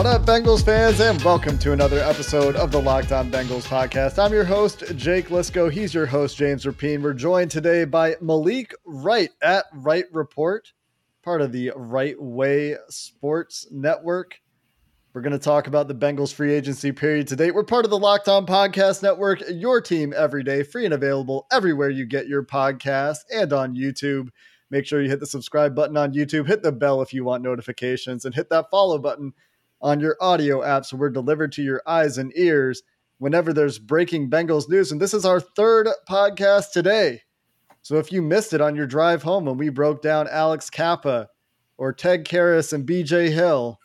What 0.00 0.06
up, 0.06 0.22
Bengals 0.22 0.64
fans, 0.64 0.98
and 1.00 1.22
welcome 1.22 1.58
to 1.58 1.72
another 1.72 1.98
episode 1.98 2.56
of 2.56 2.72
the 2.72 2.80
Locked 2.80 3.12
On 3.12 3.30
Bengals 3.30 3.64
podcast. 3.64 4.18
I'm 4.18 4.32
your 4.32 4.46
host, 4.46 4.82
Jake 4.96 5.28
Liscow. 5.28 5.70
He's 5.70 5.92
your 5.92 6.06
host, 6.06 6.38
James 6.38 6.64
Rapien. 6.64 7.02
We're 7.02 7.12
joined 7.12 7.50
today 7.50 7.84
by 7.84 8.16
Malik 8.22 8.74
Wright 8.86 9.28
at 9.42 9.66
Wright 9.74 10.06
Report, 10.10 10.72
part 11.22 11.42
of 11.42 11.52
the 11.52 11.72
Right 11.76 12.16
Way 12.18 12.76
Sports 12.88 13.66
Network. 13.70 14.40
We're 15.12 15.20
going 15.20 15.34
to 15.34 15.38
talk 15.38 15.66
about 15.66 15.86
the 15.86 15.94
Bengals 15.94 16.32
free 16.32 16.54
agency 16.54 16.92
period 16.92 17.28
to 17.28 17.36
date. 17.36 17.54
We're 17.54 17.62
part 17.62 17.84
of 17.84 17.90
the 17.90 17.98
Locked 17.98 18.28
On 18.28 18.46
Podcast 18.46 19.02
Network, 19.02 19.42
your 19.50 19.82
team 19.82 20.14
every 20.16 20.42
day, 20.42 20.62
free 20.62 20.86
and 20.86 20.94
available 20.94 21.46
everywhere 21.52 21.90
you 21.90 22.06
get 22.06 22.26
your 22.26 22.42
podcast 22.42 23.18
and 23.30 23.52
on 23.52 23.76
YouTube. 23.76 24.30
Make 24.70 24.86
sure 24.86 25.02
you 25.02 25.10
hit 25.10 25.20
the 25.20 25.26
subscribe 25.26 25.74
button 25.74 25.98
on 25.98 26.14
YouTube, 26.14 26.46
hit 26.46 26.62
the 26.62 26.72
bell 26.72 27.02
if 27.02 27.12
you 27.12 27.22
want 27.22 27.42
notifications, 27.42 28.24
and 28.24 28.34
hit 28.34 28.48
that 28.48 28.70
follow 28.70 28.96
button 28.96 29.34
on 29.80 30.00
your 30.00 30.16
audio 30.20 30.62
app 30.62 30.84
so 30.84 30.96
we're 30.96 31.10
delivered 31.10 31.52
to 31.52 31.62
your 31.62 31.82
eyes 31.86 32.18
and 32.18 32.32
ears 32.36 32.82
whenever 33.18 33.52
there's 33.52 33.78
breaking 33.78 34.30
Bengals 34.30 34.68
news. 34.68 34.92
And 34.92 35.00
this 35.00 35.14
is 35.14 35.24
our 35.24 35.40
third 35.40 35.88
podcast 36.08 36.72
today. 36.72 37.22
So 37.82 37.96
if 37.96 38.12
you 38.12 38.22
missed 38.22 38.52
it 38.52 38.60
on 38.60 38.76
your 38.76 38.86
drive 38.86 39.22
home 39.22 39.44
when 39.44 39.56
we 39.56 39.68
broke 39.68 40.02
down 40.02 40.28
Alex 40.28 40.68
Cappa 40.68 41.28
or 41.78 41.92
Ted 41.92 42.24
Karras 42.24 42.72
and 42.72 42.86
BJ 42.86 43.30
Hill, 43.30 43.78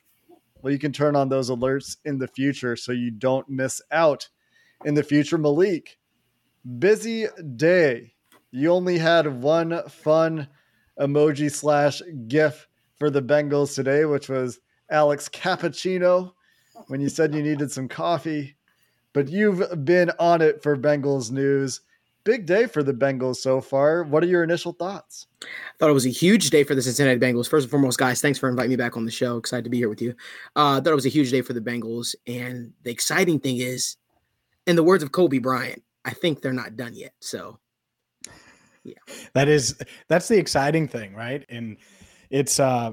well, 0.61 0.73
you 0.73 0.79
can 0.79 0.91
turn 0.91 1.15
on 1.15 1.29
those 1.29 1.49
alerts 1.49 1.97
in 2.05 2.17
the 2.17 2.27
future 2.27 2.75
so 2.75 2.91
you 2.91 3.11
don't 3.11 3.47
miss 3.47 3.81
out 3.91 4.27
in 4.83 4.95
the 4.95 5.03
future. 5.03 5.37
Malik, 5.37 5.97
busy 6.79 7.27
day. 7.55 8.13
You 8.51 8.71
only 8.71 8.97
had 8.97 9.41
one 9.41 9.87
fun 9.89 10.47
emoji 10.99 11.51
slash 11.51 12.01
GIF 12.27 12.67
for 12.97 13.09
the 13.09 13.21
Bengals 13.21 13.75
today, 13.75 14.05
which 14.05 14.29
was 14.29 14.59
Alex 14.89 15.29
Cappuccino 15.29 16.33
when 16.87 17.01
you 17.01 17.09
said 17.09 17.33
you 17.33 17.41
needed 17.41 17.71
some 17.71 17.87
coffee. 17.87 18.55
But 19.13 19.29
you've 19.29 19.85
been 19.85 20.11
on 20.19 20.41
it 20.41 20.61
for 20.61 20.75
Bengals 20.75 21.31
news. 21.31 21.81
Big 22.25 22.45
day 22.45 22.65
for 22.65 22.83
the 22.83 22.93
Bengals 22.93 23.37
so 23.37 23.61
far. 23.61 24.03
What 24.03 24.23
are 24.23 24.27
your 24.27 24.43
initial 24.43 24.73
thoughts? 24.73 25.27
I 25.43 25.47
thought 25.79 25.89
it 25.89 25.93
was 25.93 26.07
a 26.07 26.09
huge 26.09 26.49
day 26.49 26.63
for 26.63 26.75
the 26.75 26.81
Cincinnati 26.81 27.19
Bengals. 27.19 27.47
First 27.47 27.65
and 27.65 27.71
foremost, 27.71 27.99
guys, 27.99 28.19
thanks 28.19 28.39
for 28.39 28.49
inviting 28.49 28.71
me 28.71 28.75
back 28.75 28.97
on 28.97 29.05
the 29.05 29.11
show. 29.11 29.37
Excited 29.37 29.63
to 29.63 29.69
be 29.69 29.77
here 29.77 29.89
with 29.89 30.01
you. 30.01 30.11
Uh, 30.55 30.77
I 30.77 30.81
thought 30.81 30.87
it 30.87 30.95
was 30.95 31.05
a 31.05 31.09
huge 31.09 31.31
day 31.31 31.41
for 31.41 31.53
the 31.53 31.61
Bengals. 31.61 32.15
And 32.27 32.73
the 32.83 32.91
exciting 32.91 33.39
thing 33.39 33.57
is, 33.57 33.95
in 34.65 34.75
the 34.75 34.83
words 34.83 35.03
of 35.03 35.11
Kobe 35.11 35.37
Bryant, 35.37 35.83
I 36.03 36.11
think 36.11 36.41
they're 36.41 36.51
not 36.51 36.75
done 36.75 36.95
yet. 36.95 37.13
So, 37.19 37.59
yeah. 38.83 38.95
That 39.33 39.47
is, 39.47 39.79
that's 40.09 40.27
the 40.27 40.37
exciting 40.37 40.87
thing, 40.87 41.13
right? 41.13 41.45
And 41.47 41.77
it's 42.29 42.59
uh 42.59 42.91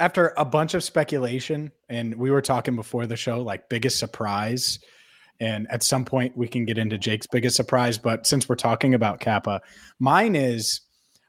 after 0.00 0.32
a 0.36 0.44
bunch 0.44 0.74
of 0.74 0.82
speculation 0.82 1.70
and 1.88 2.14
we 2.14 2.30
were 2.30 2.42
talking 2.42 2.76
before 2.76 3.06
the 3.06 3.16
show 3.16 3.40
like 3.40 3.68
biggest 3.68 3.98
surprise 3.98 4.78
and 5.40 5.66
at 5.70 5.82
some 5.82 6.04
point 6.04 6.36
we 6.36 6.46
can 6.46 6.64
get 6.64 6.78
into 6.78 6.96
Jake's 6.98 7.26
biggest 7.26 7.56
surprise 7.56 7.98
but 7.98 8.26
since 8.26 8.48
we're 8.48 8.56
talking 8.56 8.94
about 8.94 9.20
Cappa 9.20 9.60
mine 9.98 10.36
is 10.36 10.82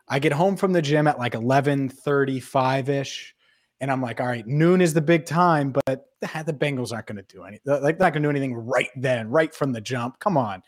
I 0.08 0.20
get 0.20 0.34
home 0.34 0.56
from 0.56 0.74
the 0.74 0.82
gym 0.82 1.08
at 1.08 1.18
like 1.18 1.34
11:35ish 1.34 3.32
and 3.82 3.92
I'm 3.92 4.02
like 4.02 4.22
all 4.22 4.28
right 4.28 4.46
noon 4.46 4.82
is 4.82 4.94
the 4.94 5.02
big 5.02 5.26
time 5.26 5.72
but 5.72 6.08
the, 6.22 6.44
the 6.46 6.54
Bengals 6.54 6.94
aren't 6.94 7.08
going 7.08 7.18
to 7.18 7.24
do 7.24 7.44
anything 7.44 7.82
like 7.82 8.00
not 8.00 8.14
going 8.14 8.24
to 8.24 8.28
do 8.28 8.30
anything 8.30 8.54
right 8.54 8.90
then 8.96 9.30
right 9.30 9.54
from 9.54 9.74
the 9.74 9.82
jump 9.82 10.20
come 10.20 10.38
on. 10.38 10.62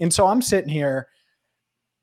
And 0.00 0.14
so 0.14 0.28
I'm 0.28 0.42
sitting 0.42 0.70
here 0.70 1.08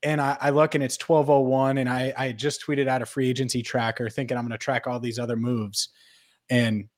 and 0.05 0.21
I, 0.21 0.37
I, 0.39 0.49
look 0.51 0.75
and 0.75 0.83
it's 0.83 0.97
1201 1.01 1.79
and 1.79 1.89
I, 1.89 2.13
I 2.15 2.31
just 2.31 2.65
tweeted 2.65 2.87
out 2.87 3.01
a 3.01 3.07
free 3.07 3.27
agency 3.27 3.63
tracker 3.63 4.07
thinking 4.07 4.37
I'm 4.37 4.43
going 4.43 4.51
to 4.51 4.57
track 4.57 4.85
all 4.85 4.99
these 4.99 5.17
other 5.17 5.35
moves. 5.35 5.89
And 6.47 6.89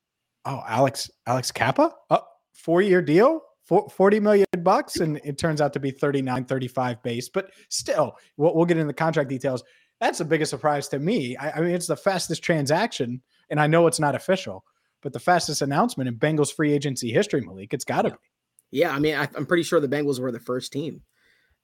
oh, 0.43 0.61
Alex, 0.67 1.09
Alex 1.25 1.49
Cappa, 1.49 1.95
oh, 2.09 2.23
four 2.53 2.81
year 2.81 3.01
deal, 3.01 3.41
40 3.65 4.19
million 4.19 4.45
bucks. 4.59 4.97
And 4.97 5.21
it 5.23 5.37
turns 5.37 5.61
out 5.61 5.71
to 5.73 5.79
be 5.79 5.89
39, 5.89 6.45
35 6.45 7.01
base, 7.01 7.29
but 7.29 7.49
still 7.69 8.17
we'll, 8.35 8.53
we'll 8.53 8.65
get 8.65 8.75
into 8.75 8.87
the 8.87 8.93
contract 8.93 9.29
details. 9.29 9.63
That's 10.01 10.17
the 10.17 10.25
biggest 10.25 10.49
surprise 10.49 10.89
to 10.89 10.99
me. 10.99 11.37
I, 11.37 11.51
I 11.51 11.61
mean, 11.61 11.71
it's 11.71 11.87
the 11.87 11.95
fastest 11.95 12.43
transaction 12.43 13.21
and 13.49 13.59
I 13.59 13.67
know 13.67 13.87
it's 13.87 14.01
not 14.01 14.15
official, 14.15 14.65
but 15.01 15.13
the 15.13 15.19
fastest 15.19 15.61
announcement 15.61 16.09
in 16.09 16.17
Bengals 16.17 16.53
free 16.53 16.73
agency 16.73 17.09
history, 17.13 17.39
Malik, 17.39 17.73
it's 17.73 17.85
gotta 17.85 18.09
yeah. 18.09 18.15
be. 18.15 18.79
Yeah. 18.79 18.91
I 18.91 18.99
mean, 18.99 19.15
I, 19.15 19.29
I'm 19.33 19.45
pretty 19.45 19.63
sure 19.63 19.79
the 19.79 19.87
Bengals 19.87 20.19
were 20.19 20.33
the 20.33 20.41
first 20.41 20.73
team 20.73 21.03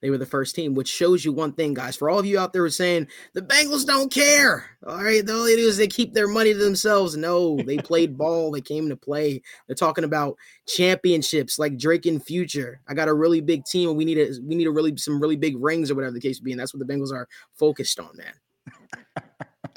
they 0.03 0.09
were 0.09 0.18
the 0.18 0.25
first 0.25 0.53
team, 0.53 0.74
which 0.74 0.90
shows 0.90 1.24
you 1.24 1.31
one 1.31 1.53
thing, 1.53 1.74
guys. 1.74 1.96
For 1.96 2.09
all 2.09 2.19
of 2.19 2.25
you 2.25 2.38
out 2.38 2.52
there 2.52 2.64
who 2.64 2.66
are 2.66 2.69
saying 2.69 3.08
the 3.31 3.41
Bengals 3.41 3.86
don't 3.86 4.12
care, 4.12 4.66
all 4.86 5.02
right, 5.02 5.28
all 5.30 5.46
they 5.46 5.56
do 5.56 5.66
is 5.66 5.78
they 5.78 5.88
keep 5.88 6.14
their 6.14 6.28
money 6.28 6.52
to 6.52 6.59
themselves. 6.59 7.16
No, 7.16 7.56
they 7.66 7.78
played 7.78 8.18
ball. 8.18 8.52
They 8.52 8.59
came 8.59 8.90
to 8.90 8.97
play. 8.97 9.41
They're 9.66 9.78
talking 9.78 10.03
about 10.03 10.36
championships 10.68 11.58
like 11.58 11.78
Drake 11.78 12.06
and 12.06 12.22
Future. 12.22 12.81
I 12.86 12.94
got 12.94 13.08
a 13.08 13.14
really 13.14 13.40
big 13.40 13.64
team, 13.64 13.88
and 13.88 13.97
we 13.97 14.03
need 14.03 14.18
a 14.18 14.34
we 14.44 14.56
need 14.56 14.68
a 14.68 14.72
really 14.72 14.97
some 14.97 15.22
really 15.22 15.38
big 15.38 15.56
rings 15.58 15.90
or 15.90 15.96
whatever 15.96 16.14
the 16.14 16.20
case 16.20 16.41
may 16.41 16.47
be, 16.47 16.52
and 16.52 16.59
that's 16.59 16.74
what 16.74 16.85
the 16.85 16.94
Bengals 16.94 17.14
are 17.14 17.30
focused 17.56 17.97
on, 17.97 18.12
man. 18.18 19.24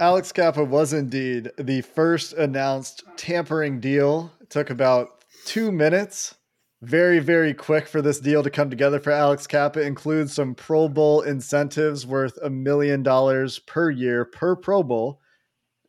Alex 0.00 0.32
Cappa 0.32 0.64
was 0.64 0.92
indeed 0.92 1.52
the 1.56 1.82
first 1.82 2.32
announced 2.32 3.04
tampering 3.16 3.78
deal. 3.78 4.32
It 4.40 4.50
took 4.50 4.70
about 4.70 5.24
two 5.44 5.70
minutes 5.70 6.34
very, 6.82 7.20
very 7.20 7.54
quick 7.54 7.88
for 7.88 8.02
this 8.02 8.20
deal 8.20 8.42
to 8.42 8.50
come 8.50 8.68
together 8.68 9.00
for 9.00 9.10
Alex 9.10 9.46
Cappa 9.46 9.80
includes 9.80 10.34
some 10.34 10.54
Pro 10.54 10.88
Bowl 10.88 11.22
incentives 11.22 12.06
worth 12.06 12.38
a 12.42 12.50
million 12.50 13.02
dollars 13.02 13.58
per 13.60 13.90
year 13.90 14.24
per 14.24 14.54
Pro 14.56 14.82
Bowl, 14.82 15.20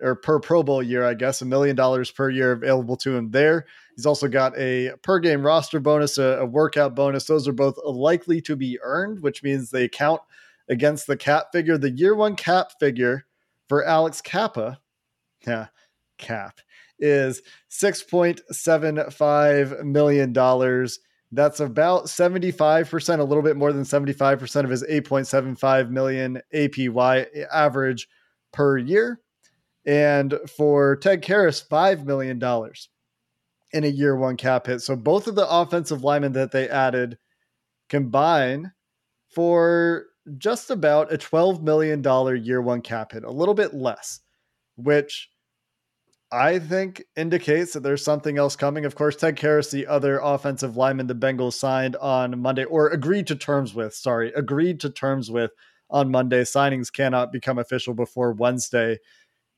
or 0.02 0.16
per 0.16 0.40
Pro 0.40 0.64
Bowl 0.64 0.81
year, 0.81 1.06
I 1.06 1.14
guess, 1.14 1.42
a 1.42 1.46
million 1.46 1.75
dollars 1.75 2.09
per 2.09 2.30
year 2.30 2.53
available 2.53 2.96
to 2.98 3.16
him 3.16 3.31
there. 3.31 3.66
He's 3.96 4.06
also 4.06 4.28
got 4.28 4.58
a 4.58 4.94
per 5.03 5.20
game 5.20 5.46
roster 5.46 5.80
bonus, 5.80 6.18
a, 6.18 6.39
a 6.39 6.45
workout 6.45 6.95
bonus. 6.95 7.25
Those 7.25 7.48
are 7.48 7.54
both 7.54 7.78
likely 7.83 8.40
to 8.42 8.56
be 8.56 8.80
earned, 8.81 9.22
which 9.22 9.44
means 9.44 9.69
they 9.69 9.90
count 9.90 10.22
against 10.69 11.07
the 11.07 11.18
cap 11.18 11.48
figure. 11.51 11.78
The 11.78 11.92
year 11.92 12.16
one 12.16 12.36
cap 12.36 12.72
figure 12.80 13.25
for 13.68 13.83
Alex 13.83 14.22
Cappa, 14.22 14.80
yeah, 15.45 15.68
cap 16.18 16.62
is 16.99 17.41
$6.75 17.71 19.83
million. 19.83 20.33
That's 21.31 21.59
about 21.59 22.05
75%, 22.05 23.19
a 23.19 23.23
little 23.23 23.44
bit 23.44 23.57
more 23.57 23.73
than 23.73 23.83
75% 23.83 24.63
of 24.63 24.69
his 24.69 24.83
8.75 24.83 25.89
million 25.89 26.39
APY 26.53 27.47
average 27.51 28.07
per 28.53 28.77
year. 28.77 29.19
And 29.85 30.35
for 30.55 30.95
Ted 30.97 31.23
Karras, 31.23 31.67
$5 31.67 32.05
million 32.05 32.39
in 33.73 33.83
a 33.83 33.88
year 33.88 34.15
one 34.15 34.38
cap 34.38 34.67
hit. 34.67 34.81
So 34.81 34.95
both 34.95 35.27
of 35.27 35.35
the 35.35 35.49
offensive 35.49 36.03
linemen 36.03 36.33
that 36.33 36.51
they 36.51 36.69
added 36.69 37.17
combine 37.89 38.71
for 39.29 40.05
just 40.38 40.69
about 40.69 41.13
a 41.13 41.17
$12 41.17 41.61
million 41.61 42.03
year 42.44 42.61
one 42.61 42.81
cap 42.81 43.13
hit, 43.13 43.23
a 43.23 43.31
little 43.31 43.53
bit 43.53 43.73
less, 43.73 44.19
which 44.75 45.29
I 46.31 46.59
think 46.59 47.03
indicates 47.15 47.71
that 47.74 47.83
there's 47.83 48.03
something 48.03 48.38
else 48.38 48.57
coming. 48.57 48.83
Of 48.83 48.95
course, 48.95 49.15
Ted 49.15 49.38
Karras, 49.38 49.71
the 49.71 49.88
other 49.88 50.19
offensive 50.19 50.75
lineman 50.75 51.07
the 51.07 51.15
Bengals 51.15 51.53
signed 51.53 51.95
on 51.97 52.39
Monday, 52.41 52.65
or 52.65 52.89
agreed 52.89 53.27
to 53.27 53.35
terms 53.35 53.74
with, 53.74 53.94
sorry, 53.94 54.33
agreed 54.33 54.81
to 54.81 54.89
terms 54.89 55.31
with 55.31 55.51
on 55.89 56.12
Monday. 56.12 56.44
Signings 56.44 56.91
cannot 56.91 57.31
become 57.31 57.57
official 57.57 57.94
before 57.94 58.33
Wednesday. 58.33 58.97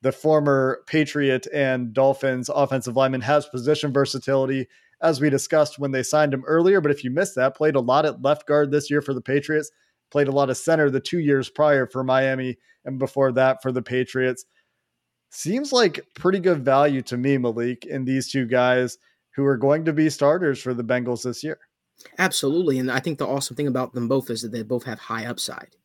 The 0.03 0.11
former 0.11 0.83
Patriot 0.85 1.47
and 1.51 1.91
Dolphins 1.91 2.49
offensive 2.53 2.95
lineman 2.95 3.21
has 3.21 3.47
position 3.47 3.91
versatility, 3.91 4.67
as 5.01 5.19
we 5.19 5.31
discussed 5.31 5.79
when 5.79 5.91
they 5.91 6.03
signed 6.03 6.35
him 6.35 6.43
earlier. 6.45 6.81
But 6.81 6.91
if 6.91 7.03
you 7.03 7.09
missed 7.09 7.35
that, 7.35 7.57
played 7.57 7.75
a 7.75 7.81
lot 7.81 8.05
at 8.05 8.21
left 8.21 8.45
guard 8.45 8.69
this 8.69 8.91
year 8.91 9.01
for 9.01 9.15
the 9.15 9.21
Patriots, 9.21 9.71
played 10.11 10.27
a 10.27 10.31
lot 10.31 10.51
of 10.51 10.57
center 10.57 10.91
the 10.91 10.99
two 10.99 11.19
years 11.19 11.49
prior 11.49 11.87
for 11.87 12.03
Miami, 12.03 12.59
and 12.85 12.99
before 12.99 13.31
that 13.31 13.63
for 13.63 13.71
the 13.71 13.81
Patriots 13.81 14.45
seems 15.29 15.71
like 15.71 16.05
pretty 16.15 16.39
good 16.39 16.63
value 16.63 17.01
to 17.03 17.17
me, 17.17 17.37
Malik, 17.37 17.85
in 17.85 18.05
these 18.05 18.31
two 18.31 18.45
guys 18.45 18.97
who 19.35 19.45
are 19.45 19.57
going 19.57 19.85
to 19.85 19.93
be 19.93 20.09
starters 20.09 20.61
for 20.61 20.73
the 20.73 20.83
Bengals 20.83 21.23
this 21.23 21.43
year. 21.43 21.59
Absolutely. 22.17 22.79
And 22.79 22.91
I 22.91 22.99
think 22.99 23.17
the 23.17 23.27
awesome 23.27 23.55
thing 23.55 23.67
about 23.67 23.93
them 23.93 24.07
both 24.07 24.29
is 24.29 24.41
that 24.41 24.51
they 24.51 24.63
both 24.63 24.83
have 24.83 24.99
high 24.99 25.25
upside. 25.25 25.75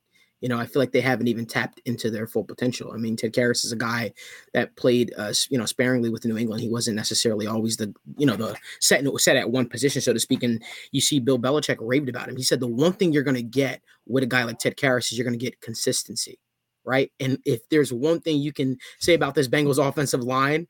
You 0.41 0.49
know, 0.49 0.59
I 0.59 0.67
feel 0.67 0.83
like 0.83 0.93
they 0.93 1.01
haven't 1.01 1.29
even 1.29 1.47
tapped 1.47 1.81
into 1.87 2.11
their 2.11 2.27
full 2.27 2.45
potential. 2.45 2.93
I 2.93 2.99
mean, 2.99 3.17
Ted 3.17 3.33
Karras 3.33 3.65
is 3.65 3.73
a 3.73 3.77
guy 3.77 4.13
that 4.53 4.77
played, 4.77 5.15
uh, 5.17 5.33
you 5.49 5.57
know, 5.57 5.65
sparingly 5.65 6.11
with 6.11 6.27
New 6.27 6.37
England. 6.37 6.61
He 6.61 6.69
wasn't 6.69 6.97
necessarily 6.97 7.47
always 7.47 7.79
the, 7.79 7.95
you 8.19 8.27
know, 8.27 8.37
the 8.37 8.55
set 8.79 9.05
set 9.19 9.37
at 9.37 9.51
one 9.51 9.69
position, 9.69 10.03
so 10.03 10.13
to 10.13 10.21
speak. 10.21 10.43
And 10.43 10.63
you 10.93 11.01
see, 11.01 11.19
Bill 11.19 11.39
Belichick 11.39 11.79
raved 11.81 12.11
about 12.11 12.29
him. 12.29 12.37
He 12.37 12.43
said 12.43 12.61
the 12.61 12.67
one 12.67 12.93
thing 12.93 13.13
you're 13.13 13.23
going 13.23 13.37
to 13.37 13.43
get 13.43 13.81
with 14.07 14.23
a 14.23 14.27
guy 14.27 14.45
like 14.45 14.59
Ted 14.59 14.77
Karras 14.77 15.11
is 15.11 15.17
you're 15.17 15.25
going 15.25 15.39
to 15.39 15.43
get 15.43 15.63
consistency 15.63 16.39
right? 16.85 17.11
And 17.21 17.39
if 17.45 17.69
there's 17.69 17.93
one 17.93 18.21
thing 18.21 18.39
you 18.39 18.53
can 18.53 18.79
say 18.99 19.15
about 19.15 19.35
this 19.35 19.49
Bengals 19.49 19.85
offensive 19.85 20.23
line, 20.23 20.67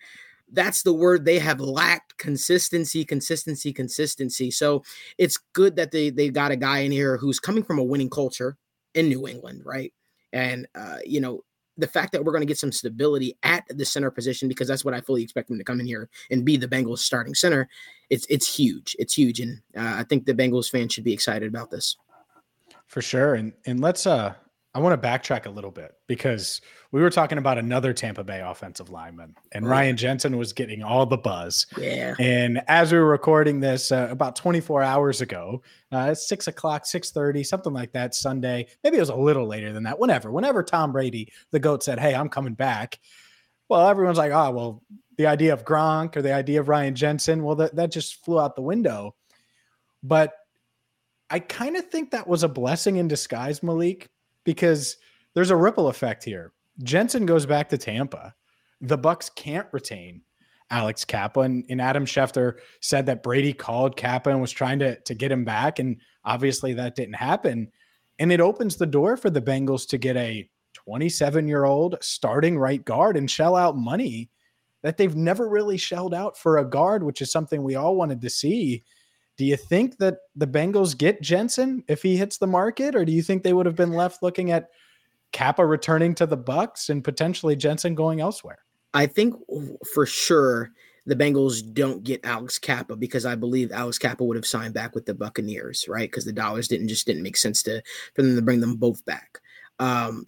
that's 0.53 0.83
the 0.83 0.93
word 0.93 1.25
they 1.25 1.39
have 1.39 1.61
lacked 1.61 2.17
consistency, 2.19 3.05
consistency, 3.05 3.73
consistency. 3.73 4.51
So 4.51 4.83
it's 5.19 5.39
good 5.53 5.77
that 5.77 5.91
they 5.91 6.11
they 6.11 6.29
got 6.29 6.53
a 6.53 6.57
guy 6.57 6.81
in 6.81 6.93
here 6.93 7.17
who's 7.17 7.41
coming 7.41 7.65
from 7.65 7.79
a 7.79 7.85
winning 7.85 8.11
culture 8.11 8.57
in 8.95 9.09
New 9.09 9.27
England, 9.27 9.63
right? 9.65 9.93
And 10.33 10.67
uh, 10.75 10.99
you 11.05 11.21
know, 11.21 11.43
the 11.77 11.89
fact 11.89 12.13
that 12.13 12.25
we're 12.25 12.33
going 12.33 12.43
to 12.43 12.47
get 12.47 12.59
some 12.59 12.73
stability 12.73 13.37
at 13.43 13.65
the 13.69 13.85
center 13.85 14.11
position 14.11 14.49
because 14.49 14.69
that's 14.69 14.85
what 14.85 14.95
I 14.95 15.01
fully 15.01 15.23
expect 15.23 15.51
him 15.51 15.59
to 15.59 15.65
come 15.65 15.81
in 15.81 15.87
here 15.87 16.09
and 16.31 16.45
be 16.45 16.57
the 16.57 16.69
Bengals 16.69 16.99
starting 16.99 17.35
center. 17.35 17.69
It's 18.11 18.27
it's 18.29 18.55
huge. 18.55 18.95
It's 18.99 19.15
huge, 19.15 19.41
and 19.41 19.61
uh, 19.77 19.97
I 19.99 20.05
think 20.05 20.25
the 20.25 20.35
Bengals 20.35 20.71
fans 20.71 20.93
should 20.93 21.05
be 21.05 21.13
excited 21.13 21.49
about 21.49 21.71
this. 21.71 21.97
For 22.87 23.03
sure, 23.03 23.35
and 23.35 23.53
and 23.67 23.81
let's 23.81 24.07
uh 24.07 24.35
I 24.75 24.81
want 24.81 25.01
to 25.01 25.09
backtrack 25.09 25.47
a 25.47 25.51
little 25.51 25.71
bit 25.71 25.93
because 26.09 26.61
we 26.91 27.01
were 27.01 27.11
talking 27.11 27.39
about 27.39 27.59
another 27.59 27.93
Tampa 27.93 28.25
Bay 28.25 28.41
offensive 28.41 28.91
lineman, 28.91 29.37
and 29.53 29.69
Ryan 29.69 29.97
Jensen 29.97 30.37
was 30.37 30.53
getting 30.53 30.83
all 30.83 31.07
the 31.07 31.17
buzz. 31.17 31.67
Yeah. 31.79 32.17
And 32.19 32.61
as 32.67 32.91
we 32.91 32.99
were 32.99 33.07
recording 33.07 33.61
this 33.61 33.93
uh, 33.93 34.09
about 34.11 34.35
24 34.35 34.83
hours 34.83 35.21
ago, 35.21 35.63
uh, 35.93 36.09
it's 36.11 36.29
six 36.29 36.49
o'clock, 36.49 36.87
six 36.87 37.13
thirty, 37.13 37.45
something 37.45 37.73
like 37.73 37.93
that, 37.93 38.17
Sunday. 38.17 38.67
Maybe 38.83 38.97
it 38.97 39.01
was 39.01 39.11
a 39.11 39.17
little 39.17 39.47
later 39.47 39.73
than 39.73 39.85
that. 39.85 40.01
Whenever, 40.01 40.33
whenever 40.33 40.65
Tom 40.65 40.91
Brady, 40.91 41.33
the 41.53 41.61
goat, 41.61 41.85
said, 41.85 42.01
"Hey, 42.01 42.15
I'm 42.15 42.29
coming 42.29 42.55
back," 42.55 42.99
well, 43.69 43.89
everyone's 43.89 44.19
like, 44.19 44.33
"Oh, 44.33 44.51
well." 44.51 44.83
The 45.17 45.29
idea 45.29 45.53
of 45.53 45.65
Gronk 45.65 46.17
or 46.17 46.23
the 46.23 46.35
idea 46.35 46.59
of 46.59 46.69
Ryan 46.69 46.97
Jensen, 46.97 47.45
well, 47.45 47.55
that, 47.55 47.77
that 47.77 47.93
just 47.93 48.25
flew 48.25 48.41
out 48.41 48.57
the 48.57 48.63
window. 48.63 49.15
But 50.03 50.35
I 51.31 51.39
kind 51.39 51.77
of 51.77 51.87
think 51.89 52.11
that 52.11 52.27
was 52.27 52.43
a 52.43 52.49
blessing 52.49 52.97
in 52.97 53.07
disguise, 53.07 53.63
Malik, 53.63 54.09
because 54.45 54.97
there's 55.35 55.51
a 55.51 55.57
ripple 55.57 55.89
effect 55.89 56.25
here. 56.25 56.53
Jensen 56.83 57.27
goes 57.27 57.47
back 57.47 57.69
to 57.71 57.79
Tampa. 57.79 58.35
The 58.81 58.99
Bucks 58.99 59.31
can't 59.31 59.67
retain 59.73 60.23
Alex 60.71 61.05
Cappa, 61.05 61.41
and, 61.41 61.81
Adam 61.81 62.07
Schefter 62.07 62.59
said 62.81 63.07
that 63.07 63.23
Brady 63.23 63.53
called 63.53 63.97
Cappa 63.97 64.31
and 64.31 64.41
was 64.41 64.51
trying 64.51 64.79
to 64.81 64.99
to 65.01 65.15
get 65.15 65.31
him 65.31 65.45
back, 65.45 65.79
and 65.79 65.97
obviously 66.25 66.73
that 66.75 66.97
didn't 66.97 67.15
happen. 67.15 67.71
And 68.19 68.33
it 68.33 68.41
opens 68.41 68.77
the 68.77 68.87
door 68.87 69.17
for 69.17 69.31
the 69.31 69.43
Bengals 69.43 69.87
to 69.89 69.99
get 69.99 70.17
a 70.17 70.49
27 70.75 71.47
year 71.49 71.65
old 71.65 71.97
starting 72.01 72.59
right 72.59 72.85
guard 72.85 73.17
and 73.17 73.31
shell 73.31 73.57
out 73.57 73.77
money 73.77 74.31
that 74.83 74.97
they've 74.97 75.17
never 75.17 75.49
really 75.49 75.79
shelled 75.79 76.13
out 76.13 76.37
for 76.37 76.59
a 76.59 76.65
guard, 76.65 77.03
which 77.03 77.23
is 77.23 77.31
something 77.31 77.63
we 77.63 77.75
all 77.75 77.97
wanted 77.97 78.21
to 78.21 78.31
see. 78.31 78.85
Do 79.37 79.45
you 79.45 79.57
think 79.57 79.99
that 79.99 80.19
the 80.37 80.47
Bengals 80.47 80.97
get 80.97 81.21
Jensen 81.21 81.83
if 81.89 82.03
he 82.03 82.17
hits 82.17 82.39
the 82.39 82.47
market, 82.47 82.95
or 82.95 83.05
do 83.05 83.13
you 83.13 83.23
think 83.23 83.43
they 83.43 83.53
would 83.53 83.67
have 83.67 83.77
been 83.77 83.93
left 83.93 84.23
looking 84.23 84.51
at 84.51 84.71
Cappa 85.33 85.67
returning 85.67 86.15
to 86.17 86.27
the 86.27 86.37
Bucks 86.37 86.89
and 86.89 87.03
potentially 87.03 87.57
Jensen 87.57 87.95
going 87.95 88.21
elsewhere? 88.21 88.59
I 88.95 89.07
think 89.07 89.35
for 89.93 90.07
sure 90.07 90.71
the 91.07 91.17
Bengals 91.17 91.63
don't 91.75 92.05
get 92.05 92.25
Alex 92.25 92.59
Cappa 92.59 92.97
because 92.97 93.27
I 93.27 93.35
believe 93.35 93.73
Alex 93.73 93.99
Cappa 93.99 94.25
would 94.25 94.37
have 94.37 94.47
signed 94.47 94.73
back 94.73 94.95
with 94.95 95.05
the 95.05 95.15
Buccaneers, 95.15 95.87
right? 95.89 96.11
Because 96.11 96.25
the 96.25 96.33
dollars 96.33 96.69
didn't 96.69 96.89
just 96.89 97.07
didn't 97.07 97.23
make 97.23 97.37
sense 97.37 97.63
to 97.65 97.83
for 98.15 98.23
them 98.23 98.37
to 98.37 98.43
bring 98.43 98.61
them 98.61 98.77
both 98.77 99.05
back. 99.05 99.41
Um, 99.81 100.27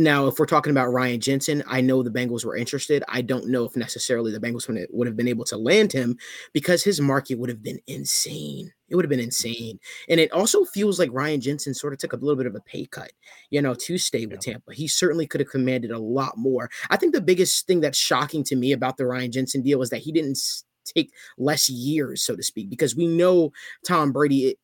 now, 0.00 0.28
if 0.28 0.38
we're 0.38 0.46
talking 0.46 0.70
about 0.70 0.92
Ryan 0.92 1.18
Jensen, 1.18 1.64
I 1.66 1.80
know 1.80 2.04
the 2.04 2.10
Bengals 2.10 2.44
were 2.44 2.56
interested. 2.56 3.02
I 3.08 3.20
don't 3.20 3.48
know 3.48 3.64
if 3.64 3.76
necessarily 3.76 4.30
the 4.30 4.38
Bengals 4.38 4.68
would 4.92 5.06
have 5.08 5.16
been 5.16 5.26
able 5.26 5.44
to 5.46 5.56
land 5.56 5.92
him 5.92 6.16
because 6.52 6.84
his 6.84 7.00
market 7.00 7.36
would 7.36 7.48
have 7.48 7.64
been 7.64 7.80
insane. 7.88 8.72
It 8.88 8.94
would 8.94 9.04
have 9.04 9.10
been 9.10 9.18
insane. 9.18 9.80
And 10.08 10.20
it 10.20 10.30
also 10.30 10.64
feels 10.64 11.00
like 11.00 11.10
Ryan 11.12 11.40
Jensen 11.40 11.74
sort 11.74 11.92
of 11.92 11.98
took 11.98 12.12
a 12.12 12.16
little 12.16 12.36
bit 12.36 12.46
of 12.46 12.54
a 12.54 12.60
pay 12.60 12.86
cut, 12.86 13.10
you 13.50 13.60
know, 13.60 13.74
to 13.74 13.98
stay 13.98 14.24
with 14.24 14.46
yeah. 14.46 14.52
Tampa. 14.52 14.72
He 14.72 14.86
certainly 14.86 15.26
could 15.26 15.40
have 15.40 15.50
commanded 15.50 15.90
a 15.90 15.98
lot 15.98 16.38
more. 16.38 16.70
I 16.90 16.96
think 16.96 17.12
the 17.12 17.20
biggest 17.20 17.66
thing 17.66 17.80
that's 17.80 17.98
shocking 17.98 18.44
to 18.44 18.56
me 18.56 18.70
about 18.70 18.98
the 18.98 19.06
Ryan 19.06 19.32
Jensen 19.32 19.62
deal 19.62 19.82
is 19.82 19.90
that 19.90 19.98
he 20.02 20.12
didn't 20.12 20.38
take 20.84 21.12
less 21.38 21.68
years, 21.68 22.22
so 22.22 22.36
to 22.36 22.42
speak, 22.44 22.70
because 22.70 22.94
we 22.94 23.08
know 23.08 23.50
Tom 23.84 24.12
Brady, 24.12 24.56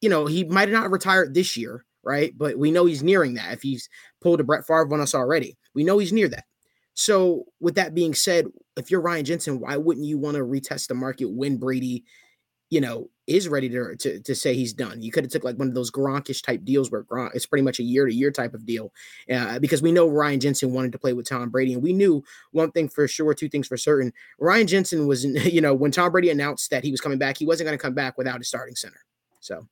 you 0.00 0.08
know, 0.08 0.26
he 0.26 0.42
might 0.42 0.68
not 0.70 0.82
have 0.82 0.92
retired 0.92 1.34
this 1.34 1.56
year 1.56 1.84
right? 2.06 2.32
But 2.38 2.56
we 2.56 2.70
know 2.70 2.86
he's 2.86 3.02
nearing 3.02 3.34
that. 3.34 3.52
If 3.52 3.62
he's 3.62 3.90
pulled 4.22 4.40
a 4.40 4.44
Brett 4.44 4.66
Favre 4.66 4.94
on 4.94 5.00
us 5.00 5.14
already, 5.14 5.58
we 5.74 5.84
know 5.84 5.98
he's 5.98 6.12
near 6.12 6.28
that. 6.28 6.44
So, 6.94 7.44
with 7.60 7.74
that 7.74 7.94
being 7.94 8.14
said, 8.14 8.46
if 8.78 8.90
you're 8.90 9.02
Ryan 9.02 9.26
Jensen, 9.26 9.60
why 9.60 9.76
wouldn't 9.76 10.06
you 10.06 10.16
want 10.16 10.36
to 10.36 10.44
retest 10.44 10.86
the 10.86 10.94
market 10.94 11.26
when 11.26 11.58
Brady, 11.58 12.04
you 12.70 12.80
know, 12.80 13.10
is 13.26 13.48
ready 13.48 13.68
to, 13.68 13.96
to, 13.96 14.20
to 14.20 14.34
say 14.34 14.54
he's 14.54 14.72
done? 14.72 15.02
You 15.02 15.10
could 15.10 15.24
have 15.24 15.30
took 15.30 15.44
like 15.44 15.58
one 15.58 15.68
of 15.68 15.74
those 15.74 15.90
Gronkish 15.90 16.42
type 16.42 16.64
deals 16.64 16.90
where 16.90 17.04
Gronk 17.04 17.34
it's 17.34 17.44
pretty 17.44 17.64
much 17.64 17.80
a 17.80 17.82
year 17.82 18.06
to 18.06 18.14
year 18.14 18.30
type 18.30 18.54
of 18.54 18.64
deal, 18.64 18.92
uh, 19.30 19.58
because 19.58 19.82
we 19.82 19.92
know 19.92 20.08
Ryan 20.08 20.40
Jensen 20.40 20.72
wanted 20.72 20.92
to 20.92 20.98
play 20.98 21.12
with 21.12 21.28
Tom 21.28 21.50
Brady, 21.50 21.74
and 21.74 21.82
we 21.82 21.92
knew 21.92 22.22
one 22.52 22.70
thing 22.70 22.88
for 22.88 23.06
sure, 23.06 23.34
two 23.34 23.50
things 23.50 23.68
for 23.68 23.76
certain. 23.76 24.12
Ryan 24.38 24.66
Jensen 24.66 25.06
was, 25.06 25.24
you 25.52 25.60
know, 25.60 25.74
when 25.74 25.90
Tom 25.90 26.12
Brady 26.12 26.30
announced 26.30 26.70
that 26.70 26.84
he 26.84 26.92
was 26.92 27.00
coming 27.00 27.18
back, 27.18 27.36
he 27.36 27.46
wasn't 27.46 27.66
going 27.66 27.76
to 27.76 27.82
come 27.82 27.94
back 27.94 28.16
without 28.16 28.40
a 28.40 28.44
starting 28.44 28.76
center. 28.76 29.00
So 29.40 29.66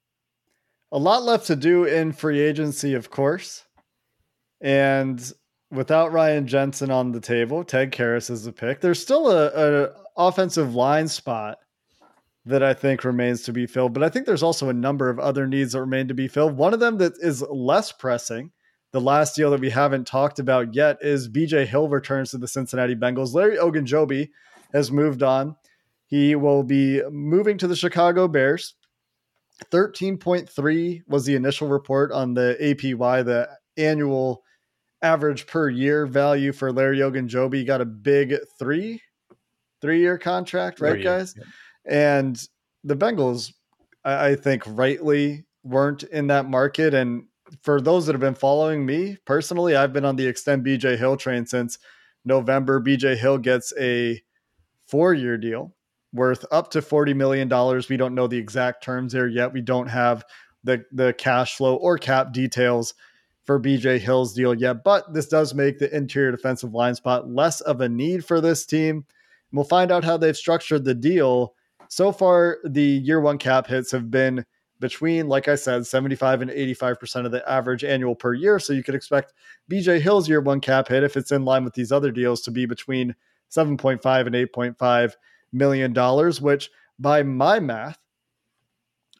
a 0.94 0.98
lot 0.98 1.24
left 1.24 1.48
to 1.48 1.56
do 1.56 1.84
in 1.84 2.12
free 2.12 2.40
agency, 2.40 2.94
of 2.94 3.10
course. 3.10 3.64
And 4.60 5.20
without 5.72 6.12
Ryan 6.12 6.46
Jensen 6.46 6.92
on 6.92 7.10
the 7.10 7.20
table, 7.20 7.64
Ted 7.64 7.90
Karras 7.90 8.30
is 8.30 8.46
a 8.46 8.52
pick. 8.52 8.80
There's 8.80 9.02
still 9.02 9.28
a, 9.28 9.48
a 9.48 9.88
offensive 10.16 10.76
line 10.76 11.08
spot 11.08 11.58
that 12.46 12.62
I 12.62 12.74
think 12.74 13.02
remains 13.02 13.42
to 13.42 13.52
be 13.52 13.66
filled, 13.66 13.92
but 13.92 14.04
I 14.04 14.08
think 14.08 14.24
there's 14.24 14.44
also 14.44 14.68
a 14.68 14.74
number 14.74 15.10
of 15.10 15.18
other 15.18 15.48
needs 15.48 15.72
that 15.72 15.80
remain 15.80 16.06
to 16.08 16.14
be 16.14 16.28
filled. 16.28 16.56
One 16.56 16.72
of 16.72 16.80
them 16.80 16.98
that 16.98 17.14
is 17.18 17.42
less 17.50 17.90
pressing, 17.90 18.52
the 18.92 19.00
last 19.00 19.34
deal 19.34 19.50
that 19.50 19.60
we 19.60 19.70
haven't 19.70 20.06
talked 20.06 20.38
about 20.38 20.74
yet, 20.74 20.98
is 21.00 21.28
BJ 21.28 21.66
Hill 21.66 21.88
returns 21.88 22.30
to 22.30 22.38
the 22.38 22.46
Cincinnati 22.46 22.94
Bengals. 22.94 23.34
Larry 23.34 23.56
Ogunjobi 23.56 24.28
has 24.72 24.92
moved 24.92 25.24
on. 25.24 25.56
He 26.06 26.36
will 26.36 26.62
be 26.62 27.02
moving 27.10 27.58
to 27.58 27.66
the 27.66 27.74
Chicago 27.74 28.28
Bears. 28.28 28.76
13.3 29.70 31.02
was 31.06 31.24
the 31.24 31.34
initial 31.34 31.68
report 31.68 32.12
on 32.12 32.34
the 32.34 32.56
APY, 32.60 33.24
the 33.24 33.48
annual 33.76 34.42
average 35.02 35.46
per 35.46 35.68
year 35.68 36.06
value 36.06 36.52
for 36.52 36.72
Larry 36.72 36.98
Ogunjobi. 36.98 37.66
Got 37.66 37.80
a 37.80 37.84
big 37.86 38.34
three, 38.58 39.00
three 39.80 40.00
year 40.00 40.18
contract, 40.18 40.80
right, 40.80 41.02
guys? 41.02 41.34
Yeah. 41.36 41.44
And 41.86 42.48
the 42.82 42.96
Bengals, 42.96 43.52
I, 44.04 44.30
I 44.30 44.36
think, 44.36 44.62
rightly 44.66 45.44
weren't 45.62 46.02
in 46.04 46.26
that 46.28 46.48
market. 46.48 46.94
And 46.94 47.24
for 47.62 47.80
those 47.80 48.06
that 48.06 48.12
have 48.12 48.20
been 48.20 48.34
following 48.34 48.84
me 48.84 49.18
personally, 49.24 49.76
I've 49.76 49.92
been 49.92 50.04
on 50.04 50.16
the 50.16 50.26
extend 50.26 50.64
BJ 50.64 50.98
Hill 50.98 51.16
train 51.16 51.46
since 51.46 51.78
November. 52.24 52.80
BJ 52.80 53.16
Hill 53.16 53.38
gets 53.38 53.72
a 53.78 54.20
four 54.86 55.14
year 55.14 55.36
deal 55.36 55.74
worth 56.14 56.44
up 56.52 56.70
to 56.70 56.80
$40 56.80 57.14
million. 57.14 57.48
We 57.90 57.96
don't 57.96 58.14
know 58.14 58.28
the 58.28 58.38
exact 58.38 58.82
terms 58.82 59.12
there 59.12 59.28
yet. 59.28 59.52
We 59.52 59.60
don't 59.60 59.88
have 59.88 60.24
the, 60.62 60.84
the 60.92 61.12
cash 61.14 61.56
flow 61.56 61.74
or 61.76 61.98
cap 61.98 62.32
details 62.32 62.94
for 63.44 63.60
BJ 63.60 63.98
Hill's 63.98 64.32
deal 64.32 64.54
yet, 64.54 64.84
but 64.84 65.12
this 65.12 65.28
does 65.28 65.52
make 65.52 65.78
the 65.78 65.94
interior 65.94 66.30
defensive 66.30 66.72
line 66.72 66.94
spot 66.94 67.28
less 67.28 67.60
of 67.62 67.82
a 67.82 67.88
need 67.88 68.24
for 68.24 68.40
this 68.40 68.64
team. 68.64 69.04
we'll 69.52 69.64
find 69.64 69.92
out 69.92 70.02
how 70.04 70.16
they've 70.16 70.36
structured 70.36 70.84
the 70.84 70.94
deal. 70.94 71.54
So 71.88 72.10
far, 72.10 72.58
the 72.64 72.82
year 72.82 73.20
one 73.20 73.36
cap 73.36 73.66
hits 73.66 73.92
have 73.92 74.10
been 74.10 74.46
between, 74.80 75.28
like 75.28 75.48
I 75.48 75.56
said, 75.56 75.86
75 75.86 76.42
and 76.42 76.50
85% 76.50 77.26
of 77.26 77.32
the 77.32 77.48
average 77.48 77.84
annual 77.84 78.14
per 78.14 78.32
year. 78.34 78.58
So 78.58 78.72
you 78.72 78.82
could 78.82 78.94
expect 78.94 79.34
BJ 79.70 80.00
Hill's 80.00 80.28
year 80.28 80.40
one 80.40 80.60
cap 80.60 80.88
hit, 80.88 81.04
if 81.04 81.16
it's 81.16 81.32
in 81.32 81.44
line 81.44 81.64
with 81.64 81.74
these 81.74 81.92
other 81.92 82.10
deals, 82.10 82.40
to 82.42 82.50
be 82.50 82.66
between 82.66 83.14
7.5 83.50 84.26
and 84.26 84.34
8.5 84.34 85.12
million 85.54 85.92
dollars, 85.92 86.40
which 86.40 86.70
by 86.98 87.22
my 87.22 87.60
math, 87.60 87.98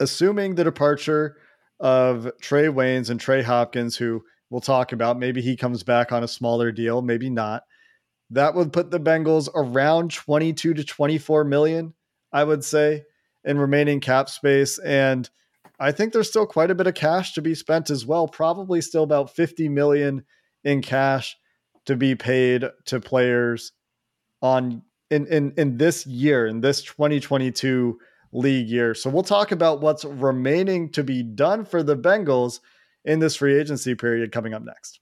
assuming 0.01 0.55
the 0.55 0.65
departure 0.65 1.37
of 1.81 2.31
Trae 2.43 2.73
Waynes 2.73 3.11
and 3.11 3.21
Trey 3.21 3.43
Hopkins, 3.43 3.97
who 3.97 4.23
we'll 4.51 4.61
talk 4.61 4.93
about, 4.93 5.19
maybe 5.19 5.41
he 5.41 5.57
comes 5.57 5.83
back 5.83 6.13
on 6.13 6.23
a 6.23 6.29
smaller 6.29 6.71
deal, 6.73 7.03
maybe 7.03 7.31
not. 7.31 7.65
That 8.31 8.55
would 8.55 8.73
put 8.73 8.91
the 8.91 9.01
Bengals 9.01 9.49
around 9.55 10.13
22 10.13 10.75
to 10.75 10.85
24 10.85 11.45
million, 11.45 11.95
I 12.33 12.45
would 12.45 12.65
say, 12.65 13.05
in 13.45 13.59
remaining 13.59 14.01
cap 14.01 14.29
space. 14.29 14.79
And 14.79 15.29
I 15.79 15.93
think 15.93 16.13
there's 16.13 16.29
still 16.29 16.47
quite 16.47 16.71
a 16.71 16.75
bit 16.75 16.87
of 16.87 16.95
cash 16.95 17.35
to 17.35 17.43
be 17.43 17.55
spent 17.55 17.91
as 17.91 18.07
well. 18.07 18.29
Probably 18.29 18.81
still 18.81 19.03
about 19.03 19.35
50 19.35 19.69
million 19.69 20.25
in 20.63 20.83
cash 20.83 21.37
to 21.87 21.97
be 21.97 22.15
paid 22.15 22.65
to 22.87 23.01
players 23.01 23.73
on 24.41 24.83
in 25.11 25.27
in 25.27 25.53
in 25.57 25.77
this 25.77 26.07
year, 26.07 26.47
in 26.47 26.61
this 26.61 26.83
2022 26.83 27.99
league 28.33 28.69
year. 28.69 28.95
So 28.95 29.11
we'll 29.11 29.23
talk 29.23 29.53
about 29.53 29.81
what's 29.81 30.05
remaining 30.05 30.91
to 30.91 31.05
be 31.05 31.23
done 31.23 31.65
for 31.65 31.83
the 31.83 31.97
Bengals 31.97 32.61
in 33.05 33.21
this 33.21 33.37
free 33.37 33.59
agency 33.59 33.95
period 33.95 34.33
coming 34.33 34.55
up 34.55 34.63
next. 34.63 35.01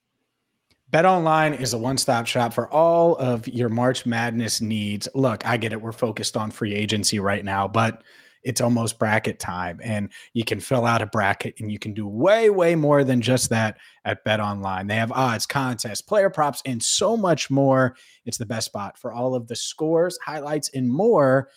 Bet 0.90 1.06
Online 1.06 1.54
is 1.54 1.72
a 1.72 1.78
one 1.78 1.96
stop 1.96 2.26
shop 2.26 2.52
for 2.52 2.68
all 2.68 3.16
of 3.16 3.48
your 3.48 3.70
March 3.70 4.04
Madness 4.04 4.60
needs. 4.60 5.08
Look, 5.14 5.46
I 5.46 5.56
get 5.56 5.72
it. 5.72 5.80
We're 5.80 5.92
focused 5.92 6.36
on 6.36 6.50
free 6.50 6.74
agency 6.74 7.18
right 7.18 7.42
now, 7.42 7.66
but 7.66 8.02
it's 8.44 8.60
almost 8.60 8.98
bracket 8.98 9.38
time 9.38 9.78
and 9.82 10.10
you 10.32 10.44
can 10.44 10.60
fill 10.60 10.84
out 10.84 11.02
a 11.02 11.06
bracket 11.06 11.54
and 11.60 11.70
you 11.70 11.78
can 11.78 11.94
do 11.94 12.06
way 12.06 12.50
way 12.50 12.74
more 12.74 13.04
than 13.04 13.20
just 13.20 13.50
that 13.50 13.78
at 14.04 14.24
bet 14.24 14.40
online 14.40 14.86
they 14.86 14.96
have 14.96 15.12
odds 15.12 15.46
contests 15.46 16.02
player 16.02 16.30
props 16.30 16.62
and 16.66 16.82
so 16.82 17.16
much 17.16 17.50
more. 17.50 17.96
It's 18.24 18.38
the 18.38 18.46
best 18.46 18.66
spot 18.66 18.98
for 18.98 19.12
all 19.12 19.34
of 19.34 19.46
the 19.46 19.56
scores 19.56 20.18
highlights 20.24 20.70
and 20.74 20.88
more 20.88 21.48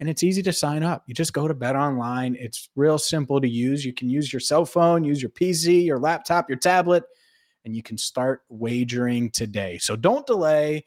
and 0.00 0.10
it's 0.10 0.24
easy 0.24 0.42
to 0.42 0.52
sign 0.52 0.82
up. 0.82 1.04
You 1.06 1.14
just 1.14 1.32
go 1.32 1.48
to 1.48 1.54
bet 1.54 1.76
online 1.76 2.36
it's 2.38 2.68
real 2.76 2.98
simple 2.98 3.40
to 3.40 3.48
use. 3.48 3.84
You 3.84 3.92
can 3.92 4.10
use 4.10 4.32
your 4.32 4.40
cell 4.40 4.66
phone 4.66 5.04
use 5.04 5.22
your 5.22 5.30
pc 5.30 5.84
your 5.84 5.98
laptop 5.98 6.48
your 6.48 6.58
tablet 6.58 7.04
and 7.64 7.74
you 7.74 7.82
can 7.82 7.96
start 7.96 8.42
wagering 8.50 9.30
today. 9.30 9.78
So 9.78 9.96
don't 9.96 10.26
delay 10.26 10.84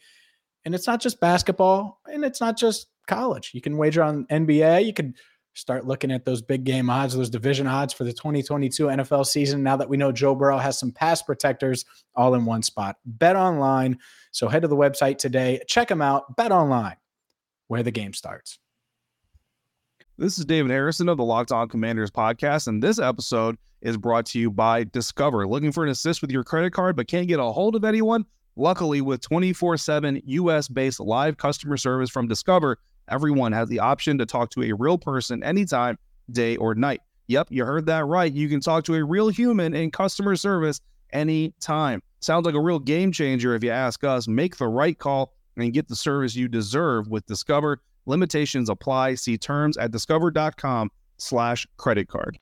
and 0.65 0.75
it's 0.75 0.85
not 0.85 1.01
just 1.01 1.19
basketball 1.19 1.99
and 2.11 2.23
it's 2.23 2.41
not 2.41 2.57
just 2.57 2.87
college. 3.07 3.51
You 3.53 3.61
can 3.61 3.77
wager 3.77 4.03
on 4.03 4.25
nba 4.25 4.85
you 4.85 4.93
can 4.93 5.15
start 5.57 5.87
looking 5.87 6.11
at 6.11 6.23
those 6.23 6.41
big 6.41 6.63
game 6.63 6.89
odds, 6.89 7.15
those 7.15 7.31
division 7.31 7.65
odds 7.65 7.91
for 7.91 8.03
the 8.03 8.13
2022 8.13 8.85
NFL 8.85 9.25
season. 9.25 9.63
Now 9.63 9.75
that 9.77 9.89
we 9.89 9.97
know 9.97 10.11
Joe 10.11 10.35
Burrow 10.35 10.59
has 10.59 10.79
some 10.79 10.91
pass 10.91 11.23
protectors 11.23 11.83
all 12.15 12.35
in 12.35 12.45
one 12.45 12.61
spot, 12.61 12.97
bet 13.05 13.35
online. 13.35 13.97
So 14.31 14.47
head 14.47 14.61
to 14.61 14.67
the 14.67 14.75
website 14.75 15.17
today, 15.17 15.59
check 15.67 15.87
them 15.87 16.01
out, 16.01 16.35
bet 16.35 16.51
online, 16.51 16.97
where 17.67 17.81
the 17.81 17.91
game 17.91 18.13
starts. 18.13 18.59
This 20.19 20.37
is 20.37 20.45
David 20.45 20.71
Harrison 20.71 21.09
of 21.09 21.17
the 21.17 21.23
Locked 21.23 21.51
On 21.51 21.67
Commanders 21.67 22.11
podcast, 22.11 22.67
and 22.67 22.81
this 22.81 22.99
episode 22.99 23.57
is 23.81 23.97
brought 23.97 24.27
to 24.27 24.39
you 24.39 24.51
by 24.51 24.83
Discover. 24.83 25.47
Looking 25.47 25.71
for 25.71 25.83
an 25.83 25.89
assist 25.89 26.21
with 26.21 26.31
your 26.31 26.43
credit 26.43 26.71
card 26.71 26.95
but 26.95 27.07
can't 27.07 27.27
get 27.27 27.39
a 27.39 27.43
hold 27.43 27.75
of 27.75 27.83
anyone? 27.83 28.25
Luckily, 28.55 29.01
with 29.01 29.21
24 29.21 29.77
7 29.77 30.21
US 30.23 30.67
based 30.67 30.99
live 30.99 31.37
customer 31.37 31.77
service 31.77 32.09
from 32.09 32.27
Discover, 32.27 32.79
Everyone 33.09 33.51
has 33.51 33.69
the 33.69 33.79
option 33.79 34.17
to 34.17 34.25
talk 34.25 34.49
to 34.51 34.63
a 34.63 34.73
real 34.73 34.97
person 34.97 35.43
anytime, 35.43 35.97
day 36.31 36.57
or 36.57 36.75
night. 36.75 37.01
Yep, 37.27 37.47
you 37.51 37.65
heard 37.65 37.85
that 37.87 38.05
right. 38.05 38.31
You 38.31 38.49
can 38.49 38.61
talk 38.61 38.83
to 38.85 38.95
a 38.95 39.03
real 39.03 39.29
human 39.29 39.75
in 39.75 39.91
customer 39.91 40.35
service 40.35 40.81
anytime. 41.11 42.01
Sounds 42.19 42.45
like 42.45 42.55
a 42.55 42.61
real 42.61 42.79
game 42.79 43.11
changer 43.11 43.53
if 43.53 43.63
you 43.63 43.71
ask 43.71 44.03
us. 44.03 44.27
Make 44.27 44.57
the 44.57 44.67
right 44.67 44.97
call 44.97 45.33
and 45.57 45.73
get 45.73 45.87
the 45.87 45.95
service 45.95 46.35
you 46.35 46.47
deserve 46.47 47.07
with 47.09 47.25
Discover. 47.25 47.81
Limitations 48.05 48.69
apply. 48.69 49.15
See 49.15 49.37
terms 49.37 49.77
at 49.77 49.91
discover.com 49.91 50.89
slash 51.17 51.67
credit 51.77 52.07
card. 52.07 52.39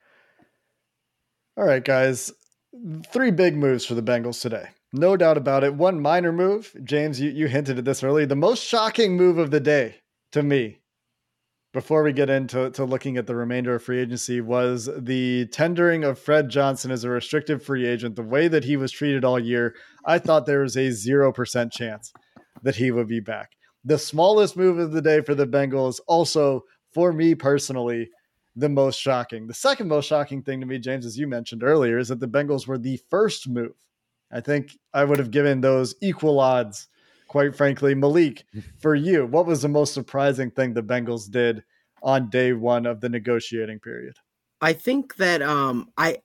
All 1.57 1.65
right, 1.65 1.83
guys. 1.83 2.31
Three 3.11 3.31
big 3.31 3.55
moves 3.55 3.85
for 3.85 3.95
the 3.95 4.03
Bengals 4.03 4.41
today. 4.41 4.67
No 4.93 5.17
doubt 5.17 5.37
about 5.37 5.63
it. 5.63 5.73
One 5.73 5.99
minor 5.99 6.31
move. 6.31 6.75
James, 6.83 7.19
you, 7.19 7.31
you 7.31 7.47
hinted 7.47 7.77
at 7.77 7.85
this 7.85 8.03
earlier. 8.03 8.25
The 8.25 8.35
most 8.35 8.63
shocking 8.63 9.17
move 9.17 9.37
of 9.37 9.51
the 9.51 9.59
day 9.59 9.95
to 10.35 10.43
me 10.43 10.77
before 11.71 12.03
we 12.03 12.11
get 12.11 12.29
into 12.29 12.69
to 12.69 12.83
looking 12.83 13.15
at 13.15 13.25
the 13.25 13.33
remainder 13.33 13.73
of 13.73 13.81
free 13.81 14.01
agency 14.01 14.41
was 14.41 14.89
the 14.97 15.45
tendering 15.45 16.03
of 16.03 16.19
Fred 16.19 16.49
Johnson 16.49 16.91
as 16.91 17.05
a 17.05 17.09
restricted 17.09 17.63
free 17.63 17.87
agent. 17.87 18.17
The 18.17 18.21
way 18.21 18.49
that 18.49 18.65
he 18.65 18.75
was 18.75 18.91
treated 18.91 19.23
all 19.23 19.39
year, 19.39 19.75
I 20.05 20.19
thought 20.19 20.45
there 20.45 20.59
was 20.59 20.75
a 20.75 20.89
0% 20.89 21.71
chance 21.71 22.11
that 22.63 22.75
he 22.75 22.91
would 22.91 23.07
be 23.07 23.21
back. 23.21 23.51
The 23.85 23.97
smallest 23.97 24.57
move 24.57 24.77
of 24.77 24.91
the 24.91 25.01
day 25.01 25.21
for 25.21 25.35
the 25.35 25.47
Bengals, 25.47 26.01
also 26.05 26.65
for 26.93 27.13
me 27.13 27.33
personally, 27.33 28.09
the 28.57 28.67
most 28.67 28.99
shocking. 28.99 29.47
The 29.47 29.53
second 29.53 29.87
most 29.87 30.05
shocking 30.05 30.41
thing 30.41 30.59
to 30.59 30.65
me, 30.65 30.79
James, 30.79 31.05
as 31.05 31.17
you 31.17 31.27
mentioned 31.27 31.63
earlier, 31.63 31.97
is 31.97 32.09
that 32.09 32.19
the 32.19 32.27
Bengals 32.27 32.67
were 32.67 32.77
the 32.77 32.99
first 33.09 33.47
move. 33.47 33.75
I 34.33 34.41
think 34.41 34.77
I 34.93 35.05
would 35.05 35.19
have 35.19 35.31
given 35.31 35.61
those 35.61 35.95
equal 36.01 36.41
odds 36.41 36.89
quite 37.35 37.53
frankly. 37.53 37.93
Malik, 37.93 38.45
for 38.79 38.95
you, 38.95 39.25
what 39.25 39.45
was 39.45 39.61
the 39.61 39.67
most 39.67 39.93
surprising 39.93 40.49
thing 40.49 40.73
the 40.73 40.81
Bengals 40.81 41.29
did 41.29 41.65
on 42.01 42.29
day 42.29 42.53
one 42.53 42.85
of 42.85 43.01
the 43.01 43.09
negotiating 43.09 43.77
period? 43.81 44.15
I 44.61 44.71
think 44.71 45.17
that 45.17 45.41
um, 45.41 45.89
I 45.97 46.19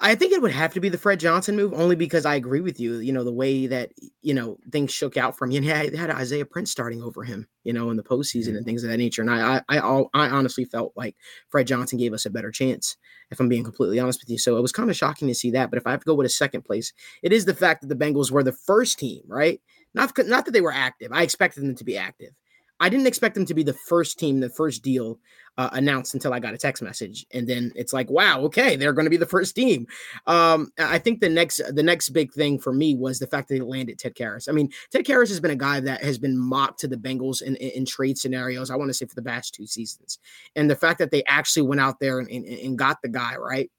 I 0.00 0.14
think 0.14 0.32
it 0.32 0.40
would 0.40 0.52
have 0.52 0.72
to 0.74 0.80
be 0.80 0.88
the 0.88 0.98
Fred 0.98 1.18
Johnson 1.18 1.56
move, 1.56 1.72
only 1.74 1.96
because 1.96 2.24
I 2.24 2.36
agree 2.36 2.60
with 2.60 2.78
you. 2.78 2.98
You 2.98 3.12
know 3.12 3.24
the 3.24 3.32
way 3.32 3.66
that 3.66 3.92
you 4.22 4.32
know 4.32 4.58
things 4.70 4.92
shook 4.92 5.16
out 5.16 5.36
from 5.36 5.50
you, 5.50 5.58
and 5.58 5.66
had, 5.66 5.94
had 5.94 6.10
Isaiah 6.10 6.44
Prince 6.44 6.70
starting 6.70 7.02
over 7.02 7.24
him, 7.24 7.48
you 7.64 7.72
know, 7.72 7.90
in 7.90 7.96
the 7.96 8.04
postseason 8.04 8.48
mm-hmm. 8.48 8.56
and 8.58 8.66
things 8.66 8.84
of 8.84 8.90
that 8.90 8.98
nature. 8.98 9.22
And 9.22 9.30
I, 9.30 9.62
I, 9.68 9.78
I, 9.78 10.04
I 10.14 10.28
honestly 10.28 10.64
felt 10.64 10.92
like 10.96 11.16
Fred 11.48 11.66
Johnson 11.66 11.98
gave 11.98 12.12
us 12.12 12.26
a 12.26 12.30
better 12.30 12.52
chance, 12.52 12.96
if 13.30 13.40
I'm 13.40 13.48
being 13.48 13.64
completely 13.64 13.98
honest 13.98 14.20
with 14.22 14.30
you. 14.30 14.38
So 14.38 14.56
it 14.56 14.62
was 14.62 14.72
kind 14.72 14.88
of 14.88 14.96
shocking 14.96 15.28
to 15.28 15.34
see 15.34 15.50
that. 15.52 15.70
But 15.70 15.78
if 15.78 15.86
I 15.86 15.90
have 15.90 16.00
to 16.00 16.06
go 16.06 16.14
with 16.14 16.26
a 16.26 16.30
second 16.30 16.62
place, 16.62 16.92
it 17.22 17.32
is 17.32 17.44
the 17.44 17.54
fact 17.54 17.80
that 17.80 17.88
the 17.88 17.96
Bengals 17.96 18.30
were 18.30 18.44
the 18.44 18.52
first 18.52 18.98
team, 18.98 19.22
right? 19.26 19.60
Not 19.94 20.12
not 20.26 20.44
that 20.44 20.52
they 20.52 20.60
were 20.60 20.72
active. 20.72 21.10
I 21.12 21.22
expected 21.22 21.64
them 21.64 21.74
to 21.74 21.84
be 21.84 21.96
active. 21.96 22.34
I 22.80 22.88
didn't 22.88 23.06
expect 23.06 23.34
them 23.34 23.46
to 23.46 23.54
be 23.54 23.62
the 23.62 23.72
first 23.72 24.18
team, 24.18 24.40
the 24.40 24.48
first 24.48 24.82
deal 24.82 25.18
uh, 25.58 25.70
announced 25.72 26.14
until 26.14 26.32
I 26.32 26.38
got 26.38 26.54
a 26.54 26.58
text 26.58 26.82
message, 26.82 27.26
and 27.32 27.46
then 27.46 27.72
it's 27.74 27.92
like, 27.92 28.08
wow, 28.08 28.40
okay, 28.42 28.76
they're 28.76 28.92
going 28.92 29.06
to 29.06 29.10
be 29.10 29.16
the 29.16 29.26
first 29.26 29.56
team. 29.56 29.88
Um, 30.28 30.70
I 30.78 30.98
think 30.98 31.20
the 31.20 31.28
next 31.28 31.60
the 31.74 31.82
next 31.82 32.10
big 32.10 32.32
thing 32.32 32.60
for 32.60 32.72
me 32.72 32.94
was 32.94 33.18
the 33.18 33.26
fact 33.26 33.48
that 33.48 33.54
they 33.54 33.60
landed 33.60 33.98
Ted 33.98 34.14
Karras. 34.14 34.48
I 34.48 34.52
mean, 34.52 34.70
Ted 34.92 35.04
Karras 35.04 35.28
has 35.28 35.40
been 35.40 35.50
a 35.50 35.56
guy 35.56 35.80
that 35.80 36.04
has 36.04 36.16
been 36.16 36.38
mocked 36.38 36.78
to 36.80 36.88
the 36.88 36.96
Bengals 36.96 37.42
in, 37.42 37.56
in, 37.56 37.70
in 37.70 37.84
trade 37.84 38.16
scenarios. 38.16 38.70
I 38.70 38.76
want 38.76 38.88
to 38.90 38.94
say 38.94 39.06
for 39.06 39.16
the 39.16 39.22
past 39.22 39.52
two 39.52 39.66
seasons, 39.66 40.18
and 40.54 40.70
the 40.70 40.76
fact 40.76 41.00
that 41.00 41.10
they 41.10 41.24
actually 41.26 41.62
went 41.62 41.80
out 41.80 41.98
there 41.98 42.20
and, 42.20 42.28
and, 42.30 42.46
and 42.46 42.78
got 42.78 43.02
the 43.02 43.08
guy 43.08 43.36
right. 43.36 43.70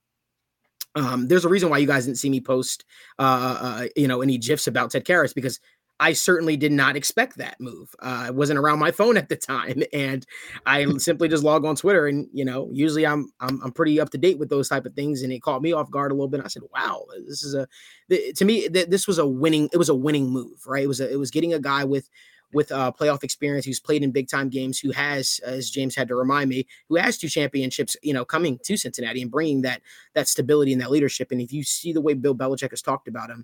Um, 0.95 1.27
there's 1.27 1.45
a 1.45 1.49
reason 1.49 1.69
why 1.69 1.77
you 1.77 1.87
guys 1.87 2.05
didn't 2.05 2.17
see 2.17 2.31
me 2.31 2.41
post, 2.41 2.83
uh, 3.19 3.57
uh, 3.61 3.87
you 3.95 4.07
know, 4.07 4.21
any 4.21 4.39
gifs 4.39 4.65
about 4.65 4.89
Ted 4.89 5.05
Karras 5.05 5.35
because 5.35 5.59
I 5.99 6.13
certainly 6.13 6.55
did 6.55 6.71
not 6.71 6.95
expect 6.95 7.37
that 7.37 7.59
move. 7.59 7.93
Uh, 8.01 8.23
I 8.27 8.29
wasn't 8.29 8.59
around 8.59 8.79
my 8.79 8.91
phone 8.91 9.17
at 9.17 9.29
the 9.29 9.35
time, 9.35 9.83
and 9.93 10.25
I 10.65 10.85
simply 10.97 11.27
just 11.27 11.43
log 11.43 11.65
on 11.65 11.75
Twitter. 11.75 12.07
And 12.07 12.27
you 12.33 12.45
know, 12.45 12.69
usually 12.71 13.05
I'm 13.05 13.31
I'm, 13.39 13.61
I'm 13.63 13.71
pretty 13.71 13.99
up 13.99 14.09
to 14.11 14.17
date 14.17 14.39
with 14.39 14.49
those 14.49 14.69
type 14.69 14.85
of 14.85 14.93
things, 14.93 15.21
and 15.21 15.31
it 15.31 15.41
caught 15.41 15.61
me 15.61 15.73
off 15.73 15.91
guard 15.91 16.11
a 16.11 16.15
little 16.15 16.29
bit. 16.29 16.41
I 16.43 16.47
said, 16.47 16.63
"Wow, 16.73 17.05
this 17.27 17.43
is 17.43 17.53
a 17.53 17.67
to 18.09 18.45
me 18.45 18.67
this 18.67 19.07
was 19.07 19.19
a 19.19 19.27
winning. 19.27 19.69
It 19.73 19.77
was 19.77 19.89
a 19.89 19.95
winning 19.95 20.29
move, 20.29 20.65
right? 20.65 20.83
It 20.83 20.87
was 20.87 21.01
a, 21.01 21.11
it 21.11 21.17
was 21.17 21.31
getting 21.31 21.53
a 21.53 21.59
guy 21.59 21.83
with 21.83 22.09
with 22.51 22.71
uh, 22.71 22.91
playoff 22.99 23.23
experience, 23.23 23.65
who's 23.65 23.79
played 23.79 24.03
in 24.03 24.11
big 24.11 24.27
time 24.27 24.49
games, 24.49 24.79
who 24.79 24.91
has, 24.91 25.39
as 25.45 25.69
James 25.69 25.95
had 25.95 26.07
to 26.07 26.15
remind 26.15 26.49
me, 26.49 26.65
who 26.87 26.95
has 26.95 27.17
two 27.17 27.29
championships, 27.29 27.95
you 28.01 28.13
know, 28.13 28.25
coming 28.25 28.59
to 28.63 28.77
Cincinnati 28.77 29.21
and 29.21 29.31
bringing 29.31 29.61
that 29.61 29.81
that 30.13 30.27
stability 30.27 30.73
and 30.73 30.81
that 30.81 30.91
leadership. 30.91 31.31
And 31.31 31.41
if 31.41 31.53
you 31.53 31.63
see 31.63 31.93
the 31.93 32.01
way 32.01 32.13
Bill 32.13 32.35
Belichick 32.35 32.71
has 32.71 32.81
talked 32.81 33.07
about 33.07 33.29
him, 33.29 33.43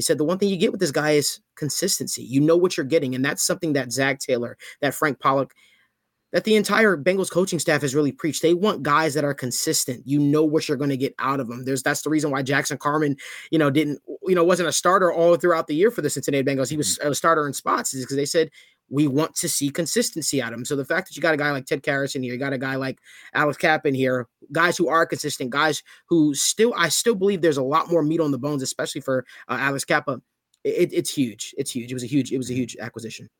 they 0.00 0.02
said 0.02 0.16
the 0.16 0.24
one 0.24 0.38
thing 0.38 0.48
you 0.48 0.56
get 0.56 0.72
with 0.72 0.80
this 0.80 0.92
guy 0.92 1.10
is 1.10 1.40
consistency. 1.56 2.22
You 2.22 2.40
know 2.40 2.56
what 2.56 2.74
you're 2.74 2.86
getting. 2.86 3.14
And 3.14 3.22
that's 3.22 3.42
something 3.42 3.74
that 3.74 3.92
Zac 3.92 4.18
Taylor, 4.18 4.56
that 4.80 4.94
Frank 4.94 5.20
Pollack, 5.20 5.52
that 6.32 6.44
the 6.44 6.56
entire 6.56 6.96
Bengals 6.96 7.30
coaching 7.30 7.58
staff 7.58 7.82
has 7.82 7.94
really 7.94 8.12
preached. 8.12 8.40
They 8.40 8.54
want 8.54 8.82
guys 8.82 9.12
that 9.12 9.24
are 9.24 9.34
consistent. 9.34 10.06
You 10.06 10.18
know 10.18 10.42
what 10.42 10.68
you're 10.68 10.78
going 10.78 10.88
to 10.88 10.96
get 10.96 11.14
out 11.18 11.38
of 11.38 11.48
them. 11.48 11.66
There's 11.66 11.82
that's 11.82 12.00
the 12.00 12.08
reason 12.08 12.30
why 12.30 12.40
Jackson 12.40 12.78
Carman, 12.78 13.18
you 13.50 13.58
know, 13.58 13.68
didn't, 13.68 14.00
you 14.26 14.34
know, 14.34 14.42
wasn't 14.42 14.70
a 14.70 14.72
starter 14.72 15.12
all 15.12 15.36
throughout 15.36 15.66
the 15.66 15.74
year 15.74 15.90
for 15.90 16.00
the 16.00 16.08
Cincinnati 16.08 16.44
Bengals. 16.44 16.70
He 16.70 16.78
was 16.78 16.96
mm-hmm. 16.98 17.10
a 17.10 17.14
starter 17.14 17.46
in 17.46 17.52
spots 17.52 17.92
is 17.92 18.04
because 18.04 18.16
they 18.16 18.24
said 18.24 18.50
we 18.90 19.06
want 19.06 19.34
to 19.36 19.48
see 19.48 19.70
consistency 19.70 20.42
out 20.42 20.52
of 20.52 20.58
him. 20.58 20.64
So 20.64 20.76
the 20.76 20.84
fact 20.84 21.08
that 21.08 21.16
you 21.16 21.22
got 21.22 21.34
a 21.34 21.38
guy 21.38 21.50
like 21.52 21.64
Ted 21.64 21.82
Karras 21.82 22.16
in 22.16 22.22
here, 22.22 22.32
you 22.32 22.38
got 22.38 22.52
a 22.52 22.58
guy 22.58 22.74
like 22.74 22.98
Alex 23.32 23.56
Cappa 23.56 23.88
in 23.88 23.94
here, 23.94 24.26
guys 24.52 24.76
who 24.76 24.88
are 24.88 25.06
consistent, 25.06 25.50
guys 25.50 25.82
who 26.08 26.34
still, 26.34 26.74
I 26.76 26.88
still 26.88 27.14
believe 27.14 27.40
there's 27.40 27.56
a 27.56 27.62
lot 27.62 27.90
more 27.90 28.02
meat 28.02 28.20
on 28.20 28.32
the 28.32 28.38
bones, 28.38 28.62
especially 28.62 29.00
for 29.00 29.24
uh, 29.48 29.56
Alex 29.60 29.84
Cappa. 29.84 30.20
It, 30.64 30.92
it's 30.92 31.14
huge. 31.14 31.54
It's 31.56 31.70
huge. 31.70 31.90
It 31.90 31.94
was 31.94 32.02
a 32.02 32.08
huge. 32.08 32.32
It 32.32 32.38
was 32.38 32.50
a 32.50 32.54
huge 32.54 32.76
acquisition. 32.78 33.30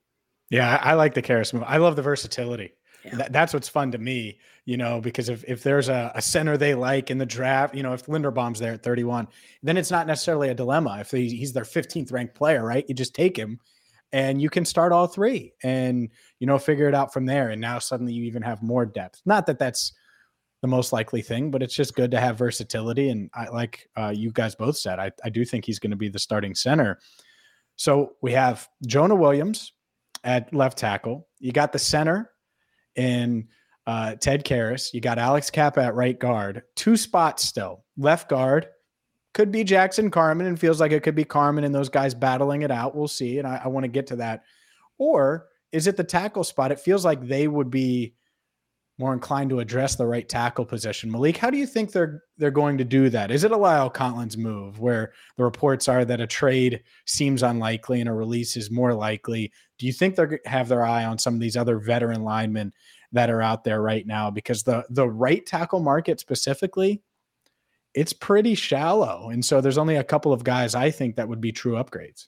Yeah, 0.50 0.80
I 0.82 0.94
like 0.94 1.14
the 1.14 1.22
Karras 1.22 1.52
move. 1.52 1.64
I 1.66 1.76
love 1.76 1.96
the 1.96 2.02
versatility. 2.02 2.72
Yeah. 3.04 3.16
That, 3.16 3.32
that's 3.32 3.54
what's 3.54 3.68
fun 3.68 3.92
to 3.92 3.98
me, 3.98 4.38
you 4.64 4.76
know, 4.76 5.00
because 5.00 5.28
if, 5.28 5.44
if 5.46 5.62
there's 5.62 5.88
a, 5.88 6.12
a, 6.14 6.20
center 6.20 6.56
they 6.56 6.74
like 6.74 7.10
in 7.10 7.18
the 7.18 7.24
draft, 7.24 7.74
you 7.74 7.82
know, 7.82 7.94
if 7.94 8.06
Linderbaum's 8.06 8.58
there 8.58 8.74
at 8.74 8.82
31, 8.82 9.26
then 9.62 9.78
it's 9.78 9.90
not 9.90 10.06
necessarily 10.06 10.50
a 10.50 10.54
dilemma. 10.54 10.98
If 11.00 11.10
they, 11.10 11.22
he's 11.22 11.52
their 11.54 11.64
15th 11.64 12.12
ranked 12.12 12.34
player, 12.34 12.62
right? 12.62 12.84
You 12.88 12.94
just 12.94 13.14
take 13.14 13.38
him 13.38 13.58
and 14.12 14.40
you 14.42 14.50
can 14.50 14.64
start 14.64 14.92
all 14.92 15.06
three 15.06 15.52
and 15.62 16.08
you 16.38 16.46
know 16.46 16.58
figure 16.58 16.88
it 16.88 16.94
out 16.94 17.12
from 17.12 17.26
there 17.26 17.50
and 17.50 17.60
now 17.60 17.78
suddenly 17.78 18.12
you 18.12 18.24
even 18.24 18.42
have 18.42 18.62
more 18.62 18.86
depth. 18.86 19.20
Not 19.24 19.46
that 19.46 19.58
that's 19.58 19.92
the 20.62 20.68
most 20.68 20.92
likely 20.92 21.22
thing 21.22 21.50
but 21.50 21.62
it's 21.62 21.74
just 21.74 21.94
good 21.94 22.10
to 22.10 22.20
have 22.20 22.36
versatility 22.36 23.08
and 23.08 23.30
i 23.34 23.48
like 23.48 23.88
uh, 23.96 24.12
you 24.14 24.30
guys 24.30 24.54
both 24.54 24.76
said 24.76 24.98
i, 24.98 25.10
I 25.24 25.30
do 25.30 25.44
think 25.44 25.64
he's 25.64 25.78
going 25.78 25.90
to 25.90 25.96
be 25.96 26.08
the 26.08 26.18
starting 26.18 26.54
center. 26.54 26.98
So 27.76 28.12
we 28.20 28.32
have 28.32 28.68
jonah 28.86 29.14
williams 29.14 29.72
at 30.24 30.52
left 30.52 30.76
tackle 30.76 31.28
you 31.38 31.52
got 31.52 31.72
the 31.72 31.78
center 31.78 32.30
in 32.96 33.48
uh, 33.86 34.14
ted 34.16 34.44
karras 34.44 34.92
you 34.92 35.00
got 35.00 35.18
alex 35.18 35.50
cappa 35.50 35.82
at 35.82 35.94
right 35.94 36.18
guard 36.18 36.62
two 36.76 36.96
spots 36.96 37.44
still 37.44 37.84
left 37.96 38.28
guard 38.28 38.68
could 39.32 39.52
be 39.52 39.64
Jackson 39.64 40.10
Carman 40.10 40.46
and 40.46 40.58
feels 40.58 40.80
like 40.80 40.92
it 40.92 41.02
could 41.02 41.14
be 41.14 41.24
Carman 41.24 41.64
and 41.64 41.74
those 41.74 41.88
guys 41.88 42.14
battling 42.14 42.62
it 42.62 42.70
out. 42.70 42.94
We'll 42.94 43.08
see. 43.08 43.38
And 43.38 43.46
I, 43.46 43.62
I 43.64 43.68
want 43.68 43.84
to 43.84 43.88
get 43.88 44.06
to 44.08 44.16
that. 44.16 44.42
Or 44.98 45.46
is 45.72 45.86
it 45.86 45.96
the 45.96 46.04
tackle 46.04 46.44
spot? 46.44 46.72
It 46.72 46.80
feels 46.80 47.04
like 47.04 47.26
they 47.26 47.48
would 47.48 47.70
be 47.70 48.14
more 48.98 49.14
inclined 49.14 49.48
to 49.48 49.60
address 49.60 49.94
the 49.94 50.06
right 50.06 50.28
tackle 50.28 50.64
position. 50.64 51.10
Malik, 51.10 51.38
how 51.38 51.48
do 51.48 51.56
you 51.56 51.66
think 51.66 51.90
they're 51.90 52.22
they're 52.36 52.50
going 52.50 52.76
to 52.76 52.84
do 52.84 53.08
that? 53.08 53.30
Is 53.30 53.44
it 53.44 53.50
a 53.50 53.56
La'el 53.56 53.92
Collins 53.92 54.36
move 54.36 54.78
where 54.78 55.14
the 55.36 55.44
reports 55.44 55.88
are 55.88 56.04
that 56.04 56.20
a 56.20 56.26
trade 56.26 56.82
seems 57.06 57.42
unlikely 57.42 58.00
and 58.00 58.10
a 58.10 58.12
release 58.12 58.58
is 58.58 58.70
more 58.70 58.92
likely? 58.92 59.50
Do 59.78 59.86
you 59.86 59.92
think 59.92 60.16
they 60.16 60.38
have 60.44 60.68
their 60.68 60.84
eye 60.84 61.06
on 61.06 61.18
some 61.18 61.32
of 61.32 61.40
these 61.40 61.56
other 61.56 61.78
veteran 61.78 62.22
linemen 62.22 62.74
that 63.12 63.30
are 63.30 63.40
out 63.40 63.64
there 63.64 63.80
right 63.80 64.06
now? 64.06 64.30
Because 64.30 64.62
the 64.62 64.84
the 64.90 65.08
right 65.08 65.46
tackle 65.46 65.80
market 65.80 66.20
specifically 66.20 67.00
it's 67.94 68.12
pretty 68.12 68.54
shallow. 68.54 69.30
And 69.30 69.44
so 69.44 69.60
there's 69.60 69.78
only 69.78 69.96
a 69.96 70.04
couple 70.04 70.32
of 70.32 70.44
guys 70.44 70.74
I 70.74 70.90
think 70.90 71.16
that 71.16 71.28
would 71.28 71.40
be 71.40 71.52
true 71.52 71.74
upgrades. 71.74 72.26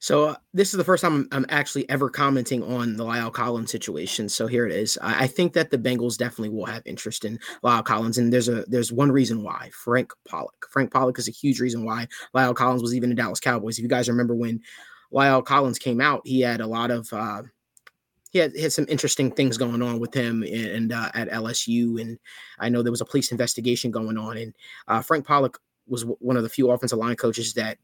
So 0.00 0.26
uh, 0.26 0.36
this 0.54 0.72
is 0.72 0.78
the 0.78 0.84
first 0.84 1.02
time 1.02 1.28
I'm, 1.32 1.46
actually 1.48 1.88
ever 1.90 2.08
commenting 2.08 2.62
on 2.62 2.96
the 2.96 3.04
La'el 3.04 3.32
Collins 3.32 3.70
situation. 3.70 4.28
So 4.28 4.46
here 4.46 4.64
it 4.64 4.72
is. 4.72 4.96
I, 5.02 5.24
I, 5.24 5.26
think 5.26 5.54
that 5.54 5.70
the 5.70 5.78
Bengals 5.78 6.16
definitely 6.16 6.50
will 6.50 6.66
have 6.66 6.82
interest 6.86 7.24
in 7.24 7.38
La'el 7.64 7.84
Collins, 7.84 8.16
and 8.18 8.32
there's 8.32 8.48
a 8.48 8.64
there's 8.68 8.92
one 8.92 9.10
reason 9.10 9.42
why. 9.42 9.70
Frank 9.72 10.12
Pollack. 10.28 10.66
Frank 10.70 10.92
Pollack 10.92 11.18
is 11.18 11.28
a 11.28 11.32
huge 11.32 11.60
reason 11.60 11.84
why 11.84 12.06
La'el 12.34 12.54
Collins 12.54 12.82
was 12.82 12.94
even 12.94 13.10
in 13.10 13.16
Dallas 13.16 13.40
Cowboys. 13.40 13.78
If 13.78 13.82
you 13.82 13.88
guys 13.88 14.08
remember 14.08 14.36
when 14.36 14.60
La'el 15.12 15.44
Collins 15.44 15.78
came 15.78 16.00
out, 16.00 16.22
he 16.24 16.42
had 16.42 16.60
a 16.60 16.66
lot 16.66 16.92
of 16.92 17.12
uh, 17.12 17.42
he 18.30 18.38
had, 18.38 18.56
had 18.58 18.72
some 18.72 18.86
interesting 18.88 19.30
things 19.30 19.56
going 19.56 19.82
on 19.82 19.98
with 19.98 20.14
him 20.14 20.42
and 20.42 20.92
uh, 20.92 21.10
at 21.14 21.30
LSU, 21.30 22.00
and 22.00 22.18
I 22.58 22.68
know 22.68 22.82
there 22.82 22.92
was 22.92 23.00
a 23.00 23.06
police 23.06 23.32
investigation 23.32 23.90
going 23.90 24.18
on. 24.18 24.36
And 24.36 24.54
uh, 24.86 25.00
Frank 25.00 25.26
Pollack 25.26 25.58
was 25.86 26.02
w- 26.02 26.18
one 26.20 26.36
of 26.36 26.42
the 26.42 26.48
few 26.48 26.70
offensive 26.70 26.98
line 26.98 27.16
coaches 27.16 27.54
that 27.54 27.78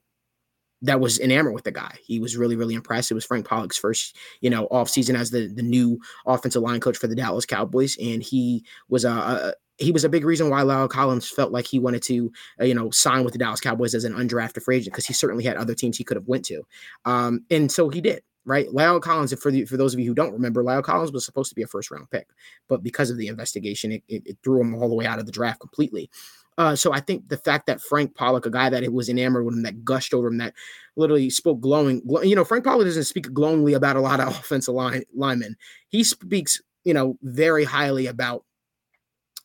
that 0.83 1.01
was 1.01 1.19
enamored 1.19 1.55
with 1.55 1.65
the 1.65 1.73
guy. 1.73 1.97
He 2.05 2.21
was 2.21 2.37
really, 2.37 2.57
really 2.57 2.75
impressed. 2.75 3.11
It 3.11 3.15
was 3.15 3.25
Frank 3.25 3.47
Pollack's 3.47 3.79
first, 3.79 4.17
you 4.43 4.51
know, 4.51 4.67
off 4.67 4.91
season 4.91 5.17
as 5.17 5.31
the 5.31 5.49
the 5.49 5.63
new 5.63 5.99
offensive 6.27 6.63
line 6.63 6.81
coach 6.81 6.99
for 6.99 7.07
the 7.07 7.17
Dallas 7.17 7.47
Cowboys, 7.47 7.97
and 8.01 8.23
he 8.23 8.65
was 8.89 9.05
a, 9.05 9.11
a 9.11 9.55
he 9.79 9.91
was 9.91 10.05
a 10.05 10.09
big 10.09 10.25
reason 10.25 10.51
why 10.51 10.63
La'el 10.63 10.89
Collins 10.89 11.29
felt 11.29 11.51
like 11.51 11.67
he 11.67 11.81
wanted 11.81 12.03
to, 12.03 12.31
uh, 12.61 12.65
you 12.65 12.75
know, 12.75 12.91
sign 12.91 13.25
with 13.25 13.33
the 13.33 13.39
Dallas 13.41 13.61
Cowboys 13.61 13.95
as 13.95 14.05
an 14.05 14.13
undrafted 14.13 14.63
free 14.63 14.77
agent 14.77 14.93
because 14.93 15.07
he 15.07 15.15
certainly 15.15 15.43
had 15.43 15.57
other 15.57 15.75
teams 15.75 15.97
he 15.97 16.05
could 16.05 16.17
have 16.17 16.29
went 16.29 16.45
to, 16.47 16.63
um, 17.07 17.45
and 17.51 17.73
so 17.73 17.89
he 17.89 18.01
did 18.01 18.23
right? 18.45 18.69
La'el 18.69 19.01
Collins, 19.01 19.35
for 19.41 19.51
the, 19.51 19.65
for 19.65 19.77
those 19.77 19.95
of 19.95 20.01
you 20.01 20.07
who 20.07 20.15
don't 20.15 20.33
remember, 20.33 20.63
La'el 20.63 20.83
Collins 20.83 21.13
was 21.13 21.25
supposed 21.25 21.49
to 21.51 21.55
be 21.55 21.63
a 21.63 21.67
first 21.67 21.91
round 21.91 22.11
pick, 22.11 22.29
but 22.69 22.83
because 22.83 23.11
of 23.11 23.17
the 23.17 23.29
investigation, 23.29 23.93
it, 23.93 24.03
it, 24.09 24.23
it 24.27 24.39
threw 24.43 24.61
him 24.61 24.75
all 24.75 24.89
the 24.89 24.95
way 24.95 25.07
out 25.07 25.19
of 25.19 25.27
the 25.27 25.33
draft 25.33 25.61
completely. 25.61 26.11
Uh, 26.57 26.77
so 26.77 26.93
I 26.93 27.01
think 27.01 27.29
the 27.29 27.37
fact 27.37 27.67
that 27.67 27.81
Frank 27.81 28.15
Pollack, 28.15 28.47
a 28.47 28.51
guy 28.51 28.69
that 28.71 28.93
was 28.93 29.09
enamored 29.09 29.45
with 29.45 29.55
him, 29.55 29.63
that 29.65 29.85
gushed 29.85 30.15
over 30.15 30.29
him, 30.29 30.39
that 30.39 30.55
literally 30.97 31.29
spoke 31.31 31.61
glowing, 31.61 32.01
you 32.23 32.37
know, 32.37 32.45
Frank 32.45 32.65
Pollack 32.65 32.87
doesn't 32.87 33.05
speak 33.05 33.33
glowingly 33.33 33.75
about 33.75 33.97
a 33.97 34.01
lot 34.01 34.21
of 34.21 34.29
offensive 34.39 34.75
line 34.75 35.03
linemen. 35.15 35.57
He 35.89 36.05
speaks, 36.05 36.61
you 36.85 36.95
know, 36.95 37.19
very 37.23 37.65
highly 37.65 38.07
about 38.07 38.45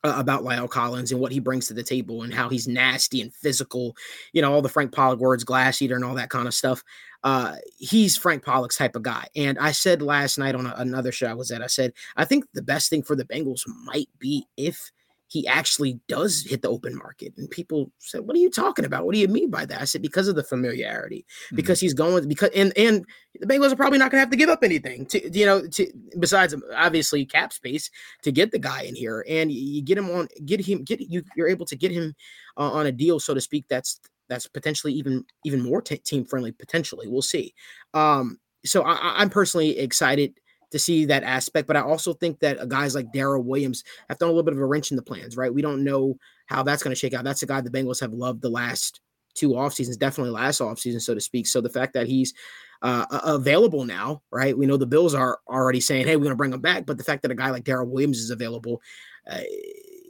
uh, 0.04 0.14
about 0.18 0.44
La'el 0.44 0.70
Collins 0.70 1.12
and 1.12 1.20
what 1.20 1.32
he 1.32 1.40
brings 1.40 1.68
to 1.68 1.74
the 1.74 1.84
table 1.84 2.24
and 2.24 2.34
how 2.34 2.50
he's 2.50 2.68
nasty 2.68 3.22
and 3.22 3.34
physical, 3.34 3.96
you 4.34 4.42
know, 4.42 4.54
all 4.54 4.62
the 4.62 4.70
Frank 4.70 4.92
Pollack 4.92 5.20
words, 5.20 5.44
glass 5.44 5.82
eater, 5.82 5.96
and 5.96 6.06
all 6.06 6.16
that 6.16 6.30
kind 6.30 6.48
of 6.48 6.54
stuff. 6.54 6.84
Uh, 7.24 7.56
he's 7.78 8.16
Frank 8.16 8.44
Pollack's 8.44 8.78
type 8.78 8.96
of 8.96 9.04
guy. 9.04 9.28
And 9.36 9.60
I 9.60 9.72
said 9.72 10.02
last 10.02 10.38
night 10.38 10.56
on 10.56 10.66
a, 10.66 10.74
another 10.78 11.12
show 11.12 11.28
I 11.28 11.34
was 11.34 11.52
at, 11.52 11.62
I 11.62 11.68
said, 11.68 11.94
I 12.16 12.26
think 12.26 12.46
the 12.54 12.62
best 12.62 12.90
thing 12.90 13.04
for 13.04 13.16
the 13.16 13.26
Bengals 13.26 13.64
might 13.86 14.10
be 14.20 14.46
if 14.56 14.92
he 15.30 15.48
actually 15.48 16.00
does 16.08 16.42
hit 16.42 16.64
the 16.64 16.70
open 16.70 16.98
market. 16.98 17.34
And 17.38 17.50
people 17.50 17.92
said, 18.00 18.22
What 18.22 18.36
are 18.36 18.40
you 18.40 18.50
talking 18.50 18.84
about? 18.84 19.06
What 19.06 19.14
do 19.14 19.20
you 19.20 19.28
mean 19.28 19.52
by 19.52 19.64
that? 19.66 19.80
I 19.80 19.86
said, 19.86 20.02
Because 20.02 20.28
of 20.28 20.36
the 20.36 20.44
familiarity, 20.44 21.26
mm-hmm. 21.46 21.56
because 21.56 21.80
he's 21.80 21.94
going, 21.94 22.28
because, 22.28 22.50
and, 22.56 22.76
and 22.76 23.06
the 23.40 23.46
Bengals 23.46 23.72
are 23.72 23.76
probably 23.76 24.00
not 24.00 24.10
going 24.12 24.18
to 24.18 24.22
have 24.22 24.32
to 24.32 24.38
give 24.38 24.50
up 24.50 24.64
anything 24.64 25.06
to, 25.06 25.38
you 25.38 25.46
know, 25.46 25.68
to, 25.68 25.88
besides 26.20 26.56
obviously 26.76 27.26
cap 27.26 27.54
space 27.54 27.92
to 28.24 28.32
get 28.32 28.52
the 28.52 28.58
guy 28.58 28.82
in 28.82 28.96
here. 28.96 29.24
And 29.30 29.52
you 29.52 29.84
get 29.84 30.00
him 30.00 30.10
on, 30.10 30.28
get 30.46 30.66
him, 30.66 30.84
get 30.84 31.00
you, 31.00 31.24
you're 31.36 31.48
able 31.48 31.68
to 31.68 31.76
get 31.76 31.92
him 31.92 32.16
uh, 32.58 32.72
on 32.72 32.88
a 32.88 32.92
deal, 32.92 33.20
so 33.20 33.36
to 33.36 33.42
speak, 33.42 33.66
that's, 33.70 34.02
that's 34.30 34.48
potentially 34.48 34.94
even, 34.94 35.24
even 35.46 35.62
more 35.62 35.82
t- 35.82 35.98
team 35.98 36.26
friendly, 36.26 36.52
potentially. 36.52 37.08
We'll 37.08 37.22
see. 37.22 37.54
Um, 37.94 38.40
so 38.66 38.82
I, 38.82 39.22
I'm 39.22 39.30
personally 39.30 39.78
excited 39.78 40.34
to 40.72 40.80
see 40.80 41.06
that 41.06 41.24
aspect. 41.24 41.68
But 41.68 41.78
I 41.78 41.82
also 41.82 42.14
think 42.14 42.40
that 42.40 42.68
guys 42.70 42.96
like 42.96 43.12
Daryl 43.14 43.44
Williams 43.44 43.84
have 44.08 44.20
thrown 44.20 44.30
a 44.30 44.34
little 44.34 44.44
bit 44.44 44.54
of 44.54 44.60
a 44.60 44.66
wrench 44.66 44.92
in 44.92 44.98
the 44.98 45.04
plans, 45.04 45.38
right? 45.38 45.54
We 45.54 45.62
don't 45.62 45.84
know 45.84 46.18
how 46.48 46.64
that's 46.64 46.84
going 46.84 46.94
to 46.94 47.00
shake 47.00 47.14
out. 47.14 47.24
That's 47.24 47.44
a 47.44 47.48
guy 47.48 47.62
the 47.62 47.70
Bengals 47.70 48.02
have 48.02 48.14
loved 48.14 48.42
the 48.42 48.50
last 48.50 49.02
two 49.36 49.56
off 49.56 49.74
seasons, 49.74 49.98
definitely 49.98 50.32
last 50.32 50.62
off 50.62 50.80
season, 50.80 51.00
so 51.00 51.14
to 51.14 51.22
speak. 51.22 51.48
So 51.48 51.62
the 51.62 51.70
fact 51.70 51.94
that 51.94 52.08
he's 52.08 52.34
uh, 52.82 53.06
available 53.24 53.86
now, 53.86 54.22
right? 54.32 54.58
We 54.58 54.66
know 54.66 54.78
the 54.78 54.86
Bills 54.86 55.14
are 55.14 55.40
already 55.48 55.82
saying, 55.82 56.08
"Hey, 56.08 56.16
we're 56.16 56.24
going 56.24 56.32
to 56.32 56.38
bring 56.38 56.54
him 56.54 56.62
back," 56.62 56.86
but 56.86 56.98
the 56.98 57.04
fact 57.04 57.22
that 57.24 57.32
a 57.32 57.36
guy 57.36 57.50
like 57.50 57.66
Daryl 57.66 57.88
Williams 57.88 58.20
is 58.20 58.30
available, 58.30 58.82
uh, 59.30 59.42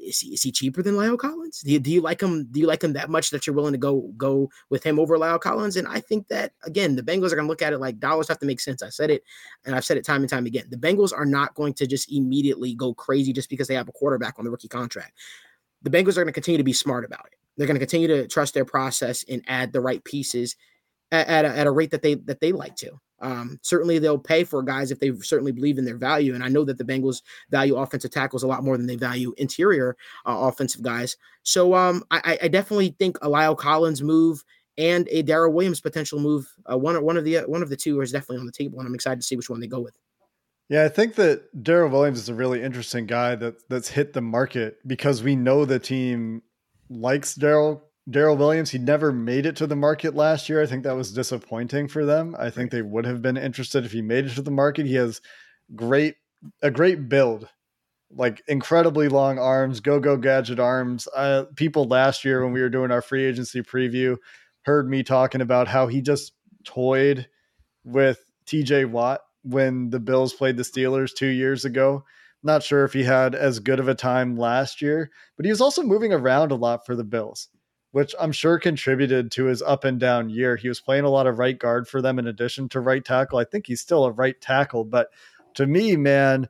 is 0.09 0.19
he 0.19 0.33
is 0.33 0.41
he 0.41 0.51
cheaper 0.51 0.81
than 0.81 0.95
La'el 0.95 1.17
Collins? 1.17 1.61
Do 1.61 1.71
you, 1.71 1.79
do 1.79 1.91
you 1.91 2.01
like 2.01 2.21
him? 2.21 2.45
Do 2.51 2.59
you 2.59 2.67
like 2.67 2.83
him 2.83 2.93
that 2.93 3.09
much 3.09 3.29
that 3.29 3.45
you're 3.47 3.55
willing 3.55 3.73
to 3.73 3.77
go 3.77 4.11
go 4.17 4.49
with 4.69 4.83
him 4.83 4.99
over 4.99 5.17
La'el 5.17 5.39
Collins? 5.39 5.77
And 5.77 5.87
I 5.87 5.99
think 5.99 6.27
that 6.27 6.53
again, 6.63 6.95
the 6.95 7.03
Bengals 7.03 7.31
are 7.31 7.35
going 7.35 7.45
to 7.45 7.49
look 7.49 7.61
at 7.61 7.71
it 7.71 7.77
like 7.77 7.99
dollars 7.99 8.27
have 8.27 8.39
to 8.39 8.45
make 8.45 8.59
sense. 8.59 8.83
I 8.83 8.89
said 8.89 9.11
it, 9.11 9.23
and 9.65 9.75
I've 9.75 9.85
said 9.85 9.97
it 9.97 10.05
time 10.05 10.21
and 10.21 10.29
time 10.29 10.45
again. 10.45 10.65
The 10.69 10.77
Bengals 10.77 11.13
are 11.15 11.25
not 11.25 11.53
going 11.53 11.73
to 11.75 11.87
just 11.87 12.11
immediately 12.11 12.73
go 12.73 12.93
crazy 12.93 13.31
just 13.31 13.49
because 13.49 13.67
they 13.67 13.75
have 13.75 13.87
a 13.87 13.93
quarterback 13.93 14.39
on 14.39 14.45
the 14.45 14.51
rookie 14.51 14.67
contract. 14.67 15.13
The 15.83 15.89
Bengals 15.89 16.17
are 16.17 16.23
going 16.23 16.27
to 16.27 16.33
continue 16.33 16.57
to 16.57 16.63
be 16.63 16.73
smart 16.73 17.05
about 17.05 17.27
it. 17.27 17.37
They're 17.55 17.67
going 17.67 17.79
to 17.79 17.85
continue 17.85 18.07
to 18.07 18.27
trust 18.27 18.53
their 18.53 18.65
process 18.65 19.23
and 19.29 19.43
add 19.47 19.73
the 19.73 19.81
right 19.81 20.03
pieces 20.03 20.55
at, 21.11 21.27
at, 21.27 21.45
a, 21.45 21.49
at 21.49 21.67
a 21.67 21.71
rate 21.71 21.91
that 21.91 22.01
they 22.01 22.15
that 22.15 22.39
they 22.39 22.51
like 22.51 22.75
to. 22.77 22.99
Um, 23.21 23.59
certainly, 23.61 23.99
they'll 23.99 24.17
pay 24.17 24.43
for 24.43 24.61
guys 24.63 24.91
if 24.91 24.99
they 24.99 25.13
certainly 25.19 25.51
believe 25.51 25.77
in 25.77 25.85
their 25.85 25.97
value. 25.97 26.35
And 26.35 26.43
I 26.43 26.49
know 26.49 26.63
that 26.65 26.77
the 26.77 26.83
Bengals 26.83 27.21
value 27.49 27.75
offensive 27.75 28.11
tackles 28.11 28.43
a 28.43 28.47
lot 28.47 28.63
more 28.63 28.77
than 28.77 28.87
they 28.87 28.95
value 28.95 29.33
interior 29.37 29.97
uh, 30.25 30.37
offensive 30.41 30.81
guys. 30.81 31.17
So 31.43 31.73
um, 31.73 32.03
I, 32.11 32.37
I, 32.43 32.47
definitely 32.47 32.95
think 32.99 33.17
a 33.21 33.27
La'el 33.27 33.57
Collins 33.57 34.01
move 34.01 34.43
and 34.77 35.07
a 35.11 35.23
Daryl 35.23 35.51
Williams 35.51 35.81
potential 35.81 36.19
move, 36.19 36.47
uh, 36.71 36.77
one 36.77 37.03
one 37.03 37.17
of 37.17 37.25
the 37.25 37.39
one 37.39 37.61
of 37.61 37.69
the 37.69 37.75
two 37.75 37.99
is 38.01 38.11
definitely 38.11 38.39
on 38.39 38.45
the 38.45 38.51
table, 38.51 38.79
and 38.79 38.87
I'm 38.87 38.95
excited 38.95 39.19
to 39.19 39.25
see 39.25 39.35
which 39.35 39.49
one 39.49 39.59
they 39.59 39.67
go 39.67 39.81
with. 39.81 39.97
Yeah, 40.69 40.85
I 40.85 40.89
think 40.89 41.15
that 41.15 41.63
Daryl 41.63 41.91
Williams 41.91 42.19
is 42.19 42.29
a 42.29 42.33
really 42.33 42.61
interesting 42.61 43.05
guy 43.05 43.35
that 43.35 43.67
that's 43.69 43.89
hit 43.89 44.13
the 44.13 44.21
market 44.21 44.77
because 44.87 45.21
we 45.21 45.35
know 45.35 45.65
the 45.65 45.79
team 45.79 46.43
likes 46.89 47.35
Daryl 47.35 47.81
Daryl 48.09 48.37
Williams, 48.37 48.71
he 48.71 48.79
never 48.79 49.11
made 49.11 49.45
it 49.45 49.55
to 49.57 49.67
the 49.67 49.75
market 49.75 50.15
last 50.15 50.49
year. 50.49 50.61
I 50.61 50.65
think 50.65 50.83
that 50.83 50.95
was 50.95 51.13
disappointing 51.13 51.87
for 51.87 52.05
them. 52.05 52.35
I 52.39 52.49
think 52.49 52.71
they 52.71 52.81
would 52.81 53.05
have 53.05 53.21
been 53.21 53.37
interested 53.37 53.85
if 53.85 53.91
he 53.91 54.01
made 54.01 54.25
it 54.25 54.35
to 54.35 54.41
the 54.41 54.51
market. 54.51 54.85
He 54.85 54.95
has 54.95 55.21
great 55.75 56.15
a 56.61 56.71
great 56.71 57.09
build, 57.09 57.49
like 58.11 58.41
incredibly 58.47 59.09
long 59.09 59.37
arms, 59.37 59.79
go 59.79 59.99
go 59.99 60.17
gadget 60.17 60.59
arms. 60.59 61.07
Uh, 61.15 61.45
people 61.55 61.85
last 61.85 62.25
year 62.25 62.43
when 62.43 62.53
we 62.53 62.61
were 62.61 62.69
doing 62.69 62.91
our 62.91 63.01
free 63.01 63.25
agency 63.25 63.61
preview 63.61 64.15
heard 64.63 64.89
me 64.89 65.03
talking 65.03 65.41
about 65.41 65.67
how 65.67 65.87
he 65.87 66.01
just 66.01 66.33
toyed 66.63 67.27
with 67.83 68.19
TJ 68.45 68.89
Watt 68.89 69.21
when 69.43 69.89
the 69.89 69.99
Bills 69.99 70.33
played 70.33 70.57
the 70.57 70.63
Steelers 70.63 71.13
two 71.13 71.27
years 71.27 71.65
ago. 71.65 72.03
Not 72.41 72.63
sure 72.63 72.85
if 72.85 72.93
he 72.93 73.03
had 73.03 73.35
as 73.35 73.59
good 73.59 73.79
of 73.79 73.87
a 73.87 73.95
time 73.95 74.37
last 74.37 74.81
year, 74.81 75.11
but 75.35 75.45
he 75.45 75.51
was 75.51 75.61
also 75.61 75.83
moving 75.83 76.13
around 76.13 76.51
a 76.51 76.55
lot 76.55 76.85
for 76.85 76.95
the 76.95 77.03
Bills 77.03 77.49
which 77.91 78.13
I'm 78.19 78.31
sure 78.31 78.59
contributed 78.59 79.31
to 79.31 79.45
his 79.45 79.61
up 79.61 79.83
and 79.83 79.99
down 79.99 80.29
year. 80.29 80.55
He 80.55 80.67
was 80.67 80.79
playing 80.79 81.05
a 81.05 81.09
lot 81.09 81.27
of 81.27 81.39
right 81.39 81.57
guard 81.57 81.87
for 81.87 82.01
them 82.01 82.19
in 82.19 82.27
addition 82.27 82.69
to 82.69 82.79
right 82.79 83.03
tackle. 83.03 83.39
I 83.39 83.45
think 83.45 83.67
he's 83.67 83.81
still 83.81 84.05
a 84.05 84.11
right 84.11 84.39
tackle, 84.39 84.83
but 84.85 85.09
to 85.55 85.65
me, 85.65 85.95
man, 85.95 86.47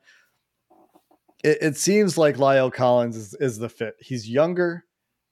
it, 1.43 1.57
it 1.61 1.77
seems 1.77 2.17
like 2.17 2.37
La'el 2.37 2.73
Collins 2.73 3.15
is, 3.15 3.33
is 3.35 3.57
the 3.57 3.69
fit. 3.69 3.95
He's 3.99 4.29
younger. 4.29 4.85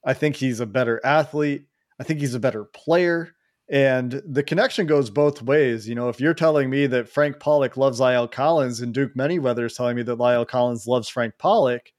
I 0.05 0.13
think 0.13 0.37
he's 0.37 0.59
a 0.59 0.65
better 0.65 1.01
athlete. 1.03 1.67
I 1.99 2.03
think 2.03 2.19
he's 2.19 2.35
a 2.35 2.39
better 2.39 2.63
player. 2.63 3.33
And 3.69 4.21
the 4.25 4.43
connection 4.43 4.87
goes 4.87 5.09
both 5.09 5.41
ways. 5.41 5.89
You 5.89 5.95
know, 5.95 6.07
if 6.07 6.21
you're 6.21 6.33
telling 6.33 6.69
me 6.69 6.87
that 6.87 7.09
Frank 7.09 7.39
Pollack 7.39 7.75
loves 7.75 7.99
La'el 7.99 8.31
Collins 8.31 8.79
and 8.79 8.93
Duke 8.93 9.13
Manyweather 9.15 9.65
is 9.65 9.73
telling 9.73 9.97
me 9.97 10.03
that 10.03 10.17
La'el 10.17 10.47
Collins 10.47 10.87
loves 10.87 11.09
Frank 11.09 11.37
Pollack, 11.37 11.93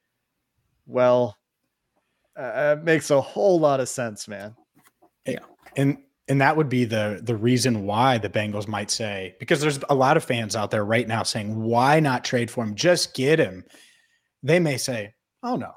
well, 0.86 1.36
uh, 2.38 2.76
it 2.78 2.84
makes 2.84 3.10
a 3.10 3.20
whole 3.20 3.58
lot 3.58 3.80
of 3.80 3.88
sense, 3.88 4.28
man. 4.28 4.54
Yeah. 5.26 5.40
And 5.76 5.98
and 6.28 6.40
that 6.40 6.56
would 6.56 6.68
be 6.68 6.84
the 6.84 7.20
the 7.22 7.36
reason 7.36 7.84
why 7.84 8.18
the 8.18 8.28
Bengals 8.28 8.68
might 8.68 8.90
say 8.90 9.34
because 9.40 9.60
there's 9.60 9.80
a 9.88 9.94
lot 9.94 10.16
of 10.16 10.24
fans 10.24 10.54
out 10.54 10.70
there 10.70 10.84
right 10.84 11.08
now 11.08 11.22
saying 11.22 11.60
why 11.60 12.00
not 12.00 12.24
trade 12.24 12.50
for 12.50 12.62
him? 12.62 12.74
Just 12.74 13.14
get 13.14 13.38
him. 13.38 13.64
They 14.42 14.60
may 14.60 14.76
say 14.76 15.14
oh 15.42 15.56
no. 15.56 15.72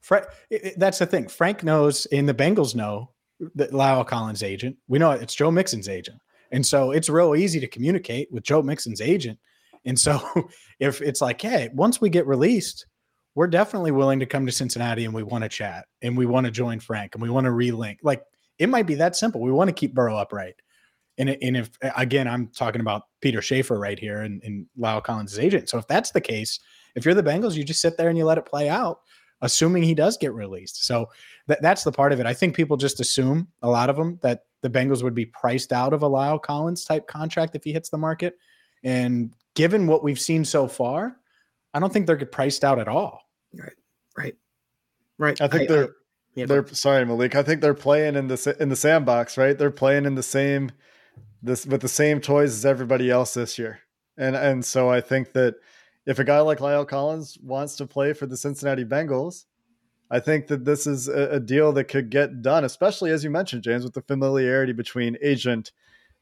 Fra- 0.00 0.28
that's 0.76 0.98
the 0.98 1.06
thing. 1.06 1.28
Frank 1.28 1.62
knows 1.62 2.06
and 2.06 2.28
the 2.28 2.34
Bengals 2.34 2.74
know 2.74 3.12
that 3.54 3.72
La'el 3.72 4.06
Collins 4.06 4.42
agent 4.42 4.76
we 4.88 4.98
know 4.98 5.12
it's 5.12 5.34
Joe 5.34 5.50
Mixon's 5.50 5.88
agent. 5.88 6.18
And 6.52 6.66
so 6.66 6.90
it's 6.90 7.08
real 7.08 7.36
easy 7.36 7.60
to 7.60 7.68
communicate 7.68 8.30
with 8.32 8.42
Joe 8.42 8.62
Mixon's 8.62 9.00
agent. 9.00 9.38
And 9.84 9.98
so 9.98 10.20
if 10.80 11.00
it's 11.00 11.20
like 11.20 11.40
hey 11.40 11.70
once 11.72 12.00
we 12.00 12.10
get 12.10 12.26
released 12.26 12.86
we're 13.34 13.46
definitely 13.46 13.92
willing 13.92 14.20
to 14.20 14.26
come 14.26 14.46
to 14.46 14.52
Cincinnati 14.52 15.04
and 15.04 15.14
we 15.14 15.22
want 15.22 15.44
to 15.44 15.48
chat 15.48 15.86
and 16.02 16.16
we 16.16 16.26
want 16.26 16.46
to 16.46 16.50
join 16.50 16.80
Frank 16.80 17.14
and 17.14 17.22
we 17.22 17.30
want 17.30 17.44
to 17.44 17.50
relink 17.50 17.98
like 18.02 18.22
it 18.58 18.68
might 18.68 18.86
be 18.86 18.96
that 18.96 19.16
simple. 19.16 19.40
We 19.40 19.52
want 19.52 19.68
to 19.68 19.74
keep 19.74 19.94
Burrow 19.94 20.16
upright. 20.16 20.54
And, 21.18 21.30
and 21.30 21.56
if 21.56 21.70
again, 21.96 22.28
I'm 22.28 22.48
talking 22.48 22.80
about 22.80 23.02
Peter 23.20 23.42
Schaffer 23.42 23.78
right 23.78 23.98
here 23.98 24.22
and, 24.22 24.42
and 24.42 24.66
La'el 24.78 25.02
Collins' 25.02 25.38
agent. 25.38 25.68
So 25.68 25.78
if 25.78 25.86
that's 25.86 26.10
the 26.10 26.20
case, 26.20 26.58
if 26.94 27.04
you're 27.04 27.14
the 27.14 27.22
Bengals, 27.22 27.54
you 27.54 27.64
just 27.64 27.80
sit 27.80 27.96
there 27.96 28.08
and 28.08 28.18
you 28.18 28.24
let 28.24 28.38
it 28.38 28.46
play 28.46 28.68
out, 28.68 29.00
assuming 29.42 29.82
he 29.82 29.94
does 29.94 30.16
get 30.16 30.34
released. 30.34 30.84
So 30.84 31.06
that, 31.46 31.62
that's 31.62 31.84
the 31.84 31.92
part 31.92 32.12
of 32.12 32.20
it. 32.20 32.26
I 32.26 32.34
think 32.34 32.54
people 32.54 32.76
just 32.76 33.00
assume 33.00 33.48
a 33.62 33.68
lot 33.68 33.90
of 33.90 33.96
them 33.96 34.18
that 34.22 34.40
the 34.62 34.70
Bengals 34.70 35.02
would 35.02 35.14
be 35.14 35.26
priced 35.26 35.72
out 35.72 35.92
of 35.92 36.02
a 36.02 36.08
La'el 36.08 36.40
Collins 36.40 36.84
type 36.84 37.06
contract 37.06 37.54
if 37.54 37.64
he 37.64 37.72
hits 37.72 37.90
the 37.90 37.98
market. 37.98 38.36
And 38.82 39.34
given 39.54 39.86
what 39.86 40.02
we've 40.02 40.20
seen 40.20 40.44
so 40.44 40.68
far, 40.68 41.16
I 41.72 41.80
don't 41.80 41.92
think 41.92 42.06
they're 42.06 42.24
priced 42.26 42.64
out 42.64 42.78
at 42.78 42.88
all. 42.88 43.22
Right. 43.54 43.72
Right. 44.16 44.34
Right. 45.18 45.40
I 45.40 45.48
think 45.48 45.70
I, 45.70 45.74
they're 45.74 45.90
yeah, 46.34 46.46
they're 46.46 46.66
sorry, 46.68 47.04
Malik. 47.04 47.34
I 47.34 47.42
think 47.42 47.60
they're 47.60 47.74
playing 47.74 48.14
in 48.14 48.28
the 48.28 48.56
in 48.60 48.68
the 48.68 48.76
sandbox, 48.76 49.36
right? 49.36 49.56
They're 49.58 49.70
playing 49.70 50.06
in 50.06 50.14
the 50.14 50.22
same 50.22 50.70
this 51.42 51.66
with 51.66 51.80
the 51.80 51.88
same 51.88 52.20
toys 52.20 52.52
as 52.52 52.66
everybody 52.66 53.10
else 53.10 53.34
this 53.34 53.58
year, 53.58 53.80
and 54.16 54.36
and 54.36 54.64
so 54.64 54.88
I 54.88 55.00
think 55.00 55.32
that 55.32 55.56
if 56.06 56.18
a 56.18 56.24
guy 56.24 56.40
like 56.40 56.58
La'el 56.58 56.86
Collins 56.86 57.36
wants 57.42 57.76
to 57.76 57.86
play 57.86 58.12
for 58.12 58.26
the 58.26 58.36
Cincinnati 58.36 58.84
Bengals, 58.84 59.44
I 60.10 60.20
think 60.20 60.46
that 60.48 60.64
this 60.64 60.86
is 60.86 61.08
a, 61.08 61.30
a 61.32 61.40
deal 61.40 61.72
that 61.72 61.84
could 61.84 62.10
get 62.10 62.42
done, 62.42 62.64
especially 62.64 63.10
as 63.10 63.24
you 63.24 63.30
mentioned, 63.30 63.62
James, 63.62 63.84
with 63.84 63.94
the 63.94 64.02
familiarity 64.02 64.72
between 64.72 65.16
agent 65.22 65.72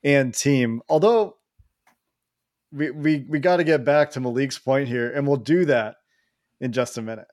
and 0.02 0.34
team. 0.34 0.82
Although 0.88 1.36
we 2.72 2.90
we 2.90 3.26
we 3.28 3.38
got 3.38 3.56
to 3.56 3.64
get 3.64 3.84
back 3.84 4.10
to 4.12 4.20
Malik's 4.20 4.58
point 4.58 4.88
here, 4.88 5.12
and 5.12 5.26
we'll 5.26 5.36
do 5.36 5.64
that 5.66 5.96
in 6.60 6.72
just 6.72 6.98
a 6.98 7.02
minute. 7.02 7.26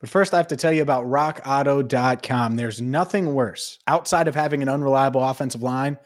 But 0.00 0.10
first, 0.10 0.34
I 0.34 0.36
have 0.38 0.48
to 0.48 0.56
tell 0.56 0.72
you 0.72 0.82
about 0.82 1.06
rockauto.com. 1.06 2.56
There's 2.56 2.80
nothing 2.80 3.34
worse 3.34 3.78
outside 3.86 4.26
of 4.26 4.34
having 4.34 4.60
an 4.60 4.68
unreliable 4.68 5.22
offensive 5.22 5.62
line 5.62 5.96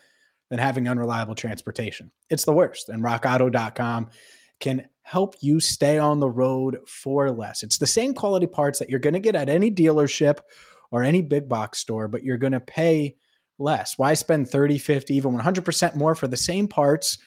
than 0.51 0.59
having 0.59 0.87
unreliable 0.87 1.35
transportation. 1.35 2.11
It's 2.29 2.44
the 2.44 2.53
worst. 2.53 2.90
And 2.90 3.03
rockauto.com 3.03 4.11
can 4.61 4.87
help 5.03 5.37
you 5.40 5.61
stay 5.61 5.99
on 5.99 6.20
the 6.20 6.29
road 6.29 6.79
for 6.87 7.31
less. 7.31 7.62
It's 7.62 7.79
the 7.79 7.87
same 7.87 8.12
quality 8.12 8.46
parts 8.46 8.79
that 8.79 8.90
you're 8.90 8.99
going 8.99 9.14
to 9.14 9.20
get 9.20 9.35
at 9.35 9.49
any 9.49 9.70
dealership 9.70 10.40
or 10.90 11.03
any 11.03 11.22
big 11.22 11.49
box 11.49 11.79
store, 11.79 12.07
but 12.07 12.22
you're 12.22 12.37
going 12.37 12.53
to 12.53 12.61
pay 12.61 13.16
less. 13.59 13.96
Why 13.96 14.14
spend 14.14 14.49
30, 14.49 14.79
50, 14.79 15.14
even 15.14 15.38
100% 15.38 15.94
more 15.94 16.14
for 16.14 16.29
the 16.29 16.37
same 16.37 16.68
parts 16.68 17.18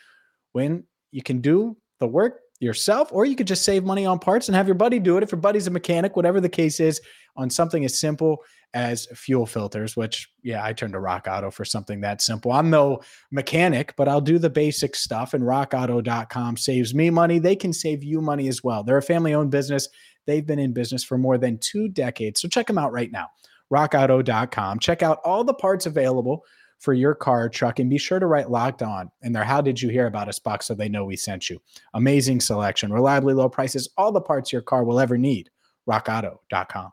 when 0.52 0.84
you 1.12 1.24
can 1.24 1.42
do 1.42 1.76
the 2.00 2.08
work 2.08 2.42
yourself, 2.60 3.10
or 3.12 3.26
you 3.26 3.36
could 3.36 3.48
just 3.48 3.64
save 3.64 3.84
money 3.84 4.06
on 4.06 4.20
parts 4.20 4.48
and 4.48 4.56
have 4.56 4.68
your 4.68 4.76
buddy 4.76 5.00
do 5.00 5.18
it 5.18 5.24
if 5.24 5.32
your 5.32 5.40
buddy's 5.40 5.68
a 5.68 5.72
mechanic, 5.72 6.16
whatever 6.16 6.42
the 6.42 6.50
case 6.50 6.80
is, 6.80 7.02
on 7.38 7.50
something 7.50 7.86
as 7.86 8.00
simple 8.00 8.44
as 8.74 9.08
fuel 9.16 9.46
filters, 9.46 9.96
which, 9.98 10.30
yeah, 10.44 10.64
I 10.64 10.74
turn 10.74 10.92
to 10.92 11.00
Rock 11.00 11.28
Auto 11.30 11.50
for 11.50 11.66
something 11.66 12.02
that 12.02 12.22
simple. 12.22 12.52
I'm 12.52 12.70
no 12.70 13.00
mechanic, 13.32 13.94
but 13.96 14.08
I'll 14.08 14.22
do 14.22 14.38
the 14.38 14.50
basic 14.50 14.96
stuff, 14.96 15.34
and 15.34 15.44
rockauto.com 15.44 16.58
saves 16.58 16.94
me 16.94 17.10
money. 17.10 17.40
They 17.40 17.56
can 17.56 17.74
save 17.74 18.04
you 18.04 18.22
money 18.22 18.48
as 18.48 18.64
well. 18.64 18.84
They're 18.84 18.98
a 18.98 19.02
family 19.02 19.34
owned 19.34 19.52
business. 19.52 19.88
They've 20.28 20.46
been 20.46 20.60
in 20.60 20.74
business 20.74 21.04
for 21.04 21.18
more 21.18 21.38
than 21.38 21.58
two 21.60 21.88
decades. 21.88 22.42
So 22.42 22.48
check 22.48 22.68
them 22.68 22.78
out 22.78 22.92
right 22.92 23.12
now. 23.12 23.30
RockAuto.com. 23.74 24.80
Check 24.80 25.02
out 25.02 25.20
all 25.24 25.44
the 25.44 25.54
parts 25.54 25.86
available 25.86 26.44
for 26.80 26.94
your 26.94 27.14
car 27.14 27.50
truck 27.50 27.80
and 27.80 27.90
be 27.90 27.98
sure 27.98 28.20
to 28.20 28.26
write 28.26 28.50
locked 28.50 28.82
on 28.82 29.12
in 29.22 29.34
there. 29.34 29.44
How 29.44 29.62
did 29.62 29.82
you 29.82 29.90
hear 29.90 30.08
about 30.08 30.30
us 30.30 30.40
box 30.40 30.66
so 30.66 30.74
they 30.74 30.90
know 30.90 31.06
we 31.06 31.16
sent 31.16 31.50
you? 31.50 31.62
Amazing 31.94 32.40
selection, 32.42 32.92
reliably 32.92 33.34
low 33.34 33.50
prices, 33.50 33.90
all 33.98 34.12
the 34.12 34.22
parts 34.22 34.52
your 34.52 34.62
car 34.62 34.84
will 34.84 35.00
ever 35.00 35.18
need. 35.18 35.50
RockAuto.com. 35.88 36.92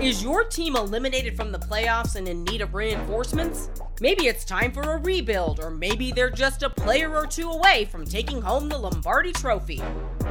Is 0.00 0.24
your 0.24 0.42
team 0.42 0.74
eliminated 0.74 1.36
from 1.36 1.52
the 1.52 1.58
playoffs 1.58 2.16
and 2.16 2.26
in 2.26 2.42
need 2.44 2.62
of 2.62 2.74
reinforcements? 2.74 3.70
Maybe 4.00 4.26
it's 4.26 4.44
time 4.44 4.72
for 4.72 4.82
a 4.82 4.98
rebuild, 4.98 5.60
or 5.60 5.70
maybe 5.70 6.10
they're 6.10 6.30
just 6.30 6.64
a 6.64 6.70
player 6.70 7.14
or 7.14 7.26
two 7.26 7.48
away 7.48 7.84
from 7.84 8.04
taking 8.04 8.42
home 8.42 8.68
the 8.68 8.76
Lombardi 8.76 9.32
Trophy. 9.32 9.80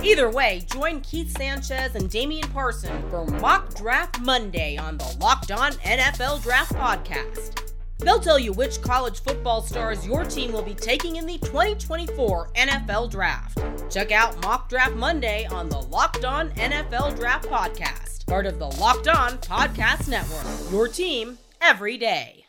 Either 0.03 0.29
way, 0.29 0.65
join 0.69 0.99
Keith 0.99 1.35
Sanchez 1.37 1.95
and 1.95 2.09
Damian 2.09 2.49
Parson 2.49 3.09
for 3.09 3.25
Mock 3.25 3.73
Draft 3.75 4.19
Monday 4.19 4.75
on 4.77 4.97
the 4.97 5.17
Locked 5.19 5.51
On 5.51 5.71
NFL 5.73 6.43
Draft 6.43 6.73
Podcast. 6.73 7.72
They'll 7.99 8.19
tell 8.19 8.39
you 8.39 8.51
which 8.53 8.81
college 8.81 9.21
football 9.21 9.61
stars 9.61 10.05
your 10.05 10.23
team 10.25 10.51
will 10.51 10.61
be 10.63 10.73
taking 10.73 11.15
in 11.15 11.25
the 11.25 11.37
2024 11.39 12.49
NFL 12.55 13.09
Draft. 13.11 13.63
Check 13.89 14.11
out 14.11 14.41
Mock 14.43 14.69
Draft 14.69 14.95
Monday 14.95 15.45
on 15.45 15.69
the 15.69 15.79
Locked 15.79 16.25
On 16.25 16.49
NFL 16.51 17.17
Draft 17.17 17.47
Podcast, 17.47 18.25
part 18.27 18.45
of 18.45 18.59
the 18.59 18.67
Locked 18.67 19.07
On 19.07 19.37
Podcast 19.39 20.09
Network. 20.09 20.71
Your 20.71 20.87
team 20.87 21.37
every 21.61 21.97
day. 21.97 22.45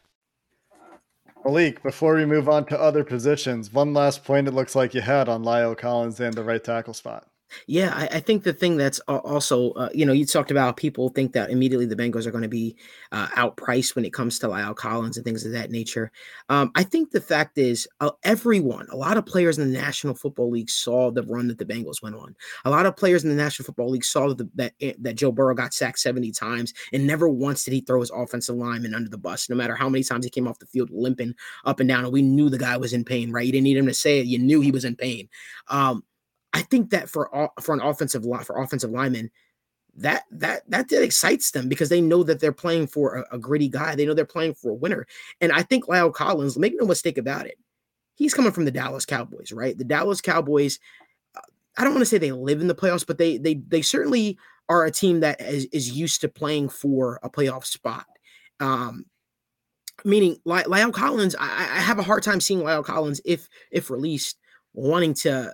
Malik, 1.44 1.82
before 1.82 2.14
we 2.14 2.24
move 2.24 2.48
on 2.48 2.64
to 2.66 2.80
other 2.80 3.04
positions, 3.04 3.70
one 3.70 3.92
last 3.92 4.24
point 4.24 4.48
it 4.48 4.54
looks 4.54 4.74
like 4.74 4.94
you 4.94 5.02
had 5.02 5.28
on 5.28 5.44
La'el 5.44 5.76
Collins 5.76 6.18
and 6.18 6.32
the 6.32 6.42
right 6.42 6.64
tackle 6.64 6.94
spot. 6.94 7.26
Yeah, 7.66 7.92
I, 7.94 8.16
I, 8.16 8.20
think 8.20 8.42
the 8.42 8.52
thing 8.52 8.76
that's 8.76 8.98
also, 9.00 9.72
uh, 9.72 9.88
you 9.94 10.04
know, 10.06 10.12
you 10.12 10.26
talked 10.26 10.50
about 10.50 10.76
people 10.76 11.08
think 11.08 11.32
that 11.32 11.50
immediately 11.50 11.86
the 11.86 11.96
Bengals 11.96 12.26
are 12.26 12.30
going 12.30 12.42
to 12.42 12.48
be 12.48 12.76
uh, 13.12 13.28
outpriced 13.28 13.94
when 13.94 14.04
it 14.04 14.12
comes 14.12 14.38
to 14.38 14.48
La'el 14.48 14.74
Collins 14.74 15.16
and 15.16 15.24
things 15.24 15.44
of 15.44 15.52
that 15.52 15.70
nature. 15.70 16.10
Um, 16.48 16.70
I 16.74 16.82
think 16.82 17.10
the 17.10 17.20
fact 17.20 17.58
is, 17.58 17.88
uh, 18.00 18.10
everyone, 18.22 18.86
a 18.90 18.96
lot 18.96 19.16
of 19.16 19.26
players 19.26 19.58
in 19.58 19.72
the 19.72 19.78
National 19.78 20.14
Football 20.14 20.50
League 20.50 20.70
saw 20.70 21.10
the 21.10 21.22
run 21.22 21.48
that 21.48 21.58
the 21.58 21.64
Bengals 21.64 22.02
went 22.02 22.16
on. 22.16 22.34
A 22.64 22.70
lot 22.70 22.86
of 22.86 22.96
players 22.96 23.24
in 23.24 23.30
the 23.30 23.36
National 23.36 23.66
Football 23.66 23.90
League 23.90 24.04
saw 24.04 24.28
that 24.28 24.38
the, 24.38 24.50
that, 24.54 24.72
eh, 24.80 24.94
that 24.98 25.14
Joe 25.14 25.32
Burrow 25.32 25.54
got 25.54 25.74
sacked 25.74 25.98
70 25.98 26.32
times 26.32 26.74
and 26.92 27.06
never 27.06 27.28
once 27.28 27.64
did 27.64 27.74
he 27.74 27.80
throw 27.80 28.00
his 28.00 28.10
offensive 28.10 28.56
lineman 28.56 28.94
under 28.94 29.10
the 29.10 29.18
bus, 29.18 29.48
no 29.48 29.56
matter 29.56 29.74
how 29.74 29.88
many 29.88 30.04
times 30.04 30.24
he 30.24 30.30
came 30.30 30.48
off 30.48 30.58
the 30.58 30.66
field 30.66 30.90
limping 30.92 31.34
up 31.64 31.80
and 31.80 31.88
down. 31.88 32.04
And 32.04 32.12
we 32.12 32.22
knew 32.22 32.48
the 32.48 32.58
guy 32.58 32.76
was 32.76 32.92
in 32.92 33.04
pain, 33.04 33.30
right? 33.32 33.46
You 33.46 33.52
didn't 33.52 33.64
need 33.64 33.76
him 33.76 33.86
to 33.86 33.94
say 33.94 34.20
it. 34.20 34.26
You 34.26 34.38
knew 34.38 34.60
he 34.60 34.70
was 34.70 34.84
in 34.84 34.96
pain. 34.96 35.28
Um, 35.68 36.04
I 36.54 36.62
think 36.62 36.90
that 36.90 37.10
for 37.10 37.50
for 37.60 37.74
an 37.74 37.80
offensive 37.80 38.24
line 38.24 38.44
for 38.44 38.62
offensive 38.62 38.90
linemen, 38.90 39.30
that 39.96 40.24
that 40.30 40.62
that 40.70 40.90
excites 40.92 41.50
them 41.50 41.68
because 41.68 41.88
they 41.88 42.00
know 42.00 42.22
that 42.22 42.40
they're 42.40 42.52
playing 42.52 42.86
for 42.86 43.16
a, 43.16 43.36
a, 43.36 43.38
gritty 43.38 43.68
guy. 43.68 43.94
They 43.94 44.06
know 44.06 44.14
they're 44.14 44.24
playing 44.24 44.54
for 44.54 44.70
a 44.70 44.74
winner. 44.74 45.06
And 45.40 45.52
I 45.52 45.62
think 45.62 45.86
La'el 45.86 46.14
Collins, 46.14 46.56
make 46.56 46.74
no 46.76 46.86
mistake 46.86 47.18
about 47.18 47.46
it, 47.46 47.58
he's 48.14 48.34
coming 48.34 48.52
from 48.52 48.64
the 48.64 48.70
Dallas 48.70 49.04
Cowboys, 49.04 49.52
right? 49.52 49.76
The 49.76 49.84
Dallas 49.84 50.20
Cowboys. 50.20 50.78
Uh, 51.36 51.40
I 51.76 51.84
don't 51.84 51.92
want 51.92 52.02
to 52.02 52.06
say 52.06 52.18
they 52.18 52.32
live 52.32 52.60
in 52.60 52.68
the 52.68 52.74
playoffs, 52.74 53.06
but 53.06 53.18
they 53.18 53.36
they 53.36 53.54
they 53.54 53.82
certainly 53.82 54.38
are 54.68 54.84
a 54.84 54.92
team 54.92 55.20
that 55.20 55.40
is, 55.40 55.66
is 55.66 55.90
used 55.90 56.20
to 56.20 56.28
playing 56.28 56.68
for 56.68 57.18
a 57.22 57.28
playoff 57.28 57.64
spot. 57.64 58.06
Um, 58.60 59.06
meaning 60.04 60.36
La'el 60.46 60.92
Collins, 60.92 61.34
I, 61.38 61.44
I 61.44 61.80
have 61.80 61.98
a 61.98 62.04
hard 62.04 62.22
time 62.22 62.40
seeing 62.40 62.60
La'el 62.60 62.84
Collins 62.84 63.20
if 63.24 63.48
if 63.70 63.90
released 63.90 64.38
wanting 64.72 65.14
to 65.14 65.52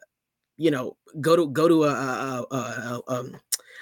you 0.61 0.71
know 0.71 0.95
go 1.23 1.35
to 1.35 1.49
go 1.49 1.67
to 1.67 1.85
a, 1.85 1.89
a, 1.89 2.47
a, 2.51 2.57
a 2.57 3.03
um, 3.09 3.37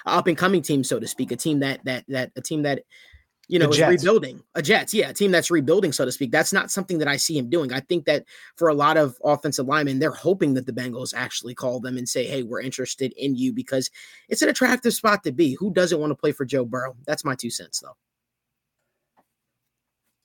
up 0.05 0.27
and 0.27 0.37
coming 0.37 0.61
team, 0.61 0.83
so 0.83 0.97
to 0.97 1.07
speak, 1.07 1.31
a 1.31 1.35
team 1.35 1.59
that 1.59 1.83
that 1.83 2.05
that 2.07 2.31
a 2.37 2.41
team 2.41 2.63
that 2.63 2.83
you 3.49 3.59
know 3.59 3.69
is 3.69 3.81
rebuilding 3.81 4.41
a 4.55 4.61
Jets, 4.61 4.93
yeah, 4.93 5.09
a 5.09 5.13
team 5.13 5.29
that's 5.29 5.51
rebuilding, 5.51 5.91
so 5.91 6.05
to 6.05 6.11
speak. 6.11 6.31
That's 6.31 6.53
not 6.53 6.71
something 6.71 6.97
that 6.99 7.07
I 7.09 7.17
see 7.17 7.37
him 7.37 7.49
doing. 7.49 7.73
I 7.73 7.81
think 7.81 8.05
that 8.05 8.23
for 8.55 8.69
a 8.69 8.73
lot 8.73 8.95
of 8.95 9.17
offensive 9.25 9.67
linemen, 9.67 9.99
they're 9.99 10.11
hoping 10.11 10.53
that 10.53 10.67
the 10.67 10.71
Bengals 10.71 11.13
actually 11.13 11.53
call 11.53 11.81
them 11.81 11.97
and 11.97 12.07
say, 12.07 12.25
"Hey, 12.25 12.43
we're 12.43 12.61
interested 12.61 13.11
in 13.17 13.35
you," 13.35 13.51
because 13.51 13.91
it's 14.29 14.41
an 14.41 14.47
attractive 14.47 14.93
spot 14.93 15.25
to 15.25 15.33
be. 15.33 15.55
Who 15.55 15.73
doesn't 15.73 15.99
want 15.99 16.11
to 16.11 16.15
play 16.15 16.31
for 16.31 16.45
Joe 16.45 16.63
Burrow? 16.63 16.95
That's 17.05 17.25
my 17.25 17.35
two 17.35 17.49
cents, 17.49 17.81
though. 17.81 17.97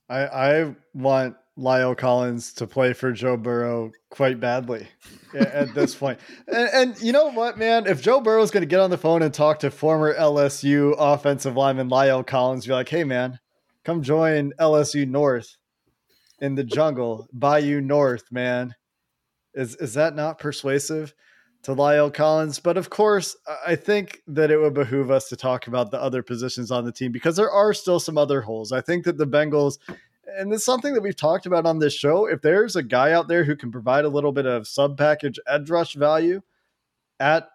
I 0.09 0.27
I 0.27 0.77
want 0.95 1.35
La'el 1.59 1.97
Collins 1.97 2.53
to 2.55 2.67
play 2.67 2.93
for 2.93 3.13
Joe 3.13 3.37
Burrow 3.37 3.93
quite 4.11 4.41
badly 4.41 4.89
at 5.35 5.73
this 5.75 5.95
point. 5.95 6.19
And, 6.49 6.69
and, 6.73 7.01
you 7.01 7.13
know 7.13 7.31
what, 7.31 7.59
man? 7.59 7.87
If 7.87 8.03
Joe 8.03 8.21
Burrow 8.21 8.43
is 8.43 8.51
going 8.51 8.63
to 8.63 8.67
get 8.67 8.81
on 8.81 8.91
the 8.91 8.99
phone 8.99 9.23
and 9.23 9.33
talk 9.33 9.61
to 9.61 9.71
former 9.71 10.13
LSU 10.15 10.95
offensive 10.99 11.57
lineman 11.57 11.89
La'el 11.89 12.27
Collins, 12.27 12.67
be 12.67 12.73
like, 12.73 12.89
hey, 12.89 13.05
man, 13.05 13.39
come 13.85 14.03
join 14.03 14.53
LSU 14.59 15.07
North 15.07 15.57
in 16.41 16.57
the 16.57 16.65
jungle, 16.65 17.29
Bayou 17.33 17.81
North, 17.81 18.25
man. 18.33 18.75
Is, 19.55 19.77
is 19.77 19.95
that 19.95 20.17
not 20.17 20.41
persuasive 20.41 21.15
to 21.63 21.77
La'el 21.77 22.13
Collins? 22.13 22.59
But 22.59 22.77
of 22.77 22.91
course, 22.91 23.37
I 23.65 23.77
think 23.77 24.23
that 24.27 24.51
it 24.51 24.59
would 24.59 24.75
behoove 24.75 25.13
us 25.13 25.29
to 25.29 25.37
talk 25.37 25.69
about 25.69 25.93
the 25.93 26.03
other 26.03 26.25
positions 26.25 26.73
on 26.73 26.85
the 26.85 26.91
team 26.91 27.13
because 27.13 27.37
there 27.37 27.51
are 27.51 27.73
still 27.73 28.01
some 28.01 28.19
other 28.19 28.41
holes. 28.41 28.73
I 28.73 28.81
think 28.81 29.05
that 29.05 29.19
the 29.19 29.27
Bengals 29.27 29.79
and 30.37 30.53
it's 30.53 30.65
something 30.65 30.95
that 30.95 31.03
we've 31.03 31.17
talked 31.17 31.47
about 31.47 31.67
on 31.67 31.79
this 31.79 31.95
show. 31.95 32.27
If 32.27 32.43
there's 32.43 32.77
a 32.77 32.83
guy 32.83 33.13
out 33.13 33.29
there 33.29 33.45
who 33.45 33.57
can 33.57 33.71
provide 33.71 34.05
a 34.05 34.09
little 34.09 34.33
bit 34.33 34.47
of 34.47 34.67
sub 34.67 34.97
package 34.97 35.39
edge 35.47 35.71
rush 35.71 35.95
value 35.95 36.43
at 37.21 37.49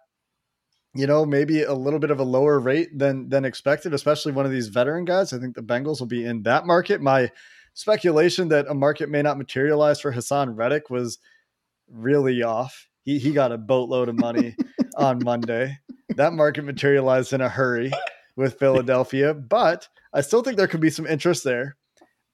you 0.96 1.06
know, 1.06 1.26
maybe 1.26 1.62
a 1.62 1.74
little 1.74 2.00
bit 2.00 2.12
of 2.12 2.20
a 2.20 2.24
lower 2.24 2.60
rate 2.60 2.98
than 2.98 3.30
than 3.30 3.46
expected, 3.46 3.94
especially 3.94 4.32
one 4.32 4.46
of 4.46 4.52
these 4.52 4.68
veteran 4.68 5.06
guys. 5.06 5.34
I 5.34 5.40
think 5.40 5.56
the 5.56 5.62
Bengals 5.62 6.00
will 6.00 6.08
be 6.08 6.26
in 6.26 6.44
that 6.44 6.66
market. 6.66 7.02
My 7.02 7.32
speculation 7.74 8.48
that 8.50 8.66
a 8.68 8.74
market 8.74 9.10
may 9.10 9.22
not 9.22 9.38
materialize 9.38 10.02
for 10.02 10.12
Haason 10.12 10.58
Reddick 10.58 10.90
was 10.90 11.20
really 11.88 12.42
off. 12.42 12.88
He 13.04 13.20
he 13.20 13.32
got 13.32 13.52
a 13.52 13.58
boatload 13.58 14.10
of 14.10 14.20
money 14.20 14.56
on 14.98 15.24
Monday. 15.24 15.78
That 16.16 16.34
market 16.34 16.64
materialized 16.64 17.34
in 17.34 17.42
a 17.42 17.50
hurry 17.50 17.92
with 18.36 18.58
Philadelphia, 18.58 19.34
but 19.34 19.88
I 20.12 20.22
still 20.22 20.42
think 20.42 20.58
there 20.58 20.68
could 20.68 20.82
be 20.82 20.90
some 20.90 21.06
interest 21.06 21.44
there. 21.44 21.78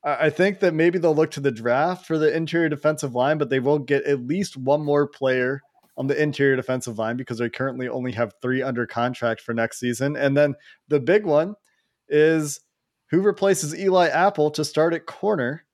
I 0.06 0.30
think 0.30 0.60
that 0.60 0.76
maybe 0.76 1.00
they'll 1.00 1.16
look 1.16 1.32
to 1.32 1.40
the 1.40 1.52
draft 1.52 2.06
for 2.06 2.20
the 2.20 2.34
interior 2.34 2.70
defensive 2.70 3.16
line, 3.16 3.40
but 3.40 3.50
they 3.50 3.60
will 3.60 3.80
get 3.80 4.04
at 4.06 4.28
least 4.28 4.56
one 4.56 4.86
more 4.86 5.08
player 5.08 5.62
on 5.98 6.06
the 6.06 6.22
interior 6.22 6.56
defensive 6.56 7.00
line 7.00 7.18
because 7.18 7.40
they 7.40 7.50
currently 7.50 7.90
only 7.90 8.12
have 8.12 8.36
three 8.40 8.62
under 8.62 8.86
contract 8.86 9.42
for 9.42 9.54
next 9.54 9.80
season. 9.80 10.16
And 10.16 10.38
then 10.38 10.54
the 10.90 11.00
big 11.00 11.26
one 11.26 11.56
is 12.08 12.60
who 13.10 13.22
replaces 13.22 13.76
Eli 13.76 14.08
Apple 14.10 14.52
to 14.52 14.64
start 14.64 14.94
at 14.94 15.08
corner 15.08 15.66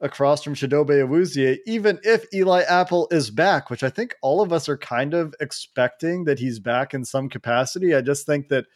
across 0.00 0.44
from 0.44 0.54
Chidobe 0.54 1.02
Awuzie, 1.04 1.58
even 1.66 1.98
if 2.04 2.26
Eli 2.32 2.62
Apple 2.62 3.08
is 3.10 3.30
back, 3.30 3.70
which 3.70 3.82
I 3.82 3.90
think 3.90 4.14
all 4.22 4.40
of 4.40 4.52
us 4.52 4.68
are 4.68 4.78
kind 4.78 5.14
of 5.14 5.34
expecting 5.40 6.24
that 6.24 6.38
he's 6.38 6.60
back 6.60 6.94
in 6.94 7.04
some 7.04 7.28
capacity. 7.28 7.94
I 7.94 8.02
just 8.02 8.26
think 8.26 8.48
that 8.50 8.66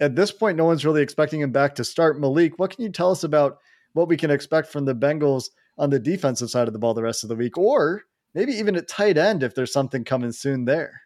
at 0.00 0.14
this 0.14 0.30
point, 0.30 0.56
no 0.56 0.66
one's 0.66 0.84
really 0.84 1.02
expecting 1.02 1.40
him 1.40 1.50
back 1.50 1.74
to 1.76 1.84
start. 1.84 2.20
Malik, 2.20 2.58
what 2.58 2.74
can 2.74 2.84
you 2.84 2.90
tell 2.90 3.10
us 3.10 3.24
about 3.24 3.58
what 3.92 4.08
we 4.08 4.16
can 4.16 4.30
expect 4.30 4.68
from 4.68 4.84
the 4.84 4.94
Bengals 4.94 5.46
on 5.78 5.90
the 5.90 5.98
defensive 5.98 6.50
side 6.50 6.66
of 6.68 6.72
the 6.72 6.78
ball 6.78 6.94
the 6.94 7.02
rest 7.02 7.22
of 7.22 7.28
the 7.28 7.36
week? 7.36 7.58
Or 7.58 8.02
maybe 8.34 8.52
even 8.52 8.76
at 8.76 8.88
tight 8.88 9.18
end 9.18 9.42
if 9.42 9.54
there's 9.54 9.72
something 9.72 10.04
coming 10.04 10.32
soon 10.32 10.64
there. 10.64 11.00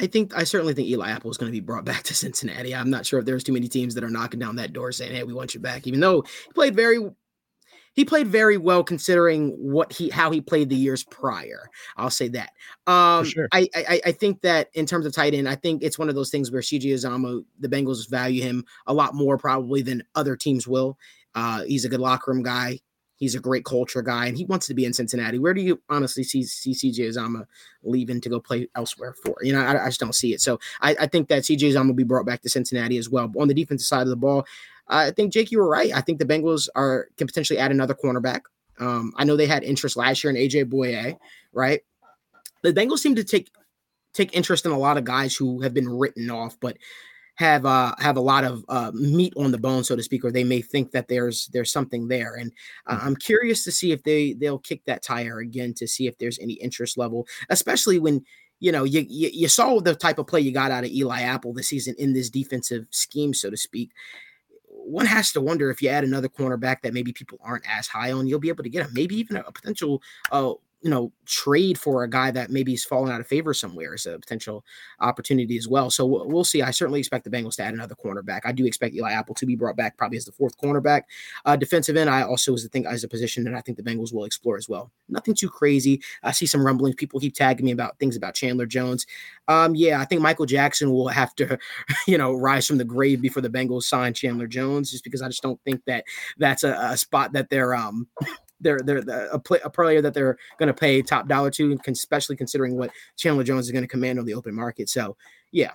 I 0.00 0.06
think 0.06 0.36
I 0.36 0.44
certainly 0.44 0.72
think 0.72 0.88
Eli 0.88 1.10
Apple 1.10 1.30
is 1.30 1.36
going 1.36 1.52
to 1.52 1.56
be 1.56 1.60
brought 1.60 1.84
back 1.86 2.02
to 2.04 2.14
Cincinnati. 2.14 2.74
I'm 2.74 2.90
not 2.90 3.06
sure 3.06 3.18
if 3.18 3.26
there's 3.26 3.44
too 3.44 3.52
many 3.52 3.68
teams 3.68 3.94
that 3.94 4.04
are 4.04 4.10
knocking 4.10 4.40
down 4.40 4.56
that 4.56 4.72
door 4.72 4.92
saying, 4.92 5.14
"Hey, 5.14 5.24
we 5.24 5.34
want 5.34 5.54
you 5.54 5.60
back," 5.60 5.86
even 5.86 6.00
though 6.00 6.22
he 6.22 6.52
played 6.54 6.74
very 6.74 6.98
he 7.98 8.04
played 8.04 8.28
very 8.28 8.56
well 8.56 8.84
considering 8.84 9.50
what 9.58 9.92
he 9.92 10.08
how 10.08 10.30
he 10.30 10.40
played 10.40 10.68
the 10.68 10.76
years 10.76 11.02
prior. 11.02 11.68
I'll 11.96 12.10
say 12.10 12.28
that. 12.28 12.50
Um, 12.86 13.24
sure. 13.24 13.48
I, 13.52 13.68
I, 13.74 14.00
I 14.06 14.12
think 14.12 14.40
that 14.42 14.68
in 14.74 14.86
terms 14.86 15.04
of 15.04 15.12
tight 15.12 15.34
end, 15.34 15.48
I 15.48 15.56
think 15.56 15.82
it's 15.82 15.98
one 15.98 16.08
of 16.08 16.14
those 16.14 16.30
things 16.30 16.52
where 16.52 16.62
CJ 16.62 16.84
Uzomah, 16.84 17.44
the 17.58 17.68
Bengals 17.68 18.08
value 18.08 18.40
him 18.40 18.64
a 18.86 18.94
lot 18.94 19.16
more 19.16 19.36
probably 19.36 19.82
than 19.82 20.04
other 20.14 20.36
teams 20.36 20.68
will. 20.68 20.96
Uh, 21.34 21.62
he's 21.64 21.84
a 21.84 21.88
good 21.88 22.00
locker 22.00 22.32
room 22.32 22.42
guy. 22.42 22.80
He's 23.16 23.34
a 23.34 23.40
great 23.40 23.64
culture 23.64 24.00
guy, 24.00 24.26
and 24.26 24.36
he 24.36 24.44
wants 24.44 24.68
to 24.68 24.74
be 24.74 24.84
in 24.84 24.92
Cincinnati. 24.92 25.40
Where 25.40 25.52
do 25.52 25.60
you 25.60 25.82
honestly 25.88 26.22
see, 26.22 26.44
see 26.44 26.72
CJ 26.72 27.08
Uzomah 27.08 27.46
leaving 27.82 28.20
to 28.20 28.28
go 28.28 28.38
play 28.38 28.68
elsewhere 28.76 29.12
for? 29.12 29.34
You 29.42 29.52
know, 29.52 29.60
I, 29.60 29.82
I 29.82 29.86
just 29.88 29.98
don't 29.98 30.14
see 30.14 30.32
it. 30.32 30.40
So 30.40 30.60
I, 30.80 30.94
I 31.00 31.06
think 31.06 31.26
that 31.28 31.42
CJ 31.42 31.72
Uzomah 31.72 31.88
will 31.88 31.94
be 31.94 32.04
brought 32.04 32.26
back 32.26 32.42
to 32.42 32.48
Cincinnati 32.48 32.96
as 32.96 33.10
well. 33.10 33.26
But 33.26 33.40
on 33.40 33.48
the 33.48 33.54
defensive 33.54 33.86
side 33.88 34.02
of 34.02 34.08
the 34.08 34.16
ball, 34.16 34.46
I 34.86 35.10
think 35.10 35.32
Jake, 35.32 35.50
you 35.50 35.58
were 35.58 35.68
right. 35.68 35.92
I 35.92 36.00
think 36.00 36.20
the 36.20 36.24
Bengals 36.24 36.68
are 36.76 37.08
can 37.16 37.26
potentially 37.26 37.58
add 37.58 37.72
another 37.72 37.94
cornerback. 37.94 38.42
Um, 38.78 39.12
I 39.16 39.24
know 39.24 39.36
they 39.36 39.46
had 39.46 39.64
interest 39.64 39.96
last 39.96 40.22
year 40.22 40.30
in 40.30 40.36
AJ 40.36 40.66
Bouye, 40.66 41.18
right? 41.52 41.80
The 42.62 42.72
Bengals 42.72 42.98
seem 42.98 43.16
to 43.16 43.24
take 43.24 43.50
take 44.14 44.34
interest 44.34 44.64
in 44.64 44.72
a 44.72 44.78
lot 44.78 44.96
of 44.96 45.04
guys 45.04 45.36
who 45.36 45.60
have 45.62 45.74
been 45.74 45.88
written 45.88 46.30
off, 46.30 46.56
but 46.60 46.76
have 47.38 47.64
uh, 47.64 47.94
have 48.00 48.16
a 48.16 48.20
lot 48.20 48.42
of 48.42 48.64
uh, 48.68 48.90
meat 48.92 49.32
on 49.36 49.52
the 49.52 49.58
bone, 49.58 49.84
so 49.84 49.94
to 49.94 50.02
speak, 50.02 50.24
or 50.24 50.32
they 50.32 50.42
may 50.42 50.60
think 50.60 50.90
that 50.90 51.06
there's 51.06 51.46
there's 51.52 51.70
something 51.70 52.08
there. 52.08 52.34
And 52.34 52.52
uh, 52.88 52.96
mm-hmm. 52.96 53.06
I'm 53.06 53.16
curious 53.16 53.62
to 53.64 53.70
see 53.70 53.92
if 53.92 54.02
they 54.02 54.32
they'll 54.32 54.58
kick 54.58 54.84
that 54.86 55.04
tire 55.04 55.38
again 55.38 55.72
to 55.74 55.86
see 55.86 56.08
if 56.08 56.18
there's 56.18 56.40
any 56.40 56.54
interest 56.54 56.98
level, 56.98 57.28
especially 57.48 58.00
when 58.00 58.24
you 58.58 58.72
know 58.72 58.82
you, 58.82 59.06
you 59.08 59.30
you 59.32 59.46
saw 59.46 59.80
the 59.80 59.94
type 59.94 60.18
of 60.18 60.26
play 60.26 60.40
you 60.40 60.50
got 60.50 60.72
out 60.72 60.82
of 60.82 60.90
Eli 60.90 61.22
Apple 61.22 61.52
this 61.52 61.68
season 61.68 61.94
in 61.96 62.12
this 62.12 62.28
defensive 62.28 62.86
scheme, 62.90 63.32
so 63.32 63.50
to 63.50 63.56
speak. 63.56 63.92
One 64.66 65.06
has 65.06 65.30
to 65.32 65.40
wonder 65.40 65.70
if 65.70 65.80
you 65.80 65.90
add 65.90 66.02
another 66.02 66.28
cornerback 66.28 66.80
that 66.82 66.94
maybe 66.94 67.12
people 67.12 67.38
aren't 67.40 67.68
as 67.70 67.86
high 67.86 68.10
on, 68.10 68.26
you'll 68.26 68.40
be 68.40 68.48
able 68.48 68.64
to 68.64 68.70
get 68.70 68.86
him. 68.86 68.94
Maybe 68.94 69.16
even 69.16 69.36
a, 69.36 69.40
a 69.40 69.52
potential 69.52 70.02
uh, 70.32 70.54
you 70.82 70.90
know 70.90 71.12
trade 71.26 71.78
for 71.78 72.04
a 72.04 72.10
guy 72.10 72.30
that 72.30 72.50
maybe 72.50 72.72
is 72.72 72.84
falling 72.84 73.12
out 73.12 73.20
of 73.20 73.26
favor 73.26 73.52
somewhere 73.52 73.94
is 73.94 74.06
a 74.06 74.18
potential 74.18 74.64
opportunity 75.00 75.56
as 75.56 75.68
well. 75.68 75.90
So 75.90 76.06
we'll 76.06 76.44
see. 76.44 76.62
I 76.62 76.70
certainly 76.70 77.00
expect 77.00 77.24
the 77.24 77.30
Bengals 77.30 77.56
to 77.56 77.62
add 77.62 77.74
another 77.74 77.94
cornerback. 77.94 78.40
I 78.44 78.52
do 78.52 78.64
expect 78.64 78.94
Eli 78.94 79.12
Apple 79.12 79.34
to 79.36 79.46
be 79.46 79.56
brought 79.56 79.76
back 79.76 79.96
probably 79.96 80.18
as 80.18 80.24
the 80.24 80.32
fourth 80.32 80.56
cornerback. 80.58 81.02
Uh, 81.44 81.56
defensive 81.56 81.96
end, 81.96 82.08
I 82.08 82.22
also 82.22 82.54
is 82.54 82.62
the 82.62 82.68
thing 82.68 82.86
as 82.86 83.04
a 83.04 83.08
position 83.08 83.44
that 83.44 83.54
I 83.54 83.60
think 83.60 83.76
the 83.76 83.82
Bengals 83.82 84.12
will 84.12 84.24
explore 84.24 84.56
as 84.56 84.68
well. 84.68 84.90
Nothing 85.08 85.34
too 85.34 85.48
crazy. 85.48 86.00
I 86.22 86.32
see 86.32 86.46
some 86.46 86.64
rumblings. 86.64 86.96
People 86.96 87.20
keep 87.20 87.34
tagging 87.34 87.66
me 87.66 87.72
about 87.72 87.98
things 87.98 88.16
about 88.16 88.34
Chandler 88.34 88.66
Jones. 88.66 89.06
Um, 89.48 89.74
yeah, 89.74 90.00
I 90.00 90.04
think 90.04 90.22
Michael 90.22 90.46
Jackson 90.46 90.92
will 90.92 91.08
have 91.08 91.34
to, 91.36 91.58
you 92.06 92.18
know, 92.18 92.34
rise 92.34 92.66
from 92.66 92.78
the 92.78 92.84
grave 92.84 93.20
before 93.20 93.42
the 93.42 93.50
Bengals 93.50 93.84
sign 93.84 94.14
Chandler 94.14 94.46
Jones, 94.46 94.90
just 94.90 95.04
because 95.04 95.22
I 95.22 95.28
just 95.28 95.42
don't 95.42 95.60
think 95.64 95.82
that 95.86 96.04
that's 96.38 96.64
a, 96.64 96.72
a 96.80 96.96
spot 96.96 97.32
that 97.32 97.50
they're 97.50 97.74
um 97.74 98.06
they're 98.60 98.80
they're 98.80 98.98
a, 99.30 99.38
play, 99.38 99.60
a 99.64 99.70
player 99.70 100.02
that 100.02 100.14
they're 100.14 100.36
going 100.58 100.66
to 100.68 100.74
pay 100.74 101.02
top 101.02 101.28
dollar 101.28 101.50
to, 101.52 101.78
especially 101.86 102.36
considering 102.36 102.76
what 102.76 102.90
Chandler 103.16 103.44
Jones 103.44 103.66
is 103.66 103.72
going 103.72 103.84
to 103.84 103.88
command 103.88 104.18
on 104.18 104.24
the 104.24 104.34
open 104.34 104.54
market. 104.54 104.88
So, 104.88 105.16
yeah, 105.52 105.72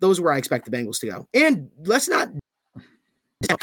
those 0.00 0.18
are 0.18 0.22
where 0.22 0.32
I 0.32 0.38
expect 0.38 0.64
the 0.64 0.76
Bengals 0.76 1.00
to 1.00 1.06
go. 1.06 1.28
And 1.34 1.70
let's 1.84 2.08
not 2.08 2.28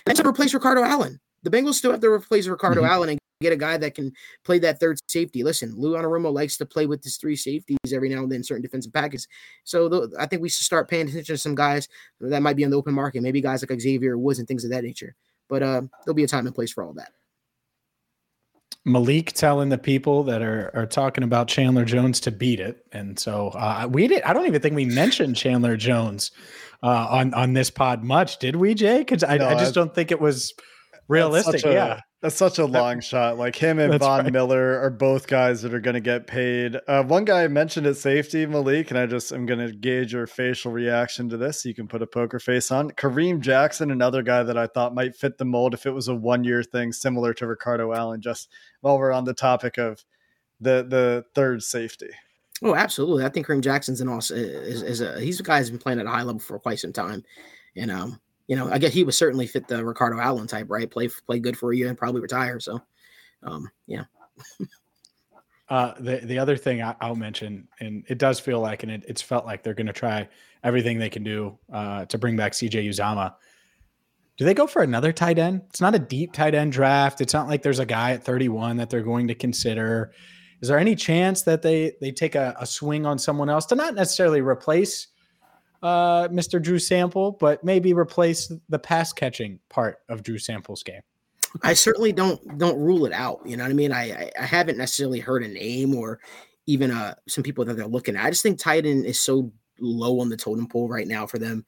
let's 0.06 0.20
replace 0.22 0.54
Ricardo 0.54 0.84
Allen. 0.84 1.20
The 1.44 1.50
Bengals 1.50 1.74
still 1.74 1.92
have 1.92 2.02
to 2.02 2.10
replace 2.10 2.48
Ricardo 2.48 2.82
mm-hmm. 2.82 2.92
Allen 2.92 3.10
and 3.10 3.20
get 3.42 3.54
a 3.54 3.58
guy 3.58 3.78
that 3.78 3.94
can 3.94 4.14
play 4.46 4.58
that 4.60 4.80
third 4.80 4.98
safety. 5.08 5.44
Listen, 5.44 5.74
Lou 5.76 5.94
Anarumo 5.94 6.34
likes 6.34 6.58
to 6.58 6.66
play 6.66 6.86
with 6.86 7.04
his 7.04 7.18
three 7.18 7.36
safeties 7.36 7.78
every 7.94 8.10
now 8.10 8.20
and 8.20 8.32
then, 8.32 8.44
certain 8.44 8.62
defensive 8.62 8.94
packages. 8.94 9.28
So 9.66 9.90
th- 9.90 10.12
I 10.18 10.26
think 10.26 10.42
we 10.42 10.50
should 10.50 10.64
start 10.64 10.90
paying 10.90 11.10
attention 11.10 11.36
to 11.36 11.38
some 11.38 11.54
guys 11.56 11.90
that 12.22 12.42
might 12.42 12.56
be 12.56 12.64
on 12.64 12.72
the 12.72 12.78
open 12.78 12.94
market, 12.94 13.22
maybe 13.22 13.42
guys 13.42 13.64
like 13.68 13.80
Xavier 13.80 14.18
Woods 14.18 14.40
and 14.40 14.48
things 14.48 14.64
of 14.64 14.72
that 14.72 14.84
nature. 14.84 15.16
But 15.50 15.62
uh, 15.62 15.82
there'll 16.06 16.16
be 16.16 16.24
a 16.24 16.28
time 16.28 16.48
and 16.48 16.56
place 16.56 16.72
for 16.72 16.84
all 16.84 16.94
that. 16.94 17.12
Malik 18.86 19.32
telling 19.32 19.70
the 19.70 19.78
people 19.78 20.24
that 20.24 20.42
are 20.42 20.72
are 20.74 20.86
talking 20.86 21.24
about 21.24 21.48
Chandler 21.48 21.86
Jones 21.86 22.20
to 22.22 22.32
beat 22.32 22.60
it, 22.60 22.86
and 22.92 23.18
so 23.18 23.50
uh, 23.50 23.88
we 23.90 24.08
did. 24.08 24.22
I 24.24 24.34
don't 24.34 24.46
even 24.46 24.62
think 24.62 24.76
we 24.76 24.86
mentioned 24.86 25.36
Chandler 25.36 25.78
Jones 25.78 26.32
uh, 26.82 27.08
on 27.10 27.34
on 27.34 27.54
this 27.54 27.70
pod 27.70 28.04
much, 28.04 28.40
did 28.40 28.58
we, 28.58 28.74
Jay? 28.74 29.00
Because 29.00 29.24
I, 29.24 29.38
no, 29.38 29.48
I, 29.48 29.56
just 29.56 29.74
don't 29.74 29.96
think 29.96 30.12
it 30.12 30.20
was 30.20 30.54
realistic. 31.08 31.66
A, 31.66 31.74
yeah, 31.74 32.00
that's 32.24 32.36
such 32.36 32.58
a 32.58 32.66
long 32.66 32.96
that, 32.96 33.04
shot. 33.04 33.38
Like 33.38 33.54
him 33.54 33.80
and 33.80 34.00
Von 34.00 34.24
right. 34.24 34.32
Miller 34.32 34.80
are 34.80 34.90
both 34.90 35.28
guys 35.28 35.62
that 35.62 35.74
are 35.74 35.82
going 35.82 35.96
to 35.96 36.00
get 36.00 36.26
paid. 36.26 36.80
Uh, 36.88 37.04
one 37.04 37.26
guy 37.26 37.46
mentioned 37.50 37.86
at 37.86 37.98
safety, 37.98 38.46
Malik, 38.46 38.92
and 38.92 38.98
I 38.98 39.08
just 39.08 39.34
I'm 39.34 39.46
going 39.46 39.60
to 39.60 39.76
gauge 39.76 40.14
your 40.14 40.26
facial 40.26 40.72
reaction 40.72 41.28
to 41.28 41.36
this. 41.36 41.62
So 41.62 41.70
you 41.70 41.76
can 41.76 41.86
put 41.86 42.02
a 42.02 42.08
poker 42.08 42.40
face 42.40 42.72
on. 42.72 42.92
Kareem 42.92 43.42
Jackson, 43.42 43.92
another 43.92 44.24
guy 44.24 44.42
that 44.42 44.58
I 44.58 44.68
thought 44.68 44.96
might 44.96 45.18
fit 45.18 45.38
the 45.38 45.44
mold 45.44 45.74
if 45.74 45.86
it 45.86 45.92
was 45.92 46.08
a 46.08 46.16
one 46.16 46.46
year 46.46 46.64
thing, 46.64 46.94
similar 46.94 47.34
to 47.34 47.46
Ricardo 47.46 47.92
Allen. 47.92 48.22
Just 48.22 48.48
while 48.80 48.98
we're 48.98 49.12
on 49.12 49.26
the 49.26 49.34
topic 49.34 49.78
of 49.78 50.06
the 50.62 50.86
the 50.88 51.26
third 51.36 51.62
safety. 51.62 52.12
Oh, 52.62 52.74
absolutely. 52.74 53.26
I 53.26 53.30
think 53.30 53.48
Kareem 53.48 53.60
Jackson's 53.60 54.00
an 54.00 54.08
awesome 54.08 54.38
is, 54.38 54.82
is 54.82 55.02
a 55.02 55.20
he's 55.20 55.42
a 55.42 55.44
guy 55.44 55.60
who's 55.60 55.72
been 55.72 55.80
playing 55.80 56.00
at 56.00 56.06
a 56.06 56.10
high 56.10 56.24
level 56.24 56.40
for 56.40 56.58
quite 56.58 56.80
some 56.80 56.94
time, 56.94 57.26
and 57.76 57.92
um 57.92 58.22
you 58.48 58.56
know, 58.56 58.70
I 58.72 58.78
guess 58.78 58.94
he 58.94 59.04
would 59.04 59.14
certainly 59.14 59.48
fit 59.48 59.68
the 59.68 59.84
Ricardo 59.84 60.20
Allen 60.20 60.48
type, 60.48 60.68
right? 60.70 60.90
Play 60.90 61.10
play 61.26 61.40
good 61.40 61.58
for 61.58 61.72
a 61.72 61.76
year 61.76 61.90
and 61.90 61.98
probably 61.98 62.22
retire. 62.22 62.60
So, 62.60 62.82
um, 63.44 63.70
yeah. 63.88 64.04
uh, 65.70 65.94
the 66.00 66.18
the 66.24 66.40
other 66.40 66.58
thing 66.58 66.82
I, 66.82 66.96
will 67.02 67.16
mention, 67.16 67.68
and 67.80 68.04
it 68.08 68.18
does 68.18 68.40
feel 68.40 68.60
like, 68.60 68.84
and 68.84 68.92
it, 68.92 69.06
it's 69.08 69.22
felt 69.22 69.46
like 69.46 69.64
they're 69.64 69.74
going 69.74 69.88
to 69.88 69.94
try 69.94 70.28
everything 70.64 70.98
they 70.98 71.10
can 71.10 71.24
do 71.24 71.58
uh, 71.72 72.06
to 72.06 72.18
bring 72.18 72.36
back 72.36 72.52
CJ 72.54 72.88
Uzomah. 72.90 73.34
Do 74.38 74.46
they 74.46 74.54
go 74.54 74.66
for 74.66 74.82
another 74.82 75.14
tight 75.14 75.38
end? 75.38 75.62
It's 75.70 75.82
not 75.82 75.96
a 75.96 76.00
deep 76.00 76.34
tight 76.34 76.56
end 76.56 76.72
draft. 76.72 77.22
It's 77.22 77.34
not 77.34 77.48
like 77.48 77.62
there's 77.62 77.80
a 77.80 77.86
guy 77.86 78.12
at 78.12 78.24
31 78.24 78.78
that 78.78 78.90
they're 78.90 79.04
going 79.04 79.28
to 79.28 79.36
consider. 79.36 80.12
Is 80.62 80.70
there 80.70 80.80
any 80.80 80.96
chance 80.96 81.44
that 81.44 81.62
they 81.62 81.94
they 82.02 82.12
take 82.12 82.36
a, 82.36 82.56
a 82.60 82.66
swing 82.66 83.06
on 83.06 83.20
someone 83.20 83.50
else 83.50 83.66
to 83.68 83.76
not 83.76 83.96
necessarily 83.96 84.42
replace 84.42 85.08
uh, 85.84 86.30
Mr. 86.30 86.62
Drew 86.62 86.80
Sample, 86.80 87.34
but 87.34 87.64
maybe 87.64 87.94
replace 87.94 88.52
the 88.70 88.80
pass 88.80 89.12
catching 89.14 89.60
part 89.70 90.00
of 90.10 90.24
Drew 90.24 90.40
Sample's 90.40 90.82
game. 90.82 91.02
I 91.62 91.74
certainly 91.74 92.12
don't 92.12 92.58
don't 92.58 92.80
rule 92.80 93.06
it 93.06 93.14
out. 93.14 93.42
You 93.46 93.58
know 93.58 93.64
what 93.64 93.70
I 93.70 93.74
mean? 93.74 93.92
I 93.92 94.32
I 94.40 94.46
haven't 94.46 94.78
necessarily 94.78 95.20
heard 95.20 95.44
a 95.44 95.48
name 95.48 95.94
or 95.94 96.20
even 96.66 96.90
uh 96.90 97.14
some 97.28 97.44
people 97.44 97.64
that 97.66 97.76
they're 97.76 97.86
looking 97.86 98.16
at. 98.16 98.26
I 98.26 98.32
just 98.32 98.42
think 98.42 98.58
tight 98.58 98.88
end 98.88 99.06
is 99.06 99.20
so 99.20 99.52
low 99.80 100.20
on 100.20 100.30
the 100.30 100.38
totem 100.38 100.68
pole 100.68 100.88
right 100.88 101.08
now 101.08 101.26
for 101.26 101.40
them 101.40 101.66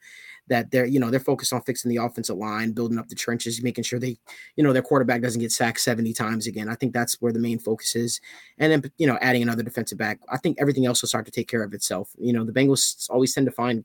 that 0.48 0.70
they're 0.70 0.86
you 0.86 1.00
know 1.00 1.10
they're 1.10 1.20
focused 1.20 1.52
on 1.52 1.62
fixing 1.62 1.90
the 1.90 1.96
offensive 1.96 2.36
line, 2.36 2.72
building 2.72 2.98
up 2.98 3.08
the 3.08 3.14
trenches, 3.14 3.62
making 3.62 3.84
sure 3.84 3.98
they 3.98 4.16
you 4.56 4.64
know 4.64 4.72
their 4.72 4.82
quarterback 4.82 5.22
doesn't 5.22 5.40
get 5.40 5.52
sacked 5.52 5.80
70 5.80 6.12
times 6.12 6.46
again. 6.46 6.68
I 6.68 6.74
think 6.74 6.92
that's 6.92 7.20
where 7.20 7.32
the 7.32 7.38
main 7.38 7.58
focus 7.58 7.96
is. 7.96 8.20
And 8.58 8.72
then 8.72 8.92
you 8.98 9.06
know 9.06 9.18
adding 9.20 9.42
another 9.42 9.62
defensive 9.62 9.98
back, 9.98 10.20
I 10.28 10.36
think 10.36 10.58
everything 10.60 10.86
else 10.86 11.02
will 11.02 11.08
start 11.08 11.26
to 11.26 11.32
take 11.32 11.48
care 11.48 11.62
of 11.62 11.74
itself. 11.74 12.10
You 12.18 12.32
know 12.32 12.44
the 12.44 12.52
Bengals 12.52 13.08
always 13.10 13.34
tend 13.34 13.46
to 13.46 13.52
find 13.52 13.84